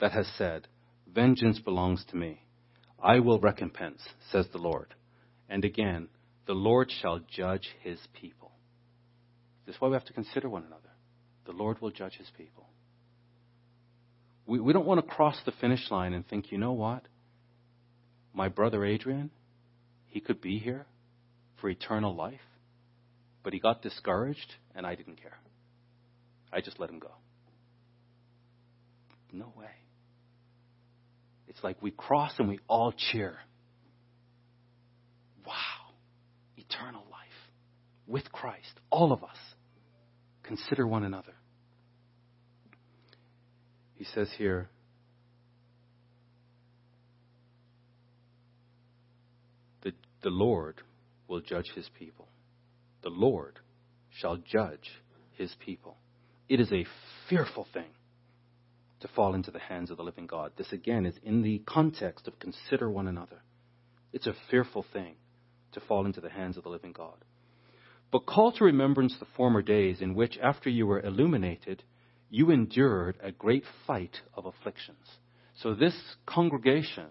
that 0.00 0.12
has 0.12 0.26
said, 0.36 0.68
Vengeance 1.10 1.60
belongs 1.60 2.04
to 2.10 2.16
me. 2.16 2.41
I 3.02 3.18
will 3.18 3.40
recompense, 3.40 4.00
says 4.30 4.46
the 4.52 4.58
Lord. 4.58 4.94
And 5.48 5.64
again, 5.64 6.08
the 6.46 6.54
Lord 6.54 6.90
shall 7.00 7.20
judge 7.34 7.68
his 7.82 7.98
people. 8.14 8.52
This 9.66 9.74
is 9.74 9.80
why 9.80 9.88
we 9.88 9.94
have 9.94 10.04
to 10.06 10.12
consider 10.12 10.48
one 10.48 10.64
another. 10.64 10.90
The 11.46 11.52
Lord 11.52 11.80
will 11.80 11.90
judge 11.90 12.14
his 12.14 12.30
people. 12.36 12.68
We, 14.46 14.60
we 14.60 14.72
don't 14.72 14.86
want 14.86 15.04
to 15.04 15.14
cross 15.14 15.36
the 15.44 15.52
finish 15.60 15.90
line 15.90 16.14
and 16.14 16.26
think, 16.26 16.52
you 16.52 16.58
know 16.58 16.72
what? 16.72 17.02
My 18.34 18.48
brother 18.48 18.84
Adrian, 18.84 19.30
he 20.06 20.20
could 20.20 20.40
be 20.40 20.58
here 20.58 20.86
for 21.60 21.68
eternal 21.68 22.14
life, 22.14 22.40
but 23.42 23.52
he 23.52 23.58
got 23.58 23.82
discouraged 23.82 24.54
and 24.74 24.86
I 24.86 24.94
didn't 24.94 25.20
care. 25.20 25.38
I 26.52 26.60
just 26.60 26.78
let 26.78 26.90
him 26.90 26.98
go. 26.98 27.10
No 29.32 29.52
way. 29.56 29.70
It's 31.52 31.62
like 31.62 31.82
we 31.82 31.90
cross 31.90 32.32
and 32.38 32.48
we 32.48 32.60
all 32.66 32.94
cheer. 32.96 33.36
Wow. 35.46 35.92
Eternal 36.56 37.04
life 37.10 37.50
with 38.06 38.32
Christ. 38.32 38.80
All 38.88 39.12
of 39.12 39.22
us. 39.22 39.36
Consider 40.44 40.86
one 40.86 41.04
another. 41.04 41.34
He 43.96 44.04
says 44.04 44.28
here, 44.38 44.70
the, 49.82 49.92
the 50.22 50.30
Lord 50.30 50.80
will 51.28 51.42
judge 51.42 51.70
his 51.74 51.88
people. 51.98 52.28
The 53.02 53.10
Lord 53.10 53.58
shall 54.08 54.38
judge 54.38 54.90
his 55.34 55.54
people. 55.60 55.98
It 56.48 56.60
is 56.60 56.72
a 56.72 56.86
fearful 57.28 57.66
thing 57.74 57.90
to 59.02 59.08
fall 59.08 59.34
into 59.34 59.50
the 59.50 59.58
hands 59.58 59.90
of 59.90 59.96
the 59.96 60.02
living 60.02 60.26
God. 60.26 60.52
This 60.56 60.72
again 60.72 61.06
is 61.06 61.14
in 61.22 61.42
the 61.42 61.62
context 61.66 62.26
of 62.26 62.38
consider 62.38 62.90
one 62.90 63.06
another. 63.06 63.42
It's 64.12 64.26
a 64.26 64.34
fearful 64.50 64.84
thing 64.92 65.16
to 65.72 65.80
fall 65.80 66.06
into 66.06 66.20
the 66.20 66.30
hands 66.30 66.56
of 66.56 66.64
the 66.64 66.70
living 66.70 66.92
God. 66.92 67.24
But 68.10 68.26
call 68.26 68.52
to 68.52 68.64
remembrance 68.64 69.16
the 69.18 69.26
former 69.36 69.62
days 69.62 70.00
in 70.00 70.14
which, 70.14 70.38
after 70.42 70.68
you 70.68 70.86
were 70.86 71.00
illuminated, 71.00 71.82
you 72.30 72.50
endured 72.50 73.16
a 73.22 73.32
great 73.32 73.64
fight 73.86 74.16
of 74.34 74.46
afflictions. 74.46 75.06
So 75.62 75.74
this 75.74 75.96
congregation 76.26 77.08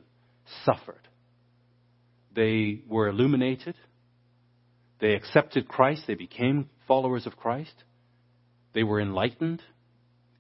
suffered. 0.64 1.08
They 2.34 2.82
were 2.88 3.08
illuminated. 3.08 3.76
They 5.00 5.14
accepted 5.14 5.68
Christ. 5.68 6.04
They 6.08 6.16
became 6.16 6.70
followers 6.88 7.26
of 7.26 7.36
Christ. 7.36 7.74
They 8.74 8.84
were 8.84 9.02
enlightened 9.02 9.62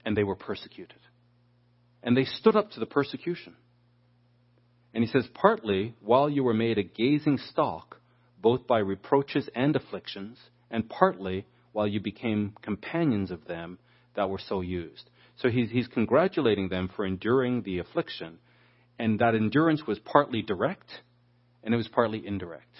and 0.05 0.15
they 0.15 0.23
were 0.23 0.35
persecuted. 0.35 1.00
And 2.03 2.15
they 2.15 2.25
stood 2.25 2.55
up 2.55 2.71
to 2.71 2.79
the 2.79 2.85
persecution. 2.85 3.55
And 4.93 5.03
he 5.03 5.09
says, 5.09 5.27
partly 5.33 5.95
while 6.01 6.29
you 6.29 6.43
were 6.43 6.53
made 6.53 6.77
a 6.77 6.83
gazing 6.83 7.37
stock, 7.37 7.97
both 8.41 8.67
by 8.67 8.79
reproaches 8.79 9.49
and 9.55 9.75
afflictions, 9.75 10.37
and 10.69 10.89
partly 10.89 11.45
while 11.71 11.87
you 11.87 11.99
became 11.99 12.55
companions 12.61 13.31
of 13.31 13.45
them 13.45 13.77
that 14.15 14.29
were 14.29 14.39
so 14.39 14.61
used. 14.61 15.09
So 15.37 15.49
he's, 15.49 15.69
he's 15.69 15.87
congratulating 15.87 16.69
them 16.69 16.89
for 16.95 17.05
enduring 17.05 17.63
the 17.63 17.79
affliction, 17.79 18.39
and 18.99 19.19
that 19.19 19.35
endurance 19.35 19.83
was 19.87 19.99
partly 19.99 20.41
direct 20.41 20.89
and 21.63 21.73
it 21.73 21.77
was 21.77 21.87
partly 21.87 22.25
indirect. 22.25 22.73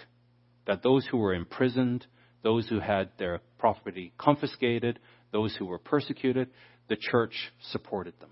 That 0.65 0.84
those 0.84 1.05
who 1.05 1.17
were 1.17 1.34
imprisoned, 1.34 2.05
those 2.43 2.67
who 2.67 2.80
had 2.80 3.09
their 3.17 3.41
property 3.57 4.13
confiscated, 4.17 4.99
those 5.32 5.55
who 5.55 5.65
were 5.65 5.80
persecuted, 5.80 6.49
the 6.89 6.95
church 6.95 7.51
supported 7.72 8.13
them. 8.19 8.32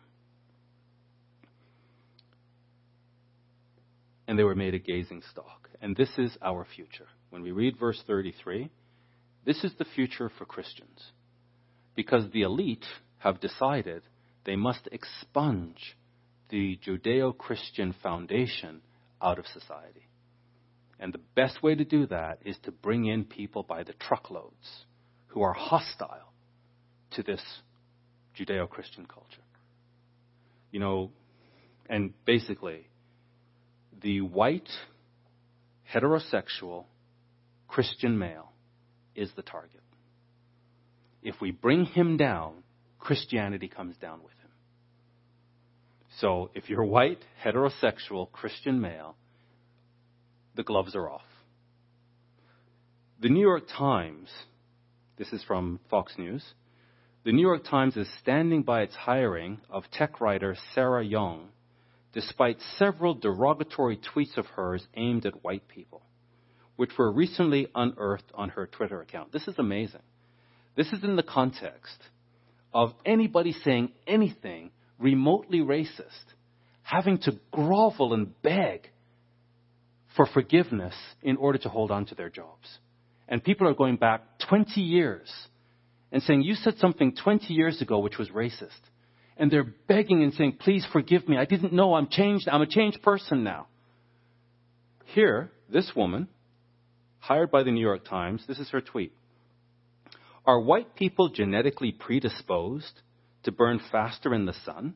And 4.30 4.38
they 4.38 4.44
were 4.44 4.54
made 4.54 4.76
a 4.76 4.80
gazing 4.80 5.24
stock. 5.32 5.70
And 5.82 5.96
this 5.96 6.12
is 6.20 6.38
our 6.40 6.64
future. 6.64 7.08
When 7.32 7.42
we 7.42 7.50
read 7.50 7.80
verse 7.80 8.00
33, 8.06 8.70
this 9.44 9.64
is 9.64 9.74
the 9.80 9.86
future 9.96 10.30
for 10.38 10.46
Christians. 10.46 11.04
Because 11.96 12.30
the 12.30 12.44
elite 12.44 12.86
have 13.18 13.40
decided 13.40 14.04
they 14.46 14.56
must 14.56 14.88
expunge 14.92 15.98
the 16.50 16.78
Judeo 16.86 17.36
Christian 17.36 17.96
foundation 18.04 18.82
out 19.20 19.40
of 19.40 19.48
society. 19.48 20.08
And 21.00 21.12
the 21.12 21.22
best 21.34 21.64
way 21.64 21.74
to 21.74 21.84
do 21.84 22.06
that 22.06 22.38
is 22.46 22.56
to 22.66 22.72
bring 22.72 23.06
in 23.06 23.24
people 23.24 23.64
by 23.64 23.82
the 23.82 23.94
truckloads 23.94 24.86
who 25.30 25.42
are 25.42 25.54
hostile 25.54 26.34
to 27.16 27.24
this 27.24 27.42
Judeo 28.38 28.70
Christian 28.70 29.08
culture. 29.08 29.42
You 30.70 30.82
know, 30.82 31.12
and 31.90 32.14
basically, 32.26 32.89
the 34.02 34.22
white, 34.22 34.70
heterosexual, 35.94 36.86
Christian 37.68 38.18
male 38.18 38.52
is 39.16 39.30
the 39.36 39.42
target. 39.42 39.82
If 41.22 41.42
we 41.42 41.52
bring 41.52 41.86
him 41.86 42.18
down, 42.18 42.64
Christianity 42.98 43.68
comes 43.68 43.96
down 43.98 44.24
with 44.24 44.34
him. 44.34 44.52
So 46.20 46.50
if 46.54 46.70
you're 46.70 46.84
white, 46.84 47.20
heterosexual, 47.44 48.32
Christian 48.32 48.82
male, 48.82 49.16
the 50.56 50.64
gloves 50.64 50.96
are 50.96 51.10
off. 51.10 51.22
The 53.22 53.30
New 53.30 53.42
York 53.42 53.64
Times, 53.78 54.30
this 55.18 55.32
is 55.34 55.44
from 55.44 55.80
Fox 55.90 56.14
News, 56.18 56.44
the 57.26 57.34
New 57.34 57.42
York 57.42 57.66
Times 57.66 57.98
is 57.98 58.08
standing 58.22 58.64
by 58.64 58.82
its 58.82 58.96
hiring 58.96 59.60
of 59.70 59.84
tech 59.92 60.22
writer 60.22 60.56
Sarah 60.74 61.04
Jeong, 61.04 61.48
despite 62.14 62.58
several 62.78 63.14
derogatory 63.14 63.98
tweets 63.98 64.38
of 64.38 64.46
hers 64.48 64.86
aimed 64.96 65.26
at 65.26 65.44
white 65.44 65.68
people, 65.68 66.02
which 66.76 66.98
were 66.98 67.12
recently 67.12 67.68
unearthed 67.76 68.32
on 68.34 68.50
her 68.50 68.68
Twitter 68.68 69.02
account. 69.02 69.32
This 69.32 69.48
is 69.48 69.56
amazing. 69.58 70.02
This 70.76 70.92
is 70.92 71.04
in 71.04 71.16
the 71.16 71.24
context 71.24 71.98
of 72.74 72.94
anybody 73.06 73.52
saying 73.52 73.92
anything 74.08 74.72
remotely 74.98 75.60
racist 75.60 76.26
having 76.90 77.20
to 77.20 77.40
grovel 77.52 78.14
and 78.14 78.42
beg 78.42 78.90
for 80.16 80.26
forgiveness 80.26 80.96
in 81.22 81.38
order 81.38 81.60
to 81.60 81.70
hold 81.70 81.92
on 81.92 82.06
to 82.06 82.16
their 82.16 82.30
jobs. 82.30 82.80
And 83.28 83.44
people 83.44 83.68
are 83.68 83.76
going 83.76 83.98
back 83.98 84.24
20 84.50 84.82
years 84.82 85.32
and 86.12 86.24
saying, 86.24 86.42
You 86.42 86.56
said 86.56 86.78
something 86.80 87.16
20 87.16 87.54
years 87.54 87.80
ago 87.82 88.00
which 88.00 88.18
was 88.18 88.30
racist. 88.30 88.82
And 89.40 89.50
they're 89.50 89.74
begging 89.88 90.22
and 90.22 90.34
saying, 90.34 90.58
Please 90.60 90.86
forgive 90.92 91.28
me. 91.28 91.38
I 91.38 91.46
didn't 91.46 91.74
know. 91.74 91.96
I'm 91.96 92.10
changed. 92.10 92.48
I'm 92.48 92.62
a 92.62 92.68
changed 92.68 93.02
person 93.02 93.44
now. 93.44 93.68
Here, 95.06 95.50
this 95.70 95.92
woman, 95.96 96.28
hired 97.20 97.50
by 97.50 97.64
the 97.64 97.72
New 97.72 97.82
York 97.82 98.06
Times, 98.06 98.44
this 98.48 98.60
is 98.60 98.70
her 98.70 98.82
tweet. 98.82 99.14
Are 100.46 100.60
white 100.60 100.96
people 100.96 101.30
genetically 101.30 101.92
predisposed 101.92 103.02
to 103.44 103.52
burn 103.52 103.80
faster 103.92 104.34
in 104.34 104.46
the 104.46 104.54
sun, 104.66 104.96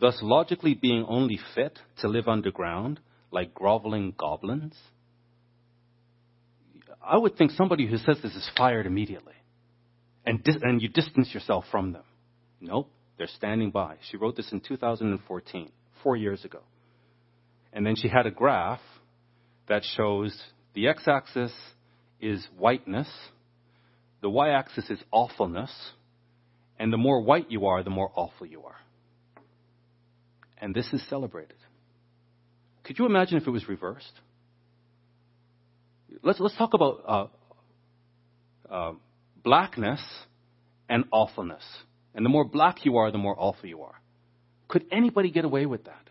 thus 0.00 0.18
logically 0.22 0.74
being 0.74 1.04
only 1.06 1.38
fit 1.54 1.78
to 1.98 2.08
live 2.08 2.28
underground 2.28 2.98
like 3.30 3.54
groveling 3.54 4.14
goblins? 4.16 4.74
I 7.02 7.16
would 7.16 7.36
think 7.36 7.52
somebody 7.52 7.86
who 7.86 7.98
says 7.98 8.18
this 8.22 8.34
is 8.34 8.50
fired 8.56 8.86
immediately 8.86 9.34
and, 10.24 10.42
dis- 10.42 10.62
and 10.62 10.80
you 10.80 10.88
distance 10.88 11.32
yourself 11.32 11.64
from 11.70 11.92
them. 11.92 12.04
Nope, 12.60 12.90
they're 13.20 13.28
standing 13.36 13.70
by. 13.70 13.96
She 14.10 14.16
wrote 14.16 14.34
this 14.34 14.50
in 14.50 14.60
2014, 14.60 15.70
four 16.02 16.16
years 16.16 16.42
ago. 16.42 16.60
And 17.70 17.84
then 17.84 17.94
she 17.94 18.08
had 18.08 18.24
a 18.24 18.30
graph 18.30 18.80
that 19.68 19.82
shows 19.94 20.34
the 20.72 20.88
x 20.88 21.06
axis 21.06 21.52
is 22.18 22.42
whiteness, 22.56 23.08
the 24.22 24.30
y 24.30 24.48
axis 24.48 24.88
is 24.88 24.98
awfulness, 25.10 25.70
and 26.78 26.90
the 26.90 26.96
more 26.96 27.20
white 27.20 27.50
you 27.50 27.66
are, 27.66 27.82
the 27.82 27.90
more 27.90 28.10
awful 28.14 28.46
you 28.46 28.62
are. 28.62 28.78
And 30.56 30.74
this 30.74 30.90
is 30.94 31.06
celebrated. 31.10 31.58
Could 32.84 32.98
you 32.98 33.04
imagine 33.04 33.36
if 33.36 33.46
it 33.46 33.50
was 33.50 33.68
reversed? 33.68 34.12
Let's, 36.22 36.40
let's 36.40 36.56
talk 36.56 36.72
about 36.72 37.04
uh, 37.06 38.74
uh, 38.74 38.92
blackness 39.44 40.00
and 40.88 41.04
awfulness. 41.12 41.62
And 42.14 42.24
the 42.24 42.30
more 42.30 42.44
black 42.44 42.84
you 42.84 42.98
are, 42.98 43.10
the 43.10 43.18
more 43.18 43.34
awful 43.38 43.68
you 43.68 43.82
are. 43.82 43.94
Could 44.68 44.84
anybody 44.90 45.30
get 45.30 45.44
away 45.44 45.66
with 45.66 45.84
that? 45.84 46.10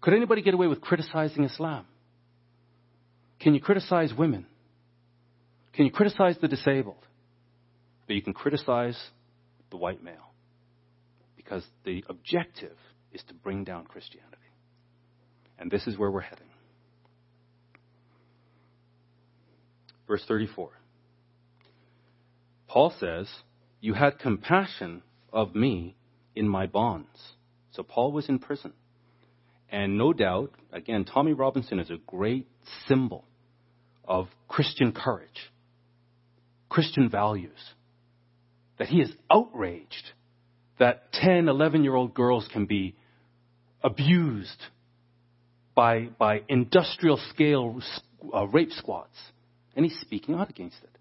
Could 0.00 0.14
anybody 0.14 0.42
get 0.42 0.54
away 0.54 0.66
with 0.66 0.80
criticizing 0.80 1.44
Islam? 1.44 1.86
Can 3.40 3.54
you 3.54 3.60
criticize 3.60 4.12
women? 4.12 4.46
Can 5.72 5.86
you 5.86 5.92
criticize 5.92 6.36
the 6.40 6.48
disabled? 6.48 7.04
But 8.06 8.16
you 8.16 8.22
can 8.22 8.34
criticize 8.34 8.98
the 9.70 9.76
white 9.76 10.02
male. 10.02 10.32
Because 11.36 11.64
the 11.84 12.04
objective 12.08 12.76
is 13.12 13.22
to 13.28 13.34
bring 13.34 13.64
down 13.64 13.84
Christianity. 13.84 14.36
And 15.58 15.70
this 15.70 15.86
is 15.86 15.96
where 15.96 16.10
we're 16.10 16.20
heading. 16.20 16.48
Verse 20.06 20.24
34. 20.26 20.70
Paul 22.68 22.94
says, 22.98 23.28
You 23.82 23.94
had 23.94 24.20
compassion 24.20 25.02
of 25.32 25.56
me 25.56 25.96
in 26.36 26.48
my 26.48 26.66
bonds. 26.66 27.18
So 27.72 27.82
Paul 27.82 28.12
was 28.12 28.28
in 28.28 28.38
prison. 28.38 28.72
And 29.70 29.98
no 29.98 30.12
doubt, 30.12 30.52
again, 30.72 31.04
Tommy 31.04 31.32
Robinson 31.32 31.80
is 31.80 31.90
a 31.90 31.96
great 32.06 32.46
symbol 32.86 33.24
of 34.04 34.28
Christian 34.46 34.92
courage, 34.92 35.50
Christian 36.68 37.10
values. 37.10 37.58
That 38.78 38.86
he 38.86 39.00
is 39.00 39.10
outraged 39.28 40.12
that 40.78 41.12
10, 41.14 41.48
11 41.48 41.82
year 41.82 41.96
old 41.96 42.14
girls 42.14 42.48
can 42.52 42.66
be 42.66 42.94
abused 43.82 44.62
by, 45.74 46.08
by 46.18 46.42
industrial 46.48 47.20
scale 47.30 47.80
uh, 48.32 48.46
rape 48.46 48.70
squads. 48.70 49.16
And 49.74 49.84
he's 49.84 49.98
speaking 50.00 50.36
out 50.36 50.50
against 50.50 50.76
it 50.84 50.91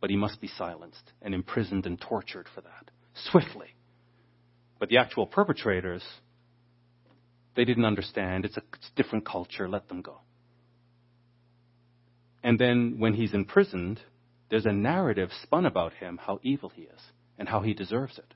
but 0.00 0.10
he 0.10 0.16
must 0.16 0.40
be 0.40 0.48
silenced 0.48 1.12
and 1.22 1.34
imprisoned 1.34 1.86
and 1.86 2.00
tortured 2.00 2.46
for 2.54 2.60
that 2.60 2.90
swiftly. 3.30 3.74
But 4.78 4.88
the 4.88 4.98
actual 4.98 5.26
perpetrators, 5.26 6.04
they 7.56 7.64
didn't 7.64 7.84
understand. 7.84 8.44
It's 8.44 8.56
a, 8.56 8.62
it's 8.74 8.90
different 8.94 9.26
culture. 9.26 9.68
Let 9.68 9.88
them 9.88 10.02
go. 10.02 10.20
And 12.42 12.58
then 12.58 12.96
when 12.98 13.14
he's 13.14 13.34
imprisoned, 13.34 14.00
there's 14.50 14.66
a 14.66 14.72
narrative 14.72 15.30
spun 15.42 15.66
about 15.66 15.94
him 15.94 16.18
how 16.22 16.38
evil 16.42 16.70
he 16.70 16.82
is 16.82 17.00
and 17.38 17.48
how 17.48 17.60
he 17.60 17.74
deserves 17.74 18.18
it. 18.18 18.34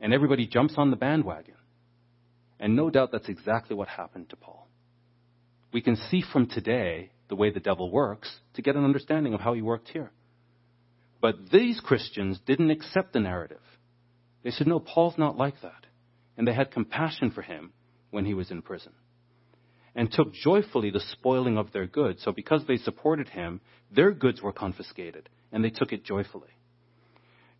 And 0.00 0.14
everybody 0.14 0.46
jumps 0.46 0.74
on 0.76 0.90
the 0.90 0.96
bandwagon. 0.96 1.54
And 2.60 2.76
no 2.76 2.90
doubt 2.90 3.10
that's 3.12 3.28
exactly 3.28 3.76
what 3.76 3.88
happened 3.88 4.30
to 4.30 4.36
Paul. 4.36 4.68
We 5.72 5.80
can 5.80 5.96
see 5.96 6.22
from 6.32 6.48
today 6.48 7.10
the 7.28 7.36
way 7.36 7.50
the 7.50 7.60
devil 7.60 7.90
works 7.90 8.32
to 8.54 8.62
get 8.62 8.76
an 8.76 8.84
understanding 8.84 9.34
of 9.34 9.40
how 9.40 9.54
he 9.54 9.62
worked 9.62 9.88
here. 9.88 10.10
But 11.20 11.50
these 11.50 11.80
Christians 11.80 12.38
didn't 12.46 12.70
accept 12.70 13.12
the 13.12 13.20
narrative. 13.20 13.60
They 14.44 14.50
said, 14.50 14.66
no, 14.66 14.78
Paul's 14.78 15.18
not 15.18 15.36
like 15.36 15.60
that. 15.62 15.86
And 16.36 16.46
they 16.46 16.54
had 16.54 16.70
compassion 16.70 17.30
for 17.32 17.42
him 17.42 17.72
when 18.10 18.24
he 18.24 18.34
was 18.34 18.50
in 18.50 18.62
prison 18.62 18.92
and 19.94 20.12
took 20.12 20.32
joyfully 20.32 20.90
the 20.90 21.00
spoiling 21.00 21.58
of 21.58 21.72
their 21.72 21.86
goods. 21.86 22.22
So 22.22 22.30
because 22.30 22.64
they 22.66 22.76
supported 22.76 23.28
him, 23.28 23.60
their 23.90 24.12
goods 24.12 24.40
were 24.40 24.52
confiscated 24.52 25.28
and 25.50 25.64
they 25.64 25.70
took 25.70 25.92
it 25.92 26.04
joyfully. 26.04 26.50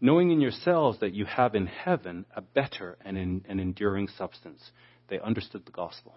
Knowing 0.00 0.30
in 0.30 0.40
yourselves 0.40 1.00
that 1.00 1.14
you 1.14 1.24
have 1.24 1.56
in 1.56 1.66
heaven 1.66 2.24
a 2.36 2.40
better 2.40 2.96
and 3.04 3.18
an 3.18 3.58
enduring 3.58 4.06
substance, 4.16 4.70
they 5.08 5.18
understood 5.18 5.66
the 5.66 5.72
gospel. 5.72 6.14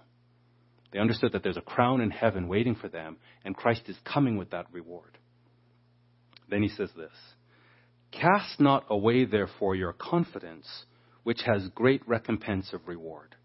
They 0.93 0.99
understood 0.99 1.31
that 1.31 1.41
there's 1.41 1.57
a 1.57 1.61
crown 1.61 2.01
in 2.01 2.11
heaven 2.11 2.47
waiting 2.47 2.75
for 2.75 2.89
them, 2.89 3.17
and 3.43 3.55
Christ 3.55 3.83
is 3.87 3.95
coming 4.05 4.37
with 4.37 4.51
that 4.51 4.67
reward. 4.71 5.17
Then 6.51 6.61
he 6.61 6.69
says 6.69 6.89
this 6.95 7.13
Cast 8.11 8.59
not 8.59 8.85
away, 8.89 9.25
therefore, 9.25 9.73
your 9.73 9.93
confidence, 9.93 10.67
which 11.23 11.41
has 11.45 11.67
great 11.73 12.07
recompense 12.07 12.73
of 12.73 12.87
reward. 12.87 13.35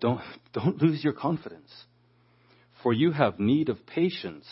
Don't, 0.00 0.22
don't 0.54 0.80
lose 0.80 1.04
your 1.04 1.12
confidence. 1.12 1.70
For 2.82 2.92
you 2.92 3.12
have 3.12 3.38
need 3.38 3.68
of 3.68 3.86
patience, 3.86 4.46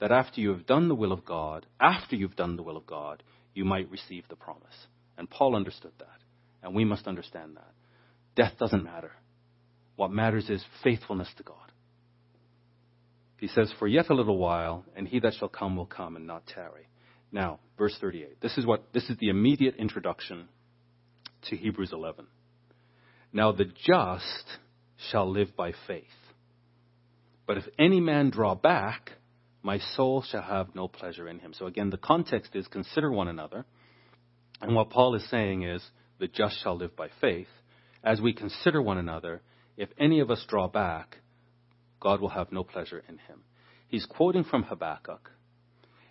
that 0.00 0.10
after 0.10 0.40
you 0.40 0.50
have 0.50 0.66
done 0.66 0.88
the 0.88 0.94
will 0.94 1.12
of 1.12 1.24
God, 1.24 1.66
after 1.80 2.16
you've 2.16 2.36
done 2.36 2.56
the 2.56 2.62
will 2.62 2.76
of 2.76 2.86
God, 2.86 3.22
you 3.54 3.64
might 3.64 3.90
receive 3.90 4.24
the 4.28 4.36
promise. 4.36 4.74
And 5.16 5.30
Paul 5.30 5.54
understood 5.54 5.92
that. 5.98 6.08
And 6.62 6.74
we 6.74 6.84
must 6.84 7.06
understand 7.06 7.56
that. 7.56 7.72
Death 8.34 8.58
doesn't 8.58 8.82
matter. 8.82 9.12
What 9.96 10.10
matters 10.10 10.48
is 10.48 10.64
faithfulness 10.82 11.28
to 11.36 11.42
God. 11.42 11.56
He 13.38 13.48
says, 13.48 13.72
For 13.78 13.86
yet 13.86 14.10
a 14.10 14.14
little 14.14 14.38
while, 14.38 14.84
and 14.96 15.06
he 15.06 15.20
that 15.20 15.34
shall 15.34 15.48
come 15.48 15.76
will 15.76 15.86
come 15.86 16.16
and 16.16 16.26
not 16.26 16.46
tarry. 16.46 16.88
Now, 17.34 17.58
verse 17.76 17.96
38. 18.00 18.40
This 18.40 18.56
is 18.56 18.64
what 18.64 18.92
this 18.92 19.10
is 19.10 19.16
the 19.18 19.28
immediate 19.28 19.74
introduction 19.74 20.48
to 21.48 21.56
Hebrews 21.56 21.90
11. 21.92 22.28
Now 23.32 23.50
the 23.50 23.64
just 23.64 24.58
shall 25.10 25.28
live 25.28 25.56
by 25.56 25.72
faith. 25.88 26.04
But 27.44 27.58
if 27.58 27.64
any 27.76 28.00
man 28.00 28.30
draw 28.30 28.54
back, 28.54 29.10
my 29.64 29.80
soul 29.96 30.22
shall 30.22 30.42
have 30.42 30.76
no 30.76 30.86
pleasure 30.86 31.28
in 31.28 31.40
him. 31.40 31.52
So 31.52 31.66
again, 31.66 31.90
the 31.90 31.96
context 31.98 32.54
is 32.54 32.68
consider 32.68 33.10
one 33.10 33.26
another. 33.26 33.66
And 34.60 34.76
what 34.76 34.90
Paul 34.90 35.16
is 35.16 35.28
saying 35.28 35.64
is, 35.64 35.82
the 36.20 36.28
just 36.28 36.62
shall 36.62 36.76
live 36.76 36.94
by 36.94 37.08
faith. 37.20 37.48
As 38.04 38.20
we 38.20 38.32
consider 38.32 38.80
one 38.80 38.98
another, 38.98 39.42
if 39.76 39.88
any 39.98 40.20
of 40.20 40.30
us 40.30 40.44
draw 40.48 40.68
back, 40.68 41.18
God 41.98 42.20
will 42.20 42.28
have 42.28 42.52
no 42.52 42.62
pleasure 42.62 43.02
in 43.08 43.18
him. 43.18 43.42
He's 43.88 44.06
quoting 44.06 44.44
from 44.44 44.62
Habakkuk. 44.62 45.32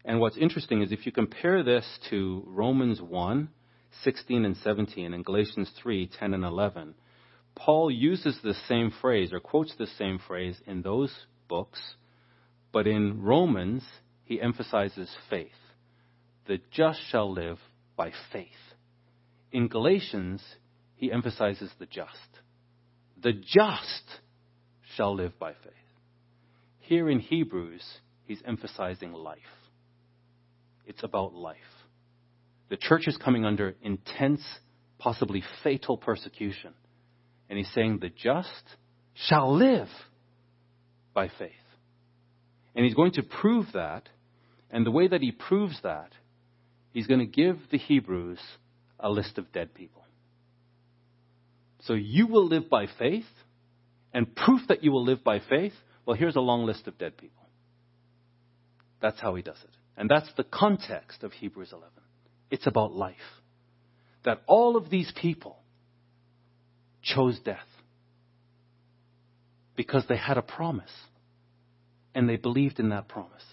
And 0.06 0.20
what's 0.20 0.38
interesting 0.38 0.82
is 0.82 0.92
if 0.92 1.06
you 1.06 1.12
compare 1.12 1.64
this 1.64 1.86
to 2.10 2.44
Romans 2.46 3.02
1, 3.02 3.50
16 4.04 4.46
and 4.46 4.58
17, 4.58 5.14
and 5.14 5.26
Galatians 5.26 5.72
3, 5.82 6.10
10 6.20 6.34
and 6.34 6.44
11, 6.44 6.96
Paul 7.56 7.92
uses 7.92 8.38
the 8.44 8.56
same 8.68 8.92
phrase 9.02 9.32
or 9.32 9.40
quotes 9.40 9.74
the 9.78 9.88
same 9.98 10.20
phrase 10.20 10.60
in 10.66 10.82
those 10.82 11.14
books, 11.48 11.80
but 12.72 12.88
in 12.88 13.22
Romans, 13.22 13.84
he 14.26 14.42
emphasizes 14.42 15.10
faith. 15.30 15.52
The 16.48 16.60
just 16.72 17.00
shall 17.10 17.32
live 17.32 17.60
by 17.96 18.12
faith. 18.32 18.48
In 19.52 19.68
Galatians, 19.68 20.42
he 20.96 21.12
emphasizes 21.12 21.70
the 21.80 21.86
just. 21.86 22.18
The 23.22 23.34
just 23.34 24.20
shall 24.96 25.16
live 25.16 25.38
by 25.40 25.54
faith. 25.54 25.74
Here 26.80 27.10
in 27.10 27.20
Hebrews, 27.20 27.84
he's 28.26 28.42
emphasizing 28.46 29.14
life. 29.14 29.38
It's 30.86 31.04
about 31.04 31.34
life. 31.34 31.58
The 32.70 32.78
church 32.78 33.08
is 33.08 33.18
coming 33.18 33.46
under 33.46 33.76
intense, 33.82 34.42
possibly 34.98 35.44
fatal 35.64 35.98
persecution. 35.98 36.74
And 37.50 37.58
he's 37.58 37.72
saying 37.74 38.00
the 38.00 38.10
just 38.10 38.64
shall 39.14 39.56
live 39.56 39.90
by 41.14 41.28
faith. 41.28 41.52
And 42.76 42.84
he's 42.84 42.96
going 42.96 43.12
to 43.14 43.24
prove 43.24 43.68
that. 43.74 44.10
And 44.72 44.86
the 44.86 44.92
way 44.92 45.08
that 45.08 45.22
he 45.22 45.32
proves 45.32 45.80
that, 45.84 46.12
he's 46.92 47.08
going 47.08 47.20
to 47.20 47.26
give 47.26 47.60
the 47.72 47.78
Hebrews 47.78 48.40
a 49.00 49.10
list 49.10 49.38
of 49.38 49.52
dead 49.52 49.76
people. 49.76 50.04
So 51.82 51.94
you 51.94 52.28
will 52.28 52.48
live 52.48 52.70
by 52.70 52.88
faith, 52.98 53.26
and 54.14 54.34
proof 54.36 54.62
that 54.70 54.84
you 54.84 54.92
will 54.92 55.04
live 55.04 55.24
by 55.24 55.40
faith, 55.40 55.74
well, 56.06 56.16
here's 56.16 56.36
a 56.36 56.42
long 56.42 56.66
list 56.66 56.88
of 56.88 56.98
dead 56.98 57.18
people. 57.18 57.44
That's 59.02 59.20
how 59.20 59.36
he 59.36 59.42
does 59.42 59.62
it. 59.62 59.70
And 59.98 60.10
that's 60.10 60.30
the 60.36 60.44
context 60.44 61.24
of 61.24 61.32
Hebrews 61.34 61.72
11. 61.72 61.90
It's 62.50 62.68
about 62.68 62.94
life. 62.94 63.16
That 64.26 64.42
all 64.48 64.78
of 64.78 64.90
these 64.90 65.12
people 65.22 65.58
chose 67.02 67.40
death 67.44 67.58
because 69.76 70.06
they 70.08 70.18
had 70.18 70.38
a 70.38 70.42
promise 70.42 70.92
and 72.16 72.30
they 72.30 72.38
believed 72.38 72.80
in 72.80 72.90
that 72.90 73.08
promise. 73.08 73.44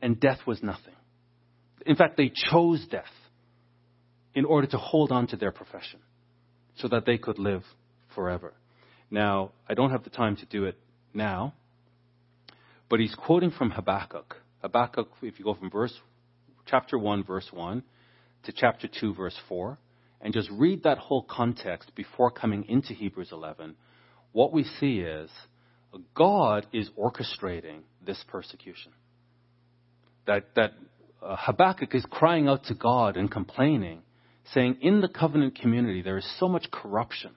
And 0.00 0.18
death 0.20 0.38
was 0.46 0.62
nothing. 0.62 0.94
In 1.86 1.96
fact, 1.96 2.16
they 2.16 2.32
chose 2.50 2.86
death 2.90 3.04
in 4.34 4.44
order 4.44 4.66
to 4.68 4.78
hold 4.78 5.12
on 5.12 5.26
to 5.28 5.36
their 5.36 5.52
profession 5.52 6.00
so 6.76 6.88
that 6.88 7.06
they 7.06 7.18
could 7.18 7.38
live 7.38 7.62
forever. 8.14 8.54
Now, 9.10 9.52
I 9.68 9.74
don't 9.74 9.90
have 9.90 10.04
the 10.04 10.10
time 10.10 10.36
to 10.36 10.46
do 10.46 10.64
it 10.64 10.78
now, 11.12 11.54
but 12.88 13.00
he's 13.00 13.14
quoting 13.14 13.50
from 13.50 13.70
Habakkuk. 13.70 14.36
Habakkuk, 14.64 15.10
if 15.20 15.38
you 15.38 15.44
go 15.44 15.52
from 15.52 15.68
verse, 15.68 15.92
chapter 16.64 16.98
1, 16.98 17.24
verse 17.24 17.46
1 17.52 17.82
to 18.44 18.52
chapter 18.52 18.88
2, 18.88 19.12
verse 19.12 19.38
4, 19.46 19.76
and 20.22 20.32
just 20.32 20.48
read 20.50 20.84
that 20.84 20.96
whole 20.96 21.22
context 21.22 21.94
before 21.94 22.30
coming 22.30 22.64
into 22.66 22.94
Hebrews 22.94 23.28
11, 23.30 23.74
what 24.32 24.54
we 24.54 24.64
see 24.64 25.00
is 25.00 25.28
God 26.14 26.66
is 26.72 26.88
orchestrating 26.98 27.80
this 28.06 28.24
persecution. 28.26 28.92
That, 30.26 30.44
that 30.56 30.72
uh, 31.22 31.36
Habakkuk 31.38 31.94
is 31.94 32.06
crying 32.10 32.48
out 32.48 32.64
to 32.64 32.74
God 32.74 33.18
and 33.18 33.30
complaining, 33.30 34.00
saying, 34.54 34.78
In 34.80 35.02
the 35.02 35.08
covenant 35.08 35.60
community, 35.60 36.00
there 36.00 36.16
is 36.16 36.36
so 36.40 36.48
much 36.48 36.70
corruption, 36.70 37.32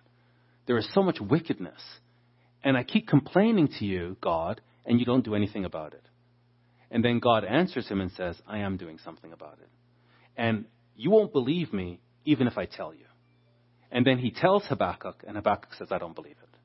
there 0.65 0.77
is 0.77 0.87
so 0.93 1.03
much 1.03 1.19
wickedness, 1.19 1.81
and 2.63 2.77
I 2.77 2.83
keep 2.83 3.05
complaining 3.05 3.67
to 3.79 3.85
you, 3.85 4.15
God, 4.21 4.61
and 4.85 4.97
you 4.97 5.05
don't 5.05 5.25
do 5.25 5.35
anything 5.35 5.65
about 5.65 5.93
it. 5.93 6.03
And 6.89 7.03
then 7.03 7.19
God 7.19 7.43
answers 7.43 7.87
him 7.87 8.01
and 8.01 8.11
says, 8.11 8.35
I 8.47 8.59
am 8.59 8.77
doing 8.77 8.97
something 9.03 9.33
about 9.33 9.59
it. 9.61 9.69
And 10.37 10.65
you 10.95 11.11
won't 11.11 11.33
believe 11.33 11.73
me 11.73 11.99
even 12.25 12.47
if 12.47 12.57
I 12.57 12.65
tell 12.65 12.93
you. 12.93 13.05
And 13.91 14.05
then 14.05 14.17
he 14.17 14.31
tells 14.31 14.65
Habakkuk, 14.65 15.23
and 15.25 15.37
Habakkuk 15.37 15.73
says, 15.75 15.87
I 15.91 15.97
don't 15.97 16.15
believe 16.15 16.35
it. 16.43 16.57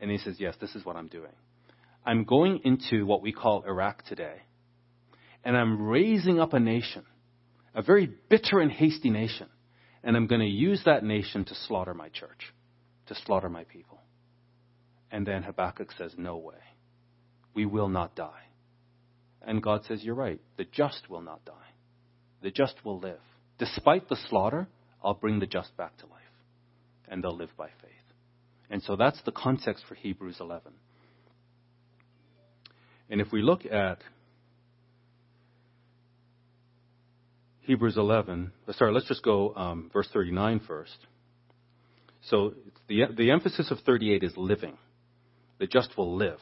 And 0.00 0.10
he 0.10 0.18
says, 0.18 0.36
Yes, 0.38 0.56
this 0.60 0.74
is 0.74 0.84
what 0.84 0.96
I'm 0.96 1.06
doing. 1.06 1.32
I'm 2.04 2.24
going 2.24 2.60
into 2.64 3.06
what 3.06 3.22
we 3.22 3.32
call 3.32 3.64
Iraq 3.66 4.04
today, 4.04 4.42
and 5.44 5.56
I'm 5.56 5.80
raising 5.80 6.40
up 6.40 6.52
a 6.52 6.60
nation, 6.60 7.04
a 7.74 7.82
very 7.82 8.10
bitter 8.28 8.58
and 8.58 8.70
hasty 8.70 9.08
nation, 9.08 9.46
and 10.02 10.16
I'm 10.16 10.26
going 10.26 10.40
to 10.40 10.46
use 10.46 10.82
that 10.84 11.04
nation 11.04 11.44
to 11.44 11.54
slaughter 11.54 11.94
my 11.94 12.08
church, 12.08 12.52
to 13.06 13.14
slaughter 13.14 13.48
my 13.48 13.64
people. 13.64 14.00
And 15.10 15.24
then 15.24 15.44
Habakkuk 15.44 15.92
says, 15.96 16.12
No 16.18 16.36
way. 16.38 16.56
We 17.54 17.66
will 17.66 17.88
not 17.88 18.16
die. 18.16 18.42
And 19.46 19.62
God 19.62 19.84
says, 19.86 20.02
You're 20.02 20.14
right. 20.14 20.40
The 20.56 20.64
just 20.64 21.08
will 21.08 21.22
not 21.22 21.44
die. 21.44 21.52
The 22.42 22.50
just 22.50 22.74
will 22.84 22.98
live. 22.98 23.20
Despite 23.58 24.08
the 24.08 24.16
slaughter, 24.28 24.66
I'll 25.02 25.14
bring 25.14 25.38
the 25.38 25.46
just 25.46 25.76
back 25.76 25.96
to 25.98 26.06
life. 26.06 26.20
And 27.08 27.22
they'll 27.22 27.36
live 27.36 27.56
by 27.56 27.68
faith. 27.82 27.90
And 28.70 28.82
so 28.82 28.96
that's 28.96 29.20
the 29.22 29.32
context 29.32 29.84
for 29.88 29.94
Hebrews 29.94 30.38
11. 30.40 30.72
And 33.10 33.20
if 33.20 33.30
we 33.30 33.42
look 33.42 33.66
at 33.66 33.98
Hebrews 37.60 37.96
11, 37.96 38.52
sorry, 38.72 38.92
let's 38.92 39.08
just 39.08 39.22
go 39.22 39.54
um, 39.54 39.90
verse 39.92 40.08
39 40.12 40.60
first. 40.66 40.96
So 42.22 42.54
the, 42.88 43.04
the 43.16 43.30
emphasis 43.30 43.70
of 43.70 43.78
38 43.80 44.22
is 44.22 44.36
living. 44.36 44.76
The 45.58 45.66
just 45.66 45.96
will 45.96 46.16
live. 46.16 46.40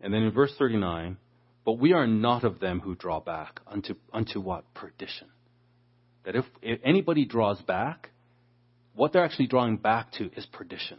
And 0.00 0.12
then 0.12 0.22
in 0.22 0.32
verse 0.32 0.52
39, 0.58 1.16
but 1.64 1.72
we 1.72 1.92
are 1.92 2.06
not 2.06 2.44
of 2.44 2.60
them 2.60 2.80
who 2.80 2.94
draw 2.94 3.20
back 3.20 3.60
unto, 3.66 3.94
unto 4.12 4.40
what? 4.40 4.72
Perdition. 4.74 5.28
That 6.24 6.36
if, 6.36 6.44
if 6.62 6.80
anybody 6.84 7.24
draws 7.24 7.60
back, 7.62 8.10
what 8.94 9.12
they're 9.12 9.24
actually 9.24 9.48
drawing 9.48 9.76
back 9.76 10.12
to 10.12 10.30
is 10.36 10.46
perdition. 10.46 10.98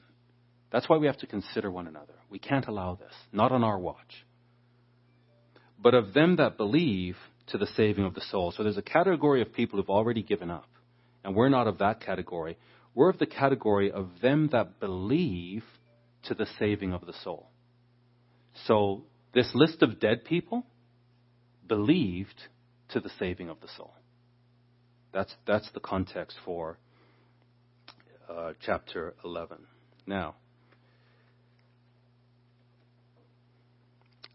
That's 0.72 0.88
why 0.88 0.98
we 0.98 1.08
have 1.08 1.18
to 1.18 1.28
consider 1.28 1.72
one 1.72 1.88
another. 1.88 2.14
We 2.30 2.40
can't 2.40 2.68
allow 2.68 2.96
this, 2.96 3.14
not 3.32 3.52
on 3.52 3.64
our 3.64 3.80
watch. 3.80 4.26
But 5.82 5.94
of 5.94 6.14
them 6.14 6.36
that 6.36 6.58
believe 6.58 7.16
to 7.48 7.58
the 7.58 7.68
saving 7.76 8.06
of 8.06 8.14
the 8.14 8.22
soul. 8.22 8.54
So 8.56 8.64
there's 8.64 8.78
a 8.78 8.82
category 8.82 9.42
of 9.42 9.54
people 9.54 9.80
who've 9.80 9.90
already 9.90 10.22
given 10.22 10.50
up. 10.50 10.70
And 11.24 11.36
we're 11.36 11.50
not 11.50 11.68
of 11.68 11.80
that 11.80 12.02
category. 12.02 12.58
We're 12.94 13.10
of 13.10 13.20
the 13.20 13.26
category 13.26 13.92
of 13.92 14.10
them 14.22 14.50
that 14.52 14.80
believe 14.80 15.64
to 16.24 16.34
the 16.34 16.48
saving 16.58 16.94
of 16.94 17.06
the 17.06 17.14
soul. 17.24 17.49
So 18.66 19.04
this 19.34 19.52
list 19.54 19.82
of 19.82 20.00
dead 20.00 20.26
people 20.26 20.66
believed 21.68 22.42
to 22.90 23.00
the 23.00 23.10
saving 23.20 23.50
of 23.50 23.62
the 23.62 23.68
soul. 23.78 23.94
That's, 25.14 25.34
that's 25.46 25.70
the 25.74 25.80
context 25.80 26.38
for 26.46 26.78
uh, 28.30 28.54
chapter 28.64 29.16
11. 29.24 29.58
Now, 30.06 30.36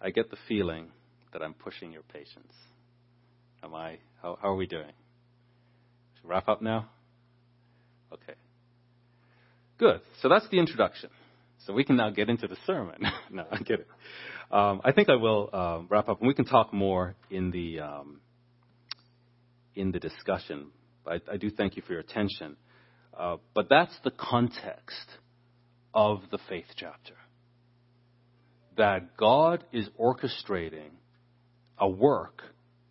I 0.00 0.10
get 0.10 0.30
the 0.30 0.36
feeling 0.48 0.88
that 1.32 1.42
I'm 1.42 1.54
pushing 1.54 1.92
your 1.92 2.02
patience. 2.02 2.52
Am 3.62 3.74
I? 3.74 3.98
How, 4.20 4.38
how 4.40 4.48
are 4.48 4.56
we 4.56 4.66
doing? 4.66 4.92
Should 6.16 6.28
wrap 6.28 6.48
up 6.48 6.60
now? 6.60 6.88
Okay. 8.12 8.34
Good. 9.78 10.00
So 10.20 10.28
that's 10.28 10.48
the 10.50 10.58
introduction. 10.58 11.10
So 11.66 11.72
we 11.72 11.84
can 11.84 11.96
now 11.96 12.10
get 12.10 12.28
into 12.28 12.46
the 12.48 12.56
sermon. 12.66 13.02
no, 13.30 13.46
I 13.50 13.58
get 13.58 13.80
it. 13.80 13.88
Um, 14.50 14.80
I 14.84 14.92
think 14.92 15.08
I 15.08 15.16
will 15.16 15.50
uh, 15.52 15.80
wrap 15.88 16.08
up, 16.08 16.20
and 16.20 16.28
we 16.28 16.34
can 16.34 16.44
talk 16.44 16.72
more 16.72 17.16
in 17.30 17.50
the 17.50 17.80
um, 17.80 18.20
in 19.74 19.92
the 19.92 20.00
discussion. 20.00 20.68
I, 21.06 21.20
I 21.32 21.36
do 21.38 21.50
thank 21.50 21.76
you 21.76 21.82
for 21.86 21.92
your 21.92 22.00
attention. 22.00 22.56
Uh, 23.18 23.36
but 23.54 23.68
that's 23.68 23.94
the 24.04 24.10
context 24.10 25.06
of 25.94 26.22
the 26.30 26.38
faith 26.48 26.66
chapter. 26.76 27.14
that 28.76 29.16
God 29.16 29.64
is 29.72 29.88
orchestrating 30.00 30.90
a 31.78 31.88
work 31.88 32.42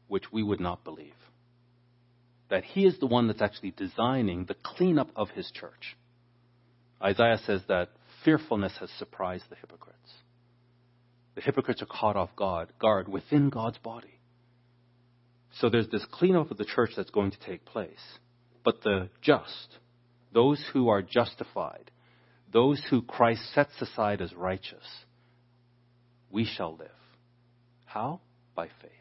which 0.08 0.32
we 0.32 0.44
would 0.44 0.60
not 0.60 0.84
believe. 0.84 1.14
That 2.50 2.64
He 2.64 2.86
is 2.86 3.00
the 3.00 3.08
one 3.08 3.28
that's 3.28 3.42
actually 3.42 3.72
designing 3.72 4.46
the 4.46 4.56
cleanup 4.64 5.10
of 5.16 5.30
His 5.32 5.50
church. 5.52 5.98
Isaiah 7.02 7.40
says 7.46 7.62
that 7.68 7.90
fearfulness 8.24 8.74
has 8.80 8.90
surprised 8.98 9.46
the 9.50 9.56
hypocrites. 9.56 10.12
The 11.36 11.42
hypocrites 11.42 11.82
are 11.82 11.88
caught 11.88 12.16
off 12.16 12.36
guard, 12.36 12.70
guard 12.80 13.08
within 13.08 13.50
God's 13.50 13.78
body. 13.80 14.20
So 15.60 15.70
there's 15.70 15.90
this 15.90 16.06
cleanup 16.12 16.52
of 16.52 16.58
the 16.58 16.66
church 16.66 16.92
that's 16.96 17.12
going 17.12 17.32
to 17.32 17.40
take 17.40 17.66
place. 17.66 18.18
But 18.64 18.82
the 18.84 19.10
just, 19.22 19.78
those 20.32 20.64
who 20.74 20.90
are 20.90 21.02
justified, 21.02 21.92
those 22.52 22.82
who 22.90 23.02
Christ 23.02 23.42
sets 23.54 23.74
aside 23.82 24.22
as 24.22 24.34
righteous, 24.34 24.86
we 26.32 26.46
shall 26.46 26.76
live. 26.76 26.90
How? 27.86 28.22
By 28.56 28.68
faith. 28.82 28.92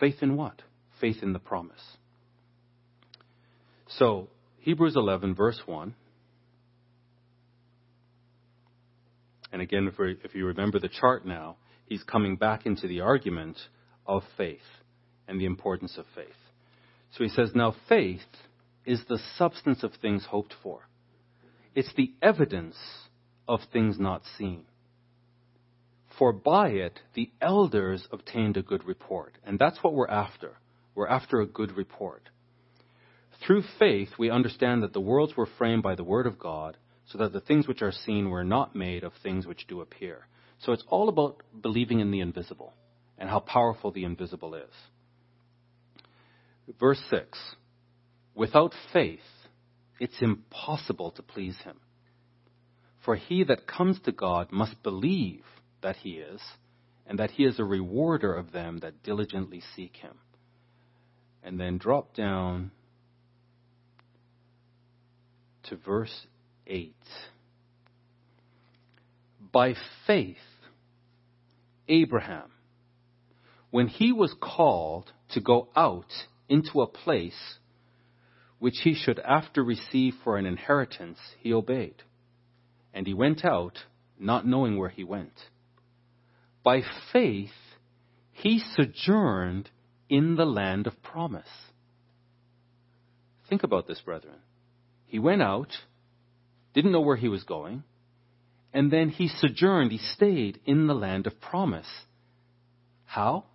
Faith 0.00 0.22
in 0.22 0.36
what? 0.36 0.62
Faith 1.00 1.22
in 1.22 1.32
the 1.32 1.38
promise. 1.38 1.82
So, 3.86 4.28
Hebrews 4.60 4.96
11, 4.96 5.34
verse 5.34 5.60
1. 5.66 5.94
And 9.52 9.62
again, 9.62 9.88
if, 9.88 9.94
if 10.24 10.34
you 10.34 10.46
remember 10.46 10.78
the 10.78 10.88
chart 10.88 11.26
now, 11.26 11.56
he's 11.86 12.02
coming 12.02 12.36
back 12.36 12.66
into 12.66 12.86
the 12.86 13.00
argument 13.00 13.58
of 14.06 14.22
faith 14.36 14.60
and 15.26 15.40
the 15.40 15.46
importance 15.46 15.96
of 15.98 16.04
faith. 16.14 16.28
So 17.16 17.24
he 17.24 17.30
says, 17.30 17.52
Now 17.54 17.74
faith 17.88 18.20
is 18.84 19.00
the 19.08 19.18
substance 19.36 19.82
of 19.82 19.92
things 20.00 20.26
hoped 20.28 20.54
for, 20.62 20.88
it's 21.74 21.92
the 21.96 22.12
evidence 22.22 22.76
of 23.46 23.60
things 23.72 23.98
not 23.98 24.22
seen. 24.36 24.64
For 26.18 26.32
by 26.32 26.70
it 26.70 27.00
the 27.14 27.30
elders 27.40 28.06
obtained 28.10 28.56
a 28.56 28.62
good 28.62 28.84
report. 28.84 29.38
And 29.44 29.58
that's 29.58 29.78
what 29.82 29.94
we're 29.94 30.08
after. 30.08 30.56
We're 30.94 31.08
after 31.08 31.40
a 31.40 31.46
good 31.46 31.76
report. 31.76 32.28
Through 33.46 33.62
faith, 33.78 34.08
we 34.18 34.30
understand 34.30 34.82
that 34.82 34.92
the 34.92 35.00
worlds 35.00 35.36
were 35.36 35.48
framed 35.58 35.84
by 35.84 35.94
the 35.94 36.04
Word 36.04 36.26
of 36.26 36.38
God 36.38 36.76
so 37.08 37.18
that 37.18 37.32
the 37.32 37.40
things 37.40 37.66
which 37.66 37.82
are 37.82 37.92
seen 37.92 38.30
were 38.30 38.44
not 38.44 38.76
made 38.76 39.02
of 39.02 39.12
things 39.22 39.46
which 39.46 39.66
do 39.66 39.80
appear. 39.80 40.26
So 40.60 40.72
it's 40.72 40.84
all 40.88 41.08
about 41.08 41.42
believing 41.60 42.00
in 42.00 42.10
the 42.10 42.20
invisible 42.20 42.74
and 43.16 43.28
how 43.28 43.40
powerful 43.40 43.90
the 43.90 44.04
invisible 44.04 44.54
is. 44.54 44.70
Verse 46.78 47.02
6 47.10 47.38
Without 48.34 48.74
faith, 48.92 49.20
it's 49.98 50.20
impossible 50.20 51.10
to 51.12 51.22
please 51.22 51.56
him. 51.64 51.80
For 53.04 53.16
he 53.16 53.42
that 53.44 53.66
comes 53.66 53.98
to 54.00 54.12
God 54.12 54.52
must 54.52 54.82
believe 54.82 55.44
that 55.82 55.96
he 55.96 56.10
is, 56.10 56.40
and 57.06 57.18
that 57.18 57.30
he 57.32 57.44
is 57.44 57.58
a 57.58 57.64
rewarder 57.64 58.34
of 58.34 58.52
them 58.52 58.78
that 58.80 59.02
diligently 59.02 59.62
seek 59.74 59.96
him. 59.96 60.18
And 61.42 61.58
then 61.58 61.78
drop 61.78 62.14
down 62.14 62.70
to 65.64 65.76
verse 65.76 66.26
8. 66.68 66.94
By 69.50 69.74
faith, 70.06 70.36
Abraham, 71.88 72.50
when 73.70 73.88
he 73.88 74.12
was 74.12 74.34
called 74.40 75.12
to 75.30 75.40
go 75.40 75.68
out 75.74 76.12
into 76.48 76.80
a 76.80 76.86
place 76.86 77.58
which 78.58 78.80
he 78.82 78.94
should 78.94 79.18
after 79.20 79.62
receive 79.62 80.14
for 80.24 80.36
an 80.36 80.46
inheritance, 80.46 81.18
he 81.40 81.52
obeyed. 81.52 82.02
And 82.92 83.06
he 83.06 83.14
went 83.14 83.44
out, 83.44 83.78
not 84.18 84.46
knowing 84.46 84.78
where 84.78 84.88
he 84.88 85.04
went. 85.04 85.34
By 86.62 86.82
faith, 87.12 87.50
he 88.32 88.60
sojourned 88.76 89.70
in 90.08 90.36
the 90.36 90.44
land 90.44 90.86
of 90.86 91.02
promise. 91.02 91.48
Think 93.48 93.62
about 93.62 93.86
this, 93.86 94.00
brethren. 94.00 94.36
He 95.06 95.18
went 95.18 95.42
out, 95.42 95.72
didn't 96.78 96.92
know 96.92 97.00
where 97.00 97.16
he 97.16 97.28
was 97.28 97.42
going, 97.42 97.82
and 98.72 98.88
then 98.88 99.08
he 99.08 99.26
sojourned, 99.26 99.90
he 99.90 99.98
stayed 99.98 100.60
in 100.64 100.86
the 100.86 100.94
land 100.94 101.26
of 101.26 101.40
promise. 101.40 101.88
How? 103.04 103.46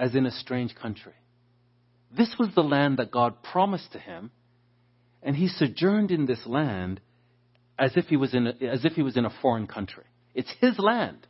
As 0.00 0.16
in 0.16 0.26
a 0.26 0.32
strange 0.32 0.74
country. 0.74 1.12
This 2.16 2.34
was 2.36 2.48
the 2.52 2.64
land 2.64 2.96
that 2.96 3.12
God 3.12 3.44
promised 3.44 3.92
to 3.92 4.00
him, 4.00 4.32
and 5.22 5.36
he 5.36 5.46
sojourned 5.46 6.10
in 6.10 6.26
this 6.26 6.44
land 6.44 7.00
as 7.78 7.92
if 7.94 8.06
he 8.06 8.16
was 8.16 8.34
in 8.34 8.48
a, 8.48 8.54
as 8.66 8.84
if 8.84 8.94
he 8.94 9.02
was 9.02 9.16
in 9.16 9.26
a 9.26 9.34
foreign 9.40 9.68
country. 9.68 10.04
It's 10.34 10.52
his 10.60 10.76
land, 10.76 11.28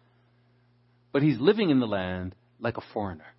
but 1.13 1.23
he's 1.23 1.39
living 1.39 1.69
in 1.69 1.81
the 1.81 1.87
land 1.87 2.35
like 2.59 2.79
a 2.79 2.93
foreigner, 2.95 3.35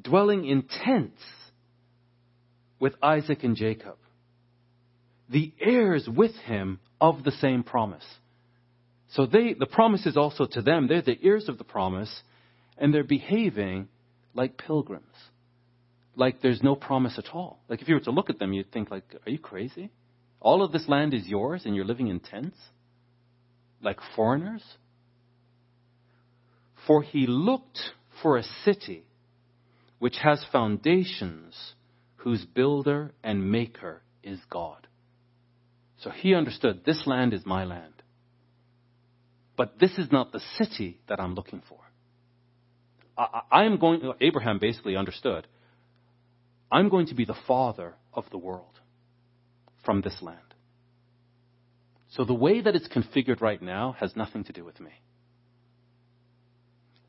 dwelling 0.00 0.44
in 0.44 0.62
tents 0.62 1.22
with 2.78 2.94
Isaac 3.02 3.42
and 3.42 3.56
Jacob 3.56 3.96
the 5.30 5.52
heirs 5.60 6.08
with 6.08 6.34
him 6.34 6.80
of 7.00 7.22
the 7.22 7.30
same 7.30 7.62
promise. 7.62 8.04
So 9.12 9.26
they, 9.26 9.54
the 9.54 9.66
promise 9.66 10.06
is 10.06 10.16
also 10.16 10.46
to 10.46 10.62
them. 10.62 10.88
They're 10.88 11.02
the 11.02 11.18
heirs 11.22 11.48
of 11.48 11.58
the 11.58 11.64
promise, 11.64 12.22
and 12.76 12.92
they're 12.92 13.04
behaving 13.04 13.88
like 14.34 14.58
pilgrims. 14.58 15.04
Like 16.16 16.42
there's 16.42 16.62
no 16.62 16.74
promise 16.74 17.18
at 17.18 17.32
all. 17.32 17.60
Like 17.68 17.80
if 17.80 17.88
you 17.88 17.94
were 17.94 18.00
to 18.02 18.10
look 18.10 18.30
at 18.30 18.38
them, 18.38 18.52
you'd 18.52 18.72
think 18.72 18.90
like, 18.90 19.04
are 19.26 19.30
you 19.30 19.38
crazy? 19.38 19.90
All 20.40 20.62
of 20.62 20.72
this 20.72 20.88
land 20.88 21.14
is 21.14 21.26
yours 21.26 21.62
and 21.64 21.74
you're 21.74 21.84
living 21.84 22.08
in 22.08 22.20
tents? 22.20 22.56
Like 23.82 23.98
foreigners? 24.16 24.62
For 26.86 27.02
he 27.02 27.26
looked 27.26 27.78
for 28.22 28.36
a 28.36 28.42
city 28.64 29.04
which 29.98 30.16
has 30.22 30.42
foundations, 30.50 31.74
whose 32.16 32.44
builder 32.44 33.12
and 33.22 33.50
maker 33.50 34.02
is 34.22 34.38
God. 34.50 34.86
So 36.00 36.10
he 36.10 36.34
understood 36.34 36.82
this 36.84 37.06
land 37.06 37.34
is 37.34 37.44
my 37.44 37.64
land. 37.64 37.92
But 39.56 39.78
this 39.78 39.92
is 39.98 40.10
not 40.10 40.32
the 40.32 40.40
city 40.58 41.00
that 41.08 41.20
I'm 41.20 41.34
looking 41.34 41.62
for. 41.68 41.78
I, 43.18 43.64
am 43.64 43.78
going, 43.78 44.14
Abraham 44.22 44.58
basically 44.58 44.96
understood, 44.96 45.46
I'm 46.72 46.88
going 46.88 47.08
to 47.08 47.14
be 47.14 47.26
the 47.26 47.36
father 47.46 47.94
of 48.14 48.24
the 48.30 48.38
world 48.38 48.80
from 49.84 50.00
this 50.00 50.16
land. 50.22 50.38
So 52.12 52.24
the 52.24 52.34
way 52.34 52.62
that 52.62 52.74
it's 52.74 52.88
configured 52.88 53.42
right 53.42 53.60
now 53.60 53.94
has 54.00 54.16
nothing 54.16 54.44
to 54.44 54.52
do 54.52 54.64
with 54.64 54.80
me. 54.80 54.92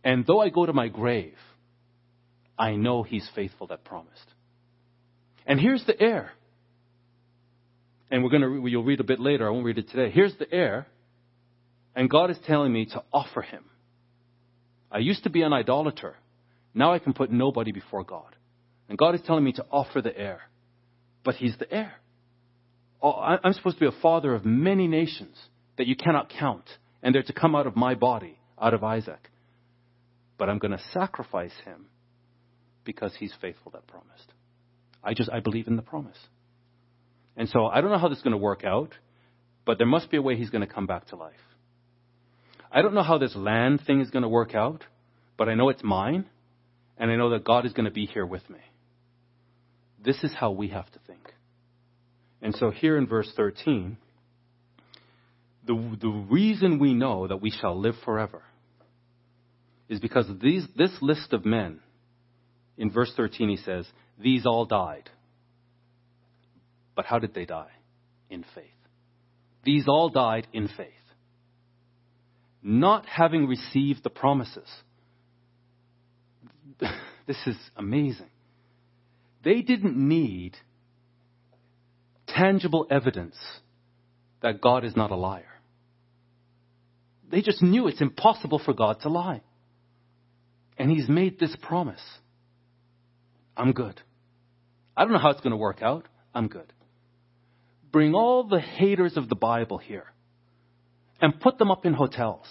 And 0.04 0.26
though 0.26 0.42
I 0.42 0.50
go 0.50 0.66
to 0.66 0.74
my 0.74 0.90
grave, 0.90 1.38
I 2.58 2.76
know 2.76 3.04
he's 3.04 3.28
faithful 3.34 3.68
that 3.68 3.86
promised. 3.86 4.28
And 5.46 5.60
here's 5.60 5.86
the 5.86 6.00
heir 6.00 6.32
and 8.12 8.24
we're 8.24 8.30
going 8.30 8.42
to, 8.42 8.68
you'll 8.68 8.84
read 8.84 9.00
a 9.00 9.06
bit 9.06 9.20
later, 9.20 9.48
I 9.48 9.52
won't 9.52 9.66
read 9.66 9.78
it 9.78 9.90
today. 9.90 10.12
Here's 10.12 10.36
the 10.38 10.54
heir, 10.54 10.86
and 11.96 12.10
God 12.10 12.30
is 12.30 12.38
telling 12.46 12.72
me 12.72 12.86
to 12.88 13.04
offer 13.12 13.42
him. 13.42 13.64
I 14.92 15.00
used 15.00 15.24
to 15.24 15.30
be 15.30 15.42
an 15.42 15.54
idolater. 15.54 16.18
Now 16.74 16.94
I 16.94 17.00
can 17.00 17.14
put 17.14 17.32
nobody 17.32 17.72
before 17.72 18.04
God. 18.04 18.36
And 18.90 18.98
God 18.98 19.16
is 19.16 19.22
telling 19.26 19.46
me 19.46 19.54
to 19.54 19.66
offer 19.72 20.02
the 20.02 20.16
heir. 20.16 20.42
But 21.24 21.36
he's 21.36 21.58
the 21.58 21.72
heir. 21.74 21.94
Oh, 23.02 23.14
I'm 23.14 23.54
supposed 23.54 23.78
to 23.78 23.90
be 23.90 23.98
a 23.98 24.02
father 24.02 24.36
of 24.36 24.46
many 24.46 24.88
nations 24.88 25.36
that 25.78 25.88
you 25.88 25.96
cannot 25.96 26.30
count, 26.30 26.66
and 27.02 27.16
they're 27.16 27.24
to 27.24 27.34
come 27.34 27.56
out 27.56 27.66
of 27.66 27.76
my 27.76 27.96
body, 27.96 28.38
out 28.62 28.74
of 28.74 28.84
Isaac. 28.84 29.30
But 30.38 30.50
I'm 30.50 30.60
going 30.60 30.72
to 30.72 30.84
sacrifice 30.94 31.54
him 31.66 31.88
because 32.84 33.14
he's 33.18 33.34
faithful 33.42 33.72
that 33.72 33.88
promised. 33.88 34.34
I 35.04 35.14
just, 35.14 35.32
I 35.32 35.40
believe 35.40 35.68
in 35.68 35.78
the 35.78 35.82
promise. 35.82 36.18
And 37.36 37.50
so 37.50 37.66
I 37.66 37.82
don't 37.82 37.92
know 37.92 37.98
how 37.98 38.10
this 38.10 38.18
is 38.18 38.24
going 38.24 38.32
to 38.32 38.38
work 38.38 38.64
out, 38.64 38.94
but 39.66 39.78
there 39.78 39.88
must 39.88 40.12
be 40.12 40.18
a 40.18 40.22
way 40.22 40.36
he's 40.36 40.50
going 40.50 40.68
to 40.68 40.74
come 40.74 40.86
back 40.86 41.08
to 41.08 41.16
life. 41.16 41.34
I 42.72 42.82
don't 42.82 42.94
know 42.94 43.04
how 43.04 43.18
this 43.18 43.36
land 43.36 43.82
thing 43.86 44.02
is 44.02 44.10
going 44.10 44.24
to 44.24 44.30
work 44.30 44.56
out, 44.56 44.84
but 45.38 45.50
I 45.50 45.56
know 45.56 45.70
it's 45.70 45.84
mine, 45.84 46.26
and 46.98 47.12
I 47.12 47.16
know 47.16 47.32
that 47.32 47.44
God 47.44 47.66
is 47.66 47.74
going 47.74 47.86
to 47.86 47.92
be 47.92 48.06
here 48.06 48.26
with 48.26 48.48
me. 48.50 48.60
This 50.04 50.24
is 50.24 50.34
how 50.34 50.52
we 50.52 50.70
have 50.70 50.90
to 50.92 51.00
think. 51.08 51.34
And 52.42 52.56
so 52.56 52.72
here 52.72 52.98
in 52.98 53.08
verse 53.08 53.32
13, 53.36 53.98
the, 55.66 55.98
the 56.02 56.10
reason 56.10 56.80
we 56.80 56.94
know 56.94 57.28
that 57.28 57.42
we 57.42 57.52
shall 57.52 57.80
live 57.80 57.96
forever 58.04 58.42
is 59.90 60.00
because 60.00 60.26
these, 60.42 60.66
this 60.76 60.92
list 61.02 61.34
of 61.34 61.46
men, 61.46 61.82
in 62.78 62.90
verse 62.90 63.12
13 63.16 63.50
he 63.50 63.58
says, 63.58 63.86
these 64.18 64.46
all 64.46 64.66
died. 64.66 65.10
But 67.02 67.08
how 67.08 67.18
did 67.18 67.34
they 67.34 67.46
die? 67.46 67.72
In 68.30 68.46
faith. 68.54 68.66
These 69.64 69.88
all 69.88 70.10
died 70.10 70.46
in 70.54 70.68
faith. 70.68 70.88
Not 72.62 73.08
having 73.08 73.48
received 73.48 74.04
the 74.04 74.12
promises. 74.12 74.70
this 77.26 77.38
is 77.48 77.58
amazing. 77.76 78.30
They 79.44 79.64
didn't 79.64 79.98
need 79.98 80.58
tangible 82.28 82.86
evidence 82.92 83.36
that 84.44 84.62
God 84.62 84.86
is 84.86 84.96
not 84.96 85.10
a 85.10 85.16
liar. 85.16 85.60
they 87.32 87.42
just 87.42 87.64
knew 87.64 87.88
it's 87.88 88.00
impossible 88.00 88.62
for 88.64 88.76
God 88.76 89.02
to 89.02 89.10
lie. 89.10 89.42
And 90.78 90.92
He's 90.92 91.10
made 91.10 91.40
this 91.40 91.56
promise 91.64 92.20
I'm 93.58 93.72
good. 93.72 94.00
I 94.96 95.04
don't 95.04 95.14
know 95.14 95.20
how 95.20 95.32
it's 95.32 95.42
going 95.42 95.50
to 95.50 95.58
work 95.58 95.82
out. 95.82 96.08
I'm 96.36 96.48
good. 96.48 96.72
Bring 97.92 98.16
all 98.16 98.44
the 98.44 98.60
haters 98.60 99.18
of 99.18 99.30
the 99.30 99.36
Bible 99.36 99.78
here 99.78 100.06
and 101.20 101.40
put 101.40 101.58
them 101.58 101.72
up 101.72 101.86
in 101.86 101.94
hotels 101.94 102.48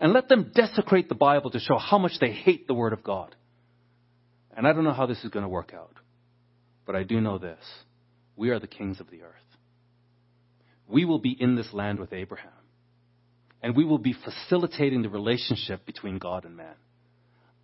and 0.00 0.12
let 0.12 0.28
them 0.28 0.52
desecrate 0.54 1.08
the 1.08 1.14
Bible 1.14 1.50
to 1.50 1.58
show 1.58 1.76
how 1.76 1.98
much 1.98 2.12
they 2.20 2.32
hate 2.32 2.66
the 2.66 2.74
Word 2.74 2.92
of 2.92 3.02
God. 3.02 3.34
And 4.56 4.66
I 4.66 4.72
don't 4.72 4.84
know 4.84 4.92
how 4.92 5.06
this 5.06 5.22
is 5.24 5.30
going 5.30 5.44
to 5.44 5.48
work 5.48 5.72
out, 5.74 5.94
but 6.86 6.96
I 6.96 7.02
do 7.02 7.20
know 7.20 7.38
this. 7.38 7.62
We 8.36 8.50
are 8.50 8.58
the 8.58 8.66
kings 8.66 9.00
of 9.00 9.10
the 9.10 9.22
earth. 9.22 9.34
We 10.88 11.04
will 11.04 11.18
be 11.18 11.36
in 11.38 11.54
this 11.54 11.72
land 11.72 11.98
with 11.98 12.12
Abraham, 12.12 12.50
and 13.62 13.76
we 13.76 13.84
will 13.84 13.98
be 13.98 14.14
facilitating 14.14 15.02
the 15.02 15.10
relationship 15.10 15.84
between 15.84 16.18
God 16.18 16.44
and 16.44 16.56
man. 16.56 16.74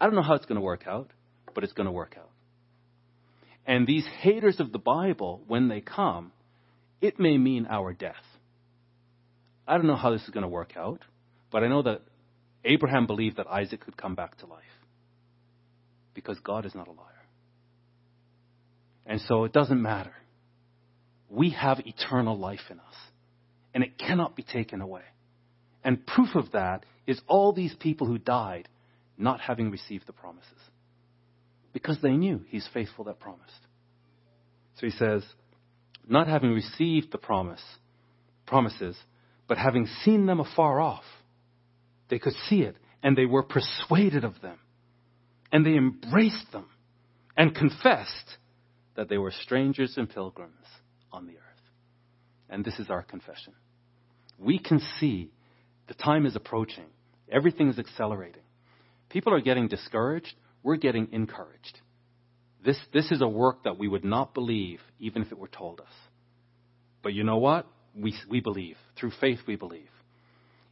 I 0.00 0.06
don't 0.06 0.14
know 0.14 0.22
how 0.22 0.34
it's 0.34 0.44
going 0.44 0.60
to 0.60 0.64
work 0.64 0.86
out, 0.86 1.10
but 1.54 1.64
it's 1.64 1.72
going 1.72 1.86
to 1.86 1.92
work 1.92 2.16
out. 2.18 2.30
And 3.66 3.86
these 3.86 4.06
haters 4.20 4.60
of 4.60 4.72
the 4.72 4.78
Bible, 4.78 5.42
when 5.46 5.68
they 5.68 5.80
come, 5.80 6.32
it 7.04 7.20
may 7.20 7.36
mean 7.36 7.66
our 7.68 7.92
death. 7.92 8.14
I 9.68 9.76
don't 9.76 9.86
know 9.86 9.94
how 9.94 10.10
this 10.10 10.22
is 10.22 10.30
going 10.30 10.42
to 10.42 10.48
work 10.48 10.74
out, 10.74 11.00
but 11.52 11.62
I 11.62 11.68
know 11.68 11.82
that 11.82 12.00
Abraham 12.64 13.06
believed 13.06 13.36
that 13.36 13.46
Isaac 13.46 13.84
could 13.84 13.96
come 13.96 14.14
back 14.14 14.38
to 14.38 14.46
life 14.46 14.62
because 16.14 16.38
God 16.40 16.64
is 16.64 16.74
not 16.74 16.88
a 16.88 16.92
liar. 16.92 17.26
And 19.04 19.20
so 19.20 19.44
it 19.44 19.52
doesn't 19.52 19.82
matter. 19.82 20.14
We 21.28 21.50
have 21.50 21.80
eternal 21.80 22.38
life 22.38 22.70
in 22.70 22.78
us, 22.78 22.94
and 23.74 23.84
it 23.84 23.98
cannot 23.98 24.34
be 24.34 24.42
taken 24.42 24.80
away. 24.80 25.02
And 25.84 26.06
proof 26.06 26.34
of 26.34 26.52
that 26.52 26.86
is 27.06 27.20
all 27.26 27.52
these 27.52 27.74
people 27.78 28.06
who 28.06 28.16
died 28.16 28.66
not 29.18 29.40
having 29.40 29.70
received 29.70 30.06
the 30.06 30.14
promises 30.14 30.50
because 31.74 31.98
they 32.00 32.12
knew 32.12 32.40
he's 32.48 32.66
faithful 32.72 33.04
that 33.04 33.20
promised. 33.20 33.60
So 34.76 34.86
he 34.86 34.92
says, 34.92 35.22
not 36.08 36.28
having 36.28 36.50
received 36.50 37.12
the 37.12 37.18
promise, 37.18 37.62
promises, 38.46 38.96
but 39.48 39.58
having 39.58 39.86
seen 40.04 40.26
them 40.26 40.40
afar 40.40 40.80
off, 40.80 41.04
they 42.08 42.18
could 42.18 42.34
see 42.48 42.62
it 42.62 42.76
and 43.02 43.16
they 43.16 43.26
were 43.26 43.42
persuaded 43.42 44.24
of 44.24 44.40
them 44.40 44.58
and 45.52 45.64
they 45.64 45.74
embraced 45.76 46.50
them 46.52 46.66
and 47.36 47.54
confessed 47.54 48.38
that 48.96 49.08
they 49.08 49.18
were 49.18 49.32
strangers 49.42 49.94
and 49.96 50.08
pilgrims 50.08 50.52
on 51.12 51.26
the 51.26 51.32
earth. 51.32 51.40
And 52.48 52.64
this 52.64 52.78
is 52.78 52.90
our 52.90 53.02
confession. 53.02 53.54
We 54.38 54.58
can 54.58 54.80
see 55.00 55.30
the 55.88 55.94
time 55.94 56.26
is 56.26 56.36
approaching. 56.36 56.86
Everything 57.30 57.68
is 57.68 57.78
accelerating. 57.78 58.42
People 59.08 59.34
are 59.34 59.40
getting 59.40 59.68
discouraged. 59.68 60.34
We're 60.62 60.76
getting 60.76 61.08
encouraged. 61.12 61.80
This, 62.64 62.78
this 62.92 63.10
is 63.10 63.20
a 63.20 63.28
work 63.28 63.64
that 63.64 63.78
we 63.78 63.88
would 63.88 64.04
not 64.04 64.32
believe 64.32 64.80
even 64.98 65.22
if 65.22 65.30
it 65.30 65.38
were 65.38 65.48
told 65.48 65.80
us. 65.80 65.92
But 67.02 67.12
you 67.12 67.22
know 67.22 67.36
what? 67.36 67.66
We, 67.94 68.14
we 68.28 68.40
believe. 68.40 68.76
Through 68.98 69.12
faith, 69.20 69.40
we 69.46 69.56
believe. 69.56 69.90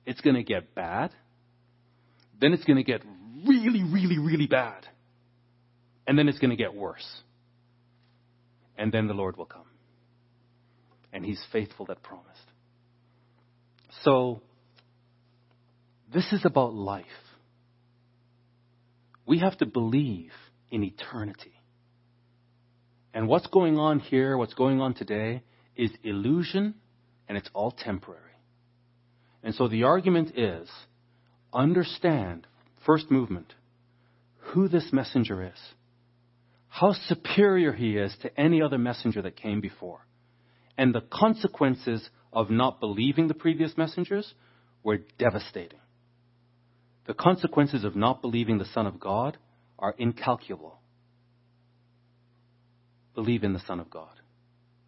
It's 0.06 0.20
going 0.22 0.36
to 0.36 0.42
get 0.42 0.74
bad. 0.74 1.12
Then 2.40 2.54
it's 2.54 2.64
going 2.64 2.78
to 2.78 2.82
get 2.82 3.02
really, 3.46 3.82
really, 3.82 4.18
really 4.18 4.46
bad. 4.46 4.86
And 6.06 6.18
then 6.18 6.28
it's 6.28 6.38
going 6.38 6.50
to 6.50 6.56
get 6.56 6.74
worse. 6.74 7.06
And 8.78 8.90
then 8.90 9.06
the 9.06 9.14
Lord 9.14 9.36
will 9.36 9.46
come. 9.46 9.66
And 11.12 11.24
He's 11.24 11.40
faithful 11.52 11.86
that 11.86 12.02
promised. 12.02 12.28
So, 14.02 14.40
this 16.12 16.32
is 16.32 16.44
about 16.44 16.72
life. 16.72 17.04
We 19.26 19.40
have 19.40 19.56
to 19.58 19.66
believe 19.66 20.32
in 20.70 20.82
eternity. 20.82 21.52
And 23.14 23.28
what's 23.28 23.46
going 23.46 23.78
on 23.78 24.00
here, 24.00 24.36
what's 24.36 24.54
going 24.54 24.80
on 24.80 24.94
today, 24.94 25.42
is 25.76 25.90
illusion 26.02 26.74
and 27.28 27.36
it's 27.36 27.50
all 27.54 27.70
temporary. 27.70 28.20
And 29.42 29.54
so 29.54 29.68
the 29.68 29.84
argument 29.84 30.38
is 30.38 30.68
understand, 31.52 32.46
first 32.86 33.10
movement, 33.10 33.52
who 34.38 34.68
this 34.68 34.92
messenger 34.92 35.46
is, 35.46 35.60
how 36.68 36.92
superior 36.92 37.72
he 37.72 37.96
is 37.96 38.16
to 38.22 38.40
any 38.40 38.62
other 38.62 38.78
messenger 38.78 39.22
that 39.22 39.36
came 39.36 39.60
before, 39.60 40.06
and 40.78 40.94
the 40.94 41.02
consequences 41.02 42.08
of 42.32 42.50
not 42.50 42.80
believing 42.80 43.28
the 43.28 43.34
previous 43.34 43.76
messengers 43.76 44.32
were 44.82 44.98
devastating. 45.18 45.78
The 47.06 47.14
consequences 47.14 47.84
of 47.84 47.94
not 47.94 48.22
believing 48.22 48.58
the 48.58 48.64
Son 48.64 48.86
of 48.86 48.98
God 48.98 49.36
are 49.78 49.94
incalculable 49.98 50.81
believe 53.14 53.44
in 53.44 53.52
the 53.52 53.62
Son 53.66 53.80
of 53.80 53.90
God. 53.90 54.08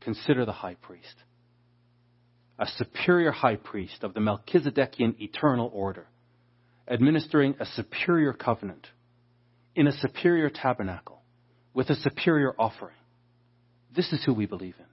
Consider 0.00 0.44
the 0.44 0.52
high 0.52 0.74
priest, 0.74 1.14
a 2.58 2.66
superior 2.66 3.30
high 3.30 3.56
priest 3.56 4.02
of 4.02 4.14
the 4.14 4.20
Melchizedekian 4.20 5.20
eternal 5.20 5.70
order, 5.72 6.06
administering 6.86 7.54
a 7.58 7.66
superior 7.66 8.32
covenant 8.32 8.86
in 9.74 9.86
a 9.86 9.92
superior 9.92 10.50
tabernacle 10.50 11.22
with 11.72 11.90
a 11.90 11.96
superior 11.96 12.54
offering. 12.58 12.94
This 13.94 14.12
is 14.12 14.22
who 14.24 14.34
we 14.34 14.46
believe 14.46 14.74
in. 14.78 14.86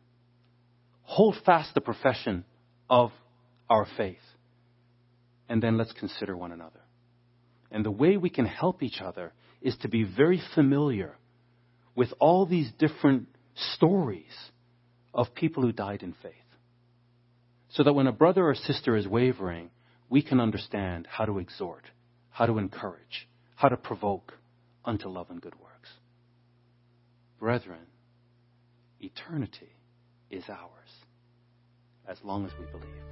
Hold 1.03 1.35
fast 1.45 1.73
the 1.73 1.81
profession 1.81 2.45
of 2.89 3.11
our 3.69 3.85
faith, 3.97 4.17
and 5.49 5.61
then 5.61 5.77
let's 5.77 5.91
consider 5.93 6.35
one 6.35 6.51
another. 6.51 6.79
And 7.69 7.85
the 7.85 7.91
way 7.91 8.17
we 8.17 8.29
can 8.29 8.45
help 8.45 8.81
each 8.83 9.01
other 9.01 9.33
is 9.61 9.75
to 9.81 9.89
be 9.89 10.03
very 10.03 10.41
familiar 10.55 11.15
with 12.01 12.13
all 12.17 12.47
these 12.47 12.71
different 12.79 13.27
stories 13.75 14.33
of 15.13 15.35
people 15.35 15.61
who 15.61 15.71
died 15.71 16.01
in 16.01 16.15
faith. 16.23 16.33
So 17.69 17.83
that 17.83 17.93
when 17.93 18.07
a 18.07 18.11
brother 18.11 18.49
or 18.49 18.55
sister 18.55 18.95
is 18.95 19.07
wavering, 19.07 19.69
we 20.09 20.23
can 20.23 20.39
understand 20.39 21.07
how 21.07 21.25
to 21.25 21.37
exhort, 21.37 21.83
how 22.31 22.47
to 22.47 22.57
encourage, 22.57 23.29
how 23.53 23.69
to 23.69 23.77
provoke 23.77 24.33
unto 24.83 25.09
love 25.09 25.29
and 25.29 25.39
good 25.39 25.53
works. 25.61 25.89
Brethren, 27.39 27.85
eternity 28.99 29.75
is 30.31 30.45
ours 30.49 30.89
as 32.07 32.17
long 32.23 32.47
as 32.47 32.51
we 32.59 32.65
believe. 32.65 33.11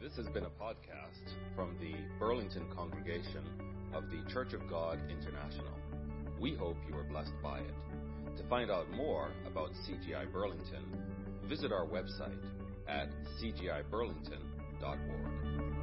This 0.00 0.14
has 0.14 0.28
been 0.28 0.44
a 0.44 0.62
podcast 0.62 1.26
from 1.56 1.76
the 1.80 1.92
Burlington 2.20 2.66
congregation 2.72 3.42
of 3.92 4.04
the 4.10 4.32
Church 4.32 4.52
of 4.52 4.70
God 4.70 5.00
International. 5.10 5.74
We 6.40 6.54
hope 6.54 6.76
you 6.88 6.96
are 6.98 7.04
blessed 7.04 7.32
by 7.42 7.60
it. 7.60 7.74
To 8.36 8.42
find 8.44 8.70
out 8.70 8.90
more 8.92 9.30
about 9.46 9.72
CGI 9.72 10.30
Burlington, 10.30 10.84
visit 11.44 11.72
our 11.72 11.86
website 11.86 12.36
at 12.86 13.08
cgiburlington.org. 13.40 15.75